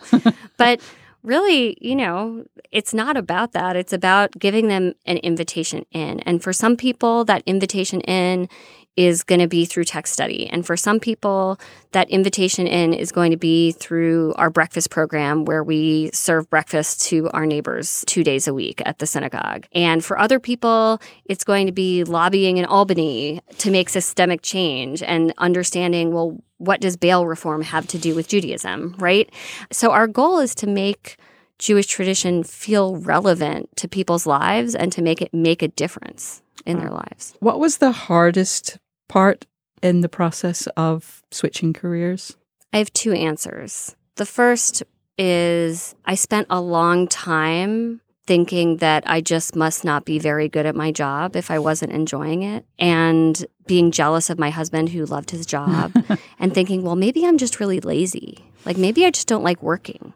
but 0.57 0.81
really, 1.23 1.77
you 1.81 1.95
know, 1.95 2.45
it's 2.71 2.93
not 2.93 3.17
about 3.17 3.51
that. 3.53 3.75
It's 3.75 3.93
about 3.93 4.31
giving 4.37 4.67
them 4.67 4.93
an 5.05 5.17
invitation 5.17 5.85
in. 5.91 6.19
And 6.21 6.41
for 6.41 6.53
some 6.53 6.77
people, 6.77 7.25
that 7.25 7.43
invitation 7.45 8.01
in 8.01 8.49
is 8.95 9.23
going 9.23 9.39
to 9.39 9.47
be 9.47 9.65
through 9.65 9.85
text 9.85 10.13
study. 10.13 10.47
And 10.47 10.65
for 10.65 10.75
some 10.75 10.99
people, 10.99 11.57
that 11.91 12.09
invitation 12.09 12.67
in 12.67 12.93
is 12.93 13.11
going 13.11 13.31
to 13.31 13.37
be 13.37 13.71
through 13.71 14.33
our 14.35 14.49
breakfast 14.49 14.89
program 14.89 15.45
where 15.45 15.63
we 15.63 16.09
serve 16.13 16.49
breakfast 16.49 17.01
to 17.03 17.29
our 17.29 17.45
neighbors 17.45 18.03
two 18.07 18.23
days 18.23 18.47
a 18.47 18.53
week 18.53 18.81
at 18.85 18.99
the 18.99 19.07
synagogue. 19.07 19.67
And 19.71 20.03
for 20.03 20.19
other 20.19 20.39
people, 20.39 21.01
it's 21.25 21.43
going 21.43 21.65
to 21.67 21.71
be 21.71 22.03
lobbying 22.03 22.57
in 22.57 22.65
Albany 22.65 23.41
to 23.59 23.71
make 23.71 23.89
systemic 23.89 24.41
change 24.41 25.01
and 25.01 25.33
understanding, 25.37 26.11
well, 26.13 26.37
what 26.57 26.81
does 26.81 26.97
bail 26.97 27.25
reform 27.25 27.61
have 27.61 27.87
to 27.87 27.97
do 27.97 28.13
with 28.15 28.27
Judaism, 28.27 28.95
right? 28.99 29.31
So 29.71 29.91
our 29.91 30.07
goal 30.07 30.39
is 30.39 30.53
to 30.55 30.67
make 30.67 31.17
Jewish 31.59 31.87
tradition 31.87 32.43
feel 32.43 32.95
relevant 32.95 33.75
to 33.77 33.87
people's 33.87 34.25
lives 34.25 34.73
and 34.73 34.91
to 34.93 35.01
make 35.01 35.21
it 35.21 35.33
make 35.33 35.61
a 35.61 35.67
difference 35.67 36.41
in 36.65 36.79
their 36.79 36.89
mm. 36.89 36.95
lives. 36.95 37.35
what 37.39 37.59
was 37.59 37.77
the 37.77 37.91
hardest 37.91 38.77
part 39.07 39.45
in 39.81 40.01
the 40.01 40.09
process 40.09 40.67
of 40.75 41.23
switching 41.31 41.73
careers? 41.73 42.35
I 42.73 42.77
have 42.77 42.91
two 42.93 43.13
answers. 43.13 43.95
The 44.15 44.25
first 44.25 44.83
is 45.17 45.95
I 46.05 46.15
spent 46.15 46.47
a 46.49 46.61
long 46.61 47.07
time 47.07 48.01
thinking 48.25 48.77
that 48.77 49.03
I 49.07 49.21
just 49.21 49.55
must 49.55 49.83
not 49.83 50.05
be 50.05 50.19
very 50.19 50.47
good 50.47 50.67
at 50.67 50.75
my 50.75 50.91
job 50.91 51.35
if 51.35 51.49
I 51.49 51.57
wasn't 51.57 51.91
enjoying 51.93 52.43
it, 52.43 52.63
and 52.77 53.43
being 53.65 53.89
jealous 53.89 54.29
of 54.29 54.37
my 54.37 54.51
husband 54.51 54.89
who 54.89 55.05
loved 55.05 55.31
his 55.31 55.47
job, 55.47 55.91
and 56.39 56.53
thinking, 56.53 56.83
well, 56.83 56.95
maybe 56.95 57.25
I'm 57.25 57.39
just 57.39 57.59
really 57.59 57.79
lazy. 57.79 58.37
Like 58.65 58.77
maybe 58.77 59.03
I 59.03 59.09
just 59.09 59.27
don't 59.27 59.43
like 59.43 59.63
working. 59.63 60.13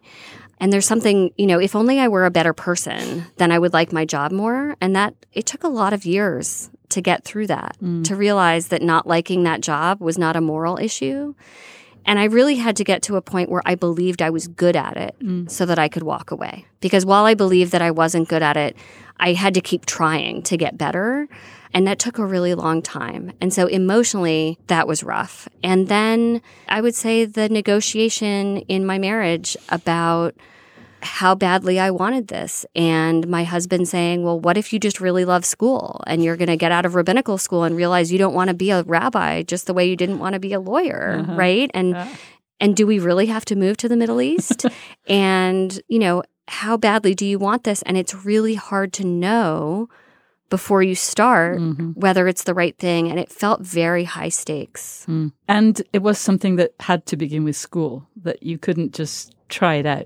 And 0.60 0.72
there's 0.72 0.86
something, 0.86 1.32
you 1.38 1.48
know, 1.48 1.60
if 1.60 1.76
only 1.76 2.00
I 2.00 2.08
were 2.08 2.26
a 2.26 2.32
better 2.32 2.54
person, 2.54 3.26
then 3.38 3.52
I 3.52 3.60
would 3.60 3.74
like 3.74 3.92
my 3.92 4.06
job 4.06 4.32
more. 4.32 4.76
And 4.80 4.96
that 4.96 5.14
it 5.34 5.46
took 5.46 5.64
a 5.64 5.68
lot 5.68 5.94
of 5.94 6.06
years 6.06 6.70
to 6.90 7.02
get 7.02 7.24
through 7.26 7.48
that, 7.48 7.76
mm. 7.82 8.04
to 8.06 8.16
realize 8.16 8.68
that 8.68 8.82
not 8.82 9.08
liking 9.08 9.44
that 9.44 9.62
job 9.62 10.00
was 10.00 10.18
not 10.18 10.36
a 10.36 10.42
moral 10.42 10.78
issue. 10.78 11.34
And 12.06 12.20
I 12.20 12.26
really 12.26 12.56
had 12.56 12.76
to 12.78 12.84
get 12.84 13.02
to 13.04 13.16
a 13.16 13.22
point 13.22 13.50
where 13.50 13.62
I 13.66 13.76
believed 13.76 14.22
I 14.22 14.30
was 14.30 14.48
good 14.48 14.76
at 14.76 14.98
it 14.98 15.16
mm. 15.20 15.50
so 15.50 15.66
that 15.66 15.80
I 15.80 15.88
could 15.88 16.04
walk 16.04 16.32
away. 16.32 16.66
Because 16.82 17.06
while 17.06 17.26
I 17.26 17.34
believed 17.34 17.72
that 17.72 17.82
I 17.82 17.92
wasn't 17.92 18.30
good 18.30 18.44
at 18.44 18.58
it, 18.58 18.76
I 19.18 19.34
had 19.34 19.54
to 19.54 19.62
keep 19.62 19.86
trying 19.86 20.44
to 20.44 20.58
get 20.58 20.78
better. 20.78 21.28
And 21.74 21.88
that 21.88 22.00
took 22.00 22.20
a 22.20 22.26
really 22.26 22.54
long 22.54 22.82
time. 22.82 23.32
And 23.42 23.54
so 23.54 23.66
emotionally, 23.68 24.60
that 24.68 24.88
was 24.88 25.04
rough. 25.04 25.48
And 25.64 25.88
then 25.88 26.42
I 26.70 26.82
would 26.82 26.96
say 26.96 27.26
the 27.26 27.50
negotiation 27.50 28.58
in 28.68 28.86
my 28.86 29.00
marriage 29.00 29.58
about 29.70 30.36
how 31.04 31.36
badly 31.36 31.80
I 31.80 31.92
wanted 31.92 32.28
this. 32.28 32.66
And 32.76 33.28
my 33.28 33.44
husband 33.44 33.88
saying, 33.88 34.24
Well, 34.24 34.40
what 34.40 34.58
if 34.58 34.72
you 34.72 34.80
just 34.80 35.02
really 35.02 35.26
love 35.26 35.46
school 35.46 36.02
and 36.08 36.24
you're 36.24 36.38
going 36.38 36.48
to 36.48 36.58
get 36.58 36.72
out 36.72 36.86
of 36.86 36.96
rabbinical 36.96 37.38
school 37.38 37.64
and 37.64 37.76
realize 37.76 38.12
you 38.12 38.18
don't 38.18 38.34
want 38.34 38.50
to 38.50 38.54
be 38.54 38.72
a 38.72 38.84
rabbi 38.84 39.44
just 39.44 39.68
the 39.68 39.74
way 39.74 39.88
you 39.88 39.96
didn't 39.96 40.20
want 40.20 40.34
to 40.34 40.40
be 40.40 40.54
a 40.54 40.60
lawyer, 40.60 41.20
uh-huh. 41.20 41.36
right? 41.36 41.72
And 41.74 41.96
uh-huh. 41.96 42.16
and 42.60 42.76
do 42.76 42.88
we 42.88 43.00
really 43.00 43.28
have 43.28 43.46
to 43.46 43.56
move 43.56 43.78
to 43.78 43.90
the 43.90 43.98
Middle 43.98 44.22
East? 44.22 44.66
and, 45.08 45.82
you 45.88 46.00
know, 46.00 46.24
how 46.48 46.78
badly 46.78 47.14
do 47.16 47.26
you 47.26 47.40
want 47.40 47.64
this? 47.64 47.82
And 47.84 47.98
it's 47.98 48.26
really 48.26 48.56
hard 48.56 48.94
to 48.94 49.06
know 49.06 49.90
before 50.54 50.84
you 50.84 50.94
start 50.94 51.58
mm-hmm. 51.60 51.94
whether 51.94 52.28
it's 52.28 52.44
the 52.44 52.54
right 52.54 52.78
thing. 52.78 53.10
And 53.10 53.20
it 53.20 53.32
felt 53.32 53.62
very 53.62 54.04
high 54.04 54.30
stakes. 54.30 55.04
Mm. 55.10 55.32
And 55.48 55.82
it 55.92 56.04
was 56.04 56.20
something 56.20 56.58
that 56.58 56.74
had 56.80 57.08
to 57.08 57.18
begin 57.18 57.44
with 57.44 57.56
school, 57.56 58.08
that 58.18 58.44
you 58.44 58.60
couldn't 58.60 58.94
just 58.94 59.34
try 59.50 59.76
it 59.82 59.88
out. 59.88 60.06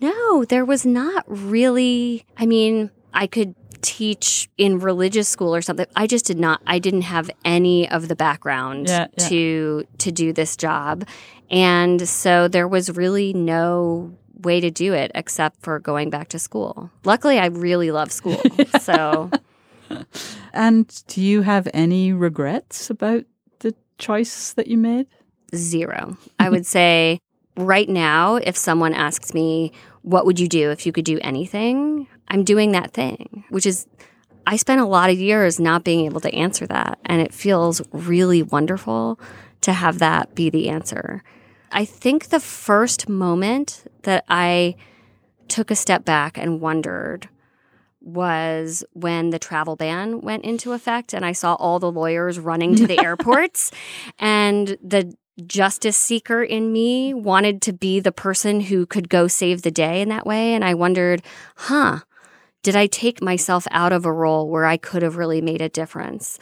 No, 0.00 0.44
there 0.44 0.64
was 0.64 0.86
not 0.86 1.24
really. 1.26 2.24
I 2.36 2.46
mean, 2.46 2.92
I 3.12 3.26
could 3.26 3.56
teach 3.82 4.48
in 4.56 4.78
religious 4.78 5.28
school 5.28 5.52
or 5.52 5.62
something. 5.62 5.86
I 5.96 6.06
just 6.06 6.24
did 6.24 6.38
not 6.38 6.62
I 6.64 6.78
didn't 6.78 7.02
have 7.02 7.28
any 7.44 7.90
of 7.90 8.06
the 8.06 8.14
background 8.14 8.86
yeah, 8.86 9.08
yeah. 9.18 9.28
to 9.28 9.84
to 9.98 10.12
do 10.12 10.32
this 10.32 10.56
job. 10.56 11.08
And 11.50 12.08
so 12.08 12.46
there 12.46 12.68
was 12.68 12.88
really 12.90 13.32
no 13.32 14.14
way 14.44 14.60
to 14.60 14.70
do 14.70 14.94
it 14.94 15.10
except 15.16 15.60
for 15.60 15.80
going 15.80 16.08
back 16.08 16.28
to 16.28 16.38
school. 16.38 16.88
Luckily 17.02 17.40
I 17.40 17.46
really 17.46 17.90
love 17.90 18.12
school. 18.12 18.40
so 18.80 19.30
And 20.52 21.02
do 21.06 21.20
you 21.20 21.42
have 21.42 21.68
any 21.72 22.12
regrets 22.12 22.90
about 22.90 23.24
the 23.60 23.74
choice 23.98 24.54
that 24.54 24.66
you 24.66 24.76
made? 24.78 25.06
Zero. 25.54 26.16
I 26.38 26.50
would 26.50 26.66
say 26.78 27.20
right 27.56 27.88
now 27.88 28.36
if 28.36 28.56
someone 28.56 28.94
asks 28.94 29.34
me 29.34 29.72
what 30.02 30.24
would 30.26 30.40
you 30.40 30.48
do 30.48 30.70
if 30.70 30.86
you 30.86 30.92
could 30.92 31.04
do 31.04 31.18
anything? 31.20 32.08
I'm 32.28 32.44
doing 32.44 32.72
that 32.72 32.92
thing, 32.92 33.44
which 33.50 33.66
is, 33.66 33.86
I 34.46 34.56
spent 34.56 34.80
a 34.80 34.86
lot 34.86 35.10
of 35.10 35.18
years 35.18 35.60
not 35.60 35.84
being 35.84 36.06
able 36.06 36.20
to 36.20 36.34
answer 36.34 36.66
that. 36.66 36.98
And 37.04 37.20
it 37.20 37.34
feels 37.34 37.82
really 37.92 38.42
wonderful 38.42 39.20
to 39.60 39.72
have 39.72 39.98
that 39.98 40.34
be 40.34 40.50
the 40.50 40.68
answer. 40.70 41.22
I 41.72 41.84
think 41.84 42.28
the 42.28 42.40
first 42.40 43.08
moment 43.08 43.84
that 44.02 44.24
I 44.28 44.76
took 45.48 45.70
a 45.70 45.76
step 45.76 46.04
back 46.04 46.38
and 46.38 46.60
wondered 46.60 47.28
was 48.00 48.84
when 48.92 49.30
the 49.30 49.38
travel 49.38 49.76
ban 49.76 50.20
went 50.20 50.44
into 50.44 50.72
effect 50.72 51.12
and 51.12 51.24
I 51.24 51.32
saw 51.32 51.54
all 51.54 51.78
the 51.78 51.90
lawyers 51.90 52.38
running 52.38 52.74
to 52.76 52.86
the 52.86 52.98
airports 53.04 53.70
and 54.18 54.76
the 54.82 55.14
justice 55.46 55.96
seeker 55.96 56.42
in 56.42 56.72
me 56.72 57.14
wanted 57.14 57.62
to 57.62 57.72
be 57.72 58.00
the 58.00 58.12
person 58.12 58.60
who 58.60 58.86
could 58.86 59.08
go 59.08 59.28
save 59.28 59.62
the 59.62 59.70
day 59.70 60.00
in 60.00 60.08
that 60.08 60.26
way. 60.26 60.54
And 60.54 60.64
I 60.64 60.74
wondered, 60.74 61.22
huh, 61.56 62.00
did 62.62 62.74
I 62.74 62.86
take 62.86 63.22
myself 63.22 63.66
out 63.70 63.92
of 63.92 64.04
a 64.04 64.12
role 64.12 64.48
where 64.48 64.64
I 64.64 64.76
could 64.76 65.02
have 65.02 65.16
really 65.16 65.40
made 65.40 65.62
a 65.62 65.68
difference? 65.68 66.38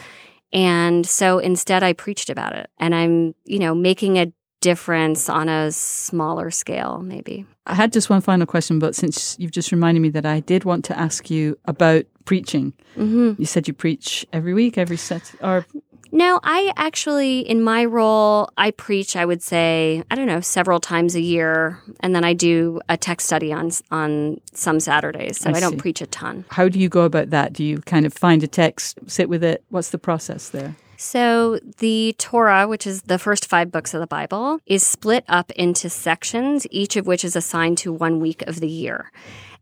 And 0.52 1.06
so 1.06 1.38
instead, 1.38 1.82
I 1.82 1.92
preached 1.92 2.30
about 2.30 2.54
it. 2.54 2.70
And 2.78 2.94
I'm, 2.94 3.34
you 3.44 3.58
know, 3.58 3.74
making 3.74 4.16
a 4.16 4.32
difference 4.66 5.28
on 5.28 5.48
a 5.48 5.70
smaller 5.70 6.50
scale, 6.50 6.98
maybe. 6.98 7.46
I 7.66 7.74
had 7.74 7.92
just 7.92 8.10
one 8.10 8.20
final 8.20 8.46
question, 8.46 8.80
but 8.80 8.96
since 8.96 9.36
you've 9.38 9.52
just 9.52 9.70
reminded 9.70 10.00
me 10.00 10.10
that 10.10 10.26
I 10.26 10.40
did 10.40 10.64
want 10.64 10.84
to 10.86 10.98
ask 10.98 11.30
you 11.30 11.56
about 11.66 12.04
preaching. 12.24 12.72
Mm-hmm. 12.96 13.40
You 13.40 13.46
said 13.46 13.68
you 13.68 13.74
preach 13.74 14.26
every 14.32 14.54
week, 14.54 14.76
every 14.76 14.96
set, 14.96 15.32
or 15.40 15.64
no, 16.12 16.40
I 16.42 16.72
actually, 16.76 17.40
in 17.40 17.62
my 17.62 17.84
role, 17.84 18.48
I 18.56 18.70
preach. 18.72 19.16
I 19.16 19.24
would 19.24 19.42
say 19.42 20.02
I 20.10 20.14
don't 20.16 20.26
know 20.26 20.40
several 20.40 20.80
times 20.80 21.14
a 21.14 21.20
year, 21.20 21.80
and 22.00 22.14
then 22.14 22.24
I 22.24 22.32
do 22.32 22.80
a 22.88 22.96
text 22.96 23.26
study 23.26 23.52
on 23.52 23.70
on 23.90 24.40
some 24.52 24.80
Saturdays. 24.80 25.38
So 25.38 25.50
I, 25.50 25.54
I 25.54 25.60
don't 25.60 25.78
preach 25.78 26.00
a 26.00 26.06
ton. 26.06 26.44
How 26.50 26.68
do 26.68 26.78
you 26.78 26.88
go 26.88 27.02
about 27.02 27.30
that? 27.30 27.52
Do 27.52 27.62
you 27.62 27.78
kind 27.82 28.04
of 28.06 28.12
find 28.12 28.42
a 28.42 28.48
text, 28.48 28.98
sit 29.06 29.28
with 29.28 29.44
it? 29.44 29.62
What's 29.68 29.90
the 29.90 29.98
process 29.98 30.48
there? 30.50 30.74
So, 30.96 31.58
the 31.78 32.14
Torah, 32.18 32.66
which 32.66 32.86
is 32.86 33.02
the 33.02 33.18
first 33.18 33.46
five 33.46 33.70
books 33.70 33.92
of 33.92 34.00
the 34.00 34.06
Bible, 34.06 34.60
is 34.66 34.86
split 34.86 35.24
up 35.28 35.50
into 35.52 35.90
sections, 35.90 36.66
each 36.70 36.96
of 36.96 37.06
which 37.06 37.24
is 37.24 37.36
assigned 37.36 37.78
to 37.78 37.92
one 37.92 38.20
week 38.20 38.42
of 38.42 38.60
the 38.60 38.68
year. 38.68 39.12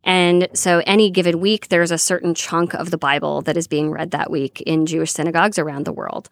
And 0.04 0.48
so, 0.52 0.82
any 0.86 1.10
given 1.10 1.40
week, 1.40 1.68
there's 1.68 1.90
a 1.90 1.98
certain 1.98 2.34
chunk 2.34 2.74
of 2.74 2.90
the 2.90 2.98
Bible 2.98 3.42
that 3.42 3.56
is 3.56 3.66
being 3.66 3.90
read 3.90 4.10
that 4.12 4.30
week 4.30 4.60
in 4.62 4.86
Jewish 4.86 5.12
synagogues 5.12 5.58
around 5.58 5.84
the 5.84 5.92
world. 5.92 6.28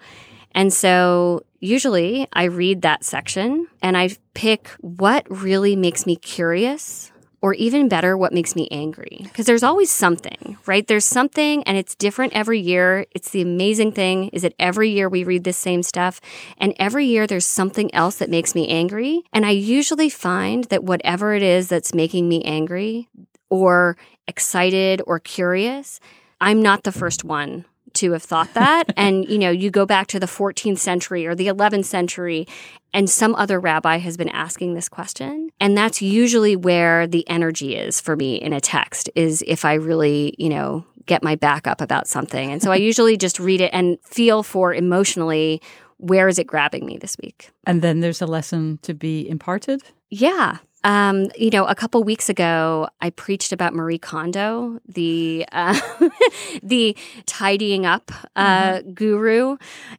And 0.53 0.73
so, 0.73 1.45
usually, 1.61 2.29
I 2.33 2.45
read 2.45 2.83
that 2.83 3.05
section 3.05 3.69
and 3.81 3.97
I 3.97 4.17
pick 4.35 4.69
what 4.81 5.27
really 5.29 5.77
makes 5.77 6.07
me 6.07 6.17
curious 6.17 7.12
or 7.43 7.55
even 7.55 7.89
better, 7.89 8.17
what 8.17 8.33
makes 8.33 8.57
me 8.57 8.69
angry. 8.71 9.21
Because 9.25 9.47
there's 9.47 9.63
always 9.63 9.91
something, 9.91 10.57
right? 10.65 10.87
There's 10.87 11.05
something 11.05 11.63
and 11.65 11.77
it's 11.77 11.95
different 11.95 12.33
every 12.33 12.61
year. 12.61 13.05
It's 13.15 13.31
the 13.31 13.43
amazing 13.43 13.93
thing 13.93 14.29
is 14.29 14.43
that 14.43 14.55
every 14.59 14.91
year 14.91 15.09
we 15.09 15.25
read 15.25 15.45
the 15.45 15.53
same 15.53 15.83
stuff 15.83 16.21
and 16.57 16.73
every 16.79 17.07
year 17.07 17.27
there's 17.27 17.47
something 17.47 17.93
else 17.95 18.17
that 18.17 18.31
makes 18.31 18.55
me 18.55 18.69
angry. 18.69 19.23
And 19.33 19.45
I 19.45 19.51
usually 19.51 20.09
find 20.09 20.65
that 20.65 20.85
whatever 20.85 21.35
it 21.35 21.43
is 21.43 21.69
that's 21.69 21.93
making 21.93 22.29
me 22.29 22.43
angry, 22.45 23.09
or 23.53 23.99
excited 24.27 25.03
or 25.07 25.21
curious. 25.21 26.01
I'm 26.41 26.63
not 26.63 26.85
the 26.85 26.93
first 26.93 27.23
one 27.23 27.67
to 27.95 28.13
have 28.13 28.23
thought 28.23 28.53
that. 28.55 28.85
and, 28.97 29.29
you 29.29 29.39
know, 29.39 29.51
you 29.51 29.71
go 29.71 29.87
back 29.87 30.07
to 30.09 30.21
the 30.21 30.27
14th 30.27 30.79
century 30.79 31.27
or 31.27 31.35
the 31.35 31.49
11th 31.49 31.85
century, 31.85 32.47
and 32.95 33.09
some 33.09 33.35
other 33.35 33.59
rabbi 33.59 33.99
has 33.99 34.17
been 34.17 34.29
asking 34.29 34.75
this 34.75 34.89
question. 34.89 35.51
And 35.61 35.77
that's 35.77 36.03
usually 36.03 36.57
where 36.57 37.07
the 37.07 37.29
energy 37.29 37.77
is 37.77 38.01
for 38.01 38.17
me 38.17 38.37
in 38.37 38.53
a 38.53 38.61
text, 38.61 39.09
is 39.15 39.43
if 39.47 39.65
I 39.65 39.75
really, 39.75 40.35
you 40.39 40.49
know, 40.49 40.85
get 41.07 41.23
my 41.23 41.35
back 41.35 41.67
up 41.67 41.81
about 41.81 42.07
something. 42.07 42.53
And 42.53 42.63
so 42.63 42.71
I 42.71 42.77
usually 42.91 43.17
just 43.17 43.41
read 43.41 43.61
it 43.61 43.71
and 43.73 43.99
feel 44.03 44.43
for 44.43 44.75
emotionally 44.75 45.61
where 45.99 46.27
is 46.27 46.39
it 46.39 46.47
grabbing 46.49 46.85
me 46.85 46.99
this 46.99 47.17
week. 47.23 47.51
And 47.65 47.81
then 47.81 48.01
there's 48.01 48.21
a 48.21 48.27
lesson 48.27 48.79
to 48.83 48.93
be 48.93 49.29
imparted? 49.29 49.83
Yeah. 50.11 50.59
Um, 50.85 51.31
you 51.37 51.51
know, 51.51 51.65
a 51.65 51.75
couple 51.75 52.03
weeks 52.03 52.29
ago, 52.29 52.89
I 53.01 53.11
preached 53.11 53.53
about 53.53 53.75
Marie 53.75 53.99
Kondo, 53.99 54.81
the 54.87 55.47
uh, 55.53 55.79
the 56.63 56.97
tidying 57.27 57.87
up 57.87 58.11
uh, 58.35 58.73
mm-hmm. 58.75 58.93
guru, 58.93 59.57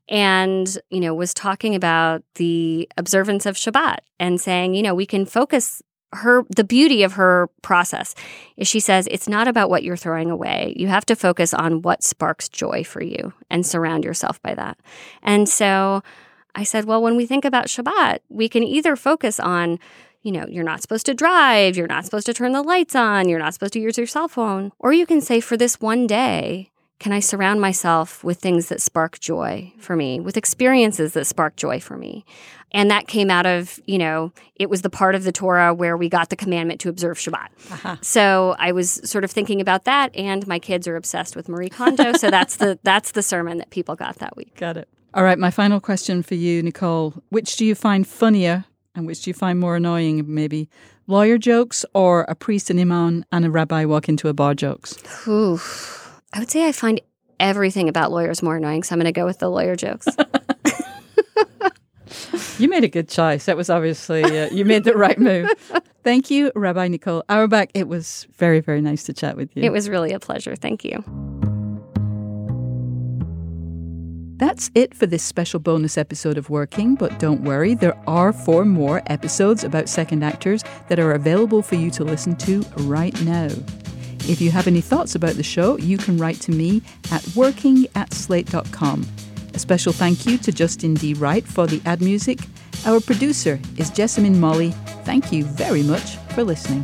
and 0.10 0.78
you 0.90 1.00
know, 1.00 1.14
was 1.14 1.34
talking 1.34 1.76
about 1.76 2.24
the 2.36 2.90
observance 2.98 3.46
of 3.46 3.56
Shabbat 3.56 4.00
and 4.20 4.42
saying, 4.42 4.76
you 4.76 4.84
know, 4.84 4.94
we 4.94 5.06
can 5.06 5.26
focus 5.26 5.82
her 6.12 6.44
the 6.56 6.64
beauty 6.64 7.04
of 7.04 7.14
her 7.14 7.50
process. 7.62 8.14
Is 8.58 8.68
she 8.68 8.80
says 8.80 9.08
it's 9.10 9.28
not 9.28 9.48
about 9.48 9.70
what 9.70 9.84
you're 9.84 9.98
throwing 9.98 10.30
away. 10.30 10.74
You 10.76 10.88
have 10.88 11.06
to 11.08 11.16
focus 11.16 11.54
on 11.54 11.82
what 11.82 12.04
sparks 12.04 12.50
joy 12.50 12.84
for 12.84 13.02
you 13.02 13.34
and 13.50 13.66
surround 13.66 14.04
yourself 14.04 14.42
by 14.42 14.54
that. 14.56 14.78
And 15.22 15.48
so 15.48 16.04
i 16.56 16.64
said 16.64 16.86
well 16.86 17.02
when 17.02 17.16
we 17.16 17.26
think 17.26 17.46
about 17.46 17.66
shabbat 17.66 18.20
we 18.30 18.48
can 18.48 18.62
either 18.64 18.96
focus 18.96 19.40
on 19.40 19.80
you 20.24 20.32
know, 20.32 20.46
you're 20.50 20.64
not 20.64 20.82
supposed 20.82 21.06
to 21.06 21.14
drive, 21.14 21.78
you're 21.78 21.88
not 21.88 22.06
supposed 22.06 22.26
to 22.26 22.34
turn 22.34 22.54
the 22.54 22.64
lights 22.64 22.96
on, 22.96 23.30
you're 23.30 23.40
not 23.40 23.54
supposed 23.54 23.74
to 23.74 23.80
use 23.80 23.98
your 23.98 24.08
cell 24.08 24.28
phone. 24.28 24.72
Or 24.80 24.94
you 24.94 25.06
can 25.06 25.22
say, 25.22 25.40
for 25.40 25.58
this 25.58 25.80
one 25.80 26.08
day, 26.08 26.72
can 27.00 27.12
I 27.12 27.20
surround 27.20 27.60
myself 27.60 28.24
with 28.24 28.40
things 28.40 28.70
that 28.70 28.82
spark 28.82 29.20
joy 29.20 29.74
for 29.78 29.96
me, 29.96 30.22
with 30.22 30.38
experiences 30.38 31.12
that 31.14 31.26
spark 31.26 31.58
joy 31.58 31.82
for 31.82 31.98
me? 31.98 32.24
And 32.72 32.90
that 32.90 33.08
came 33.08 33.30
out 33.30 33.46
of, 33.46 33.80
you 33.86 33.98
know, 33.98 34.32
it 34.56 34.70
was 34.70 34.82
the 34.82 34.90
part 34.90 35.14
of 35.14 35.26
the 35.26 35.34
Torah 35.34 35.74
where 35.74 35.98
we 35.98 36.08
got 36.08 36.30
the 36.30 36.38
commandment 36.38 36.80
to 36.82 36.90
observe 36.90 37.18
Shabbat. 37.18 37.50
Uh-huh. 37.72 37.98
So 38.02 38.56
I 38.58 38.72
was 38.72 39.02
sort 39.04 39.26
of 39.26 39.32
thinking 39.32 39.60
about 39.60 39.84
that, 39.84 40.16
and 40.16 40.48
my 40.48 40.60
kids 40.60 40.88
are 40.88 40.96
obsessed 40.96 41.36
with 41.36 41.50
Marie 41.50 41.70
Kondo. 41.70 42.14
so 42.14 42.32
that's 42.32 42.56
the 42.56 42.80
that's 42.84 43.12
the 43.12 43.22
sermon 43.22 43.58
that 43.58 43.70
people 43.70 43.96
got 43.96 44.20
that 44.20 44.38
week. 44.38 44.56
Got 44.56 44.78
it. 44.78 44.88
All 45.14 45.24
right, 45.24 45.38
my 45.38 45.52
final 45.52 45.80
question 45.80 46.24
for 46.24 46.36
you, 46.36 46.64
Nicole. 46.64 47.14
Which 47.30 47.58
do 47.58 47.66
you 47.66 47.76
find 47.76 48.08
funnier 48.08 48.66
And 48.96 49.08
which 49.08 49.24
do 49.24 49.30
you 49.30 49.34
find 49.34 49.60
more 49.60 49.76
annoying, 49.76 50.24
maybe 50.28 50.70
lawyer 51.08 51.38
jokes 51.38 51.86
or 51.94 52.22
a 52.30 52.36
priest 52.36 52.70
and 52.70 52.80
imam 52.80 53.26
and 53.32 53.46
a 53.46 53.50
rabbi 53.50 53.86
walk 53.86 54.08
into 54.08 54.30
a 54.30 54.34
bar 54.34 54.54
jokes? 54.54 54.96
Ooh, 55.28 55.60
I 56.34 56.40
would 56.40 56.52
say 56.52 56.68
I 56.68 56.72
find 56.72 57.02
everything 57.40 57.90
about 57.90 58.12
lawyers 58.12 58.44
more 58.44 58.58
annoying, 58.58 58.84
so 58.84 58.94
I'm 58.94 59.00
going 59.00 59.12
to 59.12 59.20
go 59.20 59.26
with 59.26 59.40
the 59.40 59.50
lawyer 59.50 59.76
jokes. 59.76 60.08
You 62.60 62.70
made 62.70 62.84
a 62.84 62.88
good 62.88 63.10
choice. 63.10 63.46
That 63.46 63.58
was 63.58 63.72
obviously, 63.72 64.24
uh, 64.24 64.48
you 64.52 64.64
made 64.64 64.84
the 64.84 64.96
right 64.96 65.18
move. 65.18 65.50
Thank 66.04 66.30
you, 66.30 66.52
Rabbi 66.56 66.88
Nicole 66.88 67.24
Auerbach. 67.28 67.70
It 67.74 67.88
was 67.88 68.28
very, 68.36 68.60
very 68.60 68.80
nice 68.80 69.04
to 69.06 69.14
chat 69.14 69.36
with 69.36 69.58
you. 69.58 69.64
it 69.64 69.72
was 69.72 69.90
really 69.90 70.14
a 70.14 70.20
pleasure. 70.20 70.56
Thank 70.56 70.86
you. 70.86 71.04
That's 74.38 74.72
it 74.74 74.96
for 74.96 75.06
this 75.06 75.24
special 75.24 75.60
bonus 75.60 75.98
episode 75.98 76.38
of 76.38 76.50
Working, 76.50 76.96
but 76.96 77.20
don't 77.20 77.44
worry, 77.44 77.76
there 77.76 77.98
are 78.08 78.34
four 78.34 78.66
more 78.66 79.04
episodes 79.06 79.64
about 79.64 79.88
second 79.88 80.24
actors 80.24 80.64
that 80.90 81.00
are 81.00 81.12
available 81.12 81.62
for 81.62 81.76
you 81.76 81.92
to 81.92 82.04
listen 82.04 82.36
to 82.38 82.62
right 82.78 83.20
now. 83.22 83.48
If 84.26 84.42
you 84.42 84.50
have 84.52 84.68
any 84.68 84.82
thoughts 84.82 85.14
about 85.16 85.36
the 85.36 85.44
show, 85.44 85.78
you 85.78 85.98
can 85.98 86.18
write 86.18 86.42
to 86.42 86.52
me 86.52 86.82
at 87.12 87.26
working 87.36 87.86
at 87.96 88.12
slate.com. 88.14 89.06
A 89.54 89.60
special 89.60 89.94
thank 89.94 90.26
you 90.26 90.38
to 90.40 90.52
Justin 90.52 90.96
D. 90.96 91.14
Wright 91.14 91.46
for 91.46 91.68
the 91.68 91.82
ad 91.86 92.02
music. 92.02 92.40
Our 92.86 93.00
producer 93.00 93.60
is 93.78 93.92
Jessamine 93.92 94.40
Molli. 94.40 94.72
Thank 95.04 95.32
you 95.32 95.44
very 95.44 95.84
much 95.84 96.16
for 96.34 96.44
listening. 96.44 96.84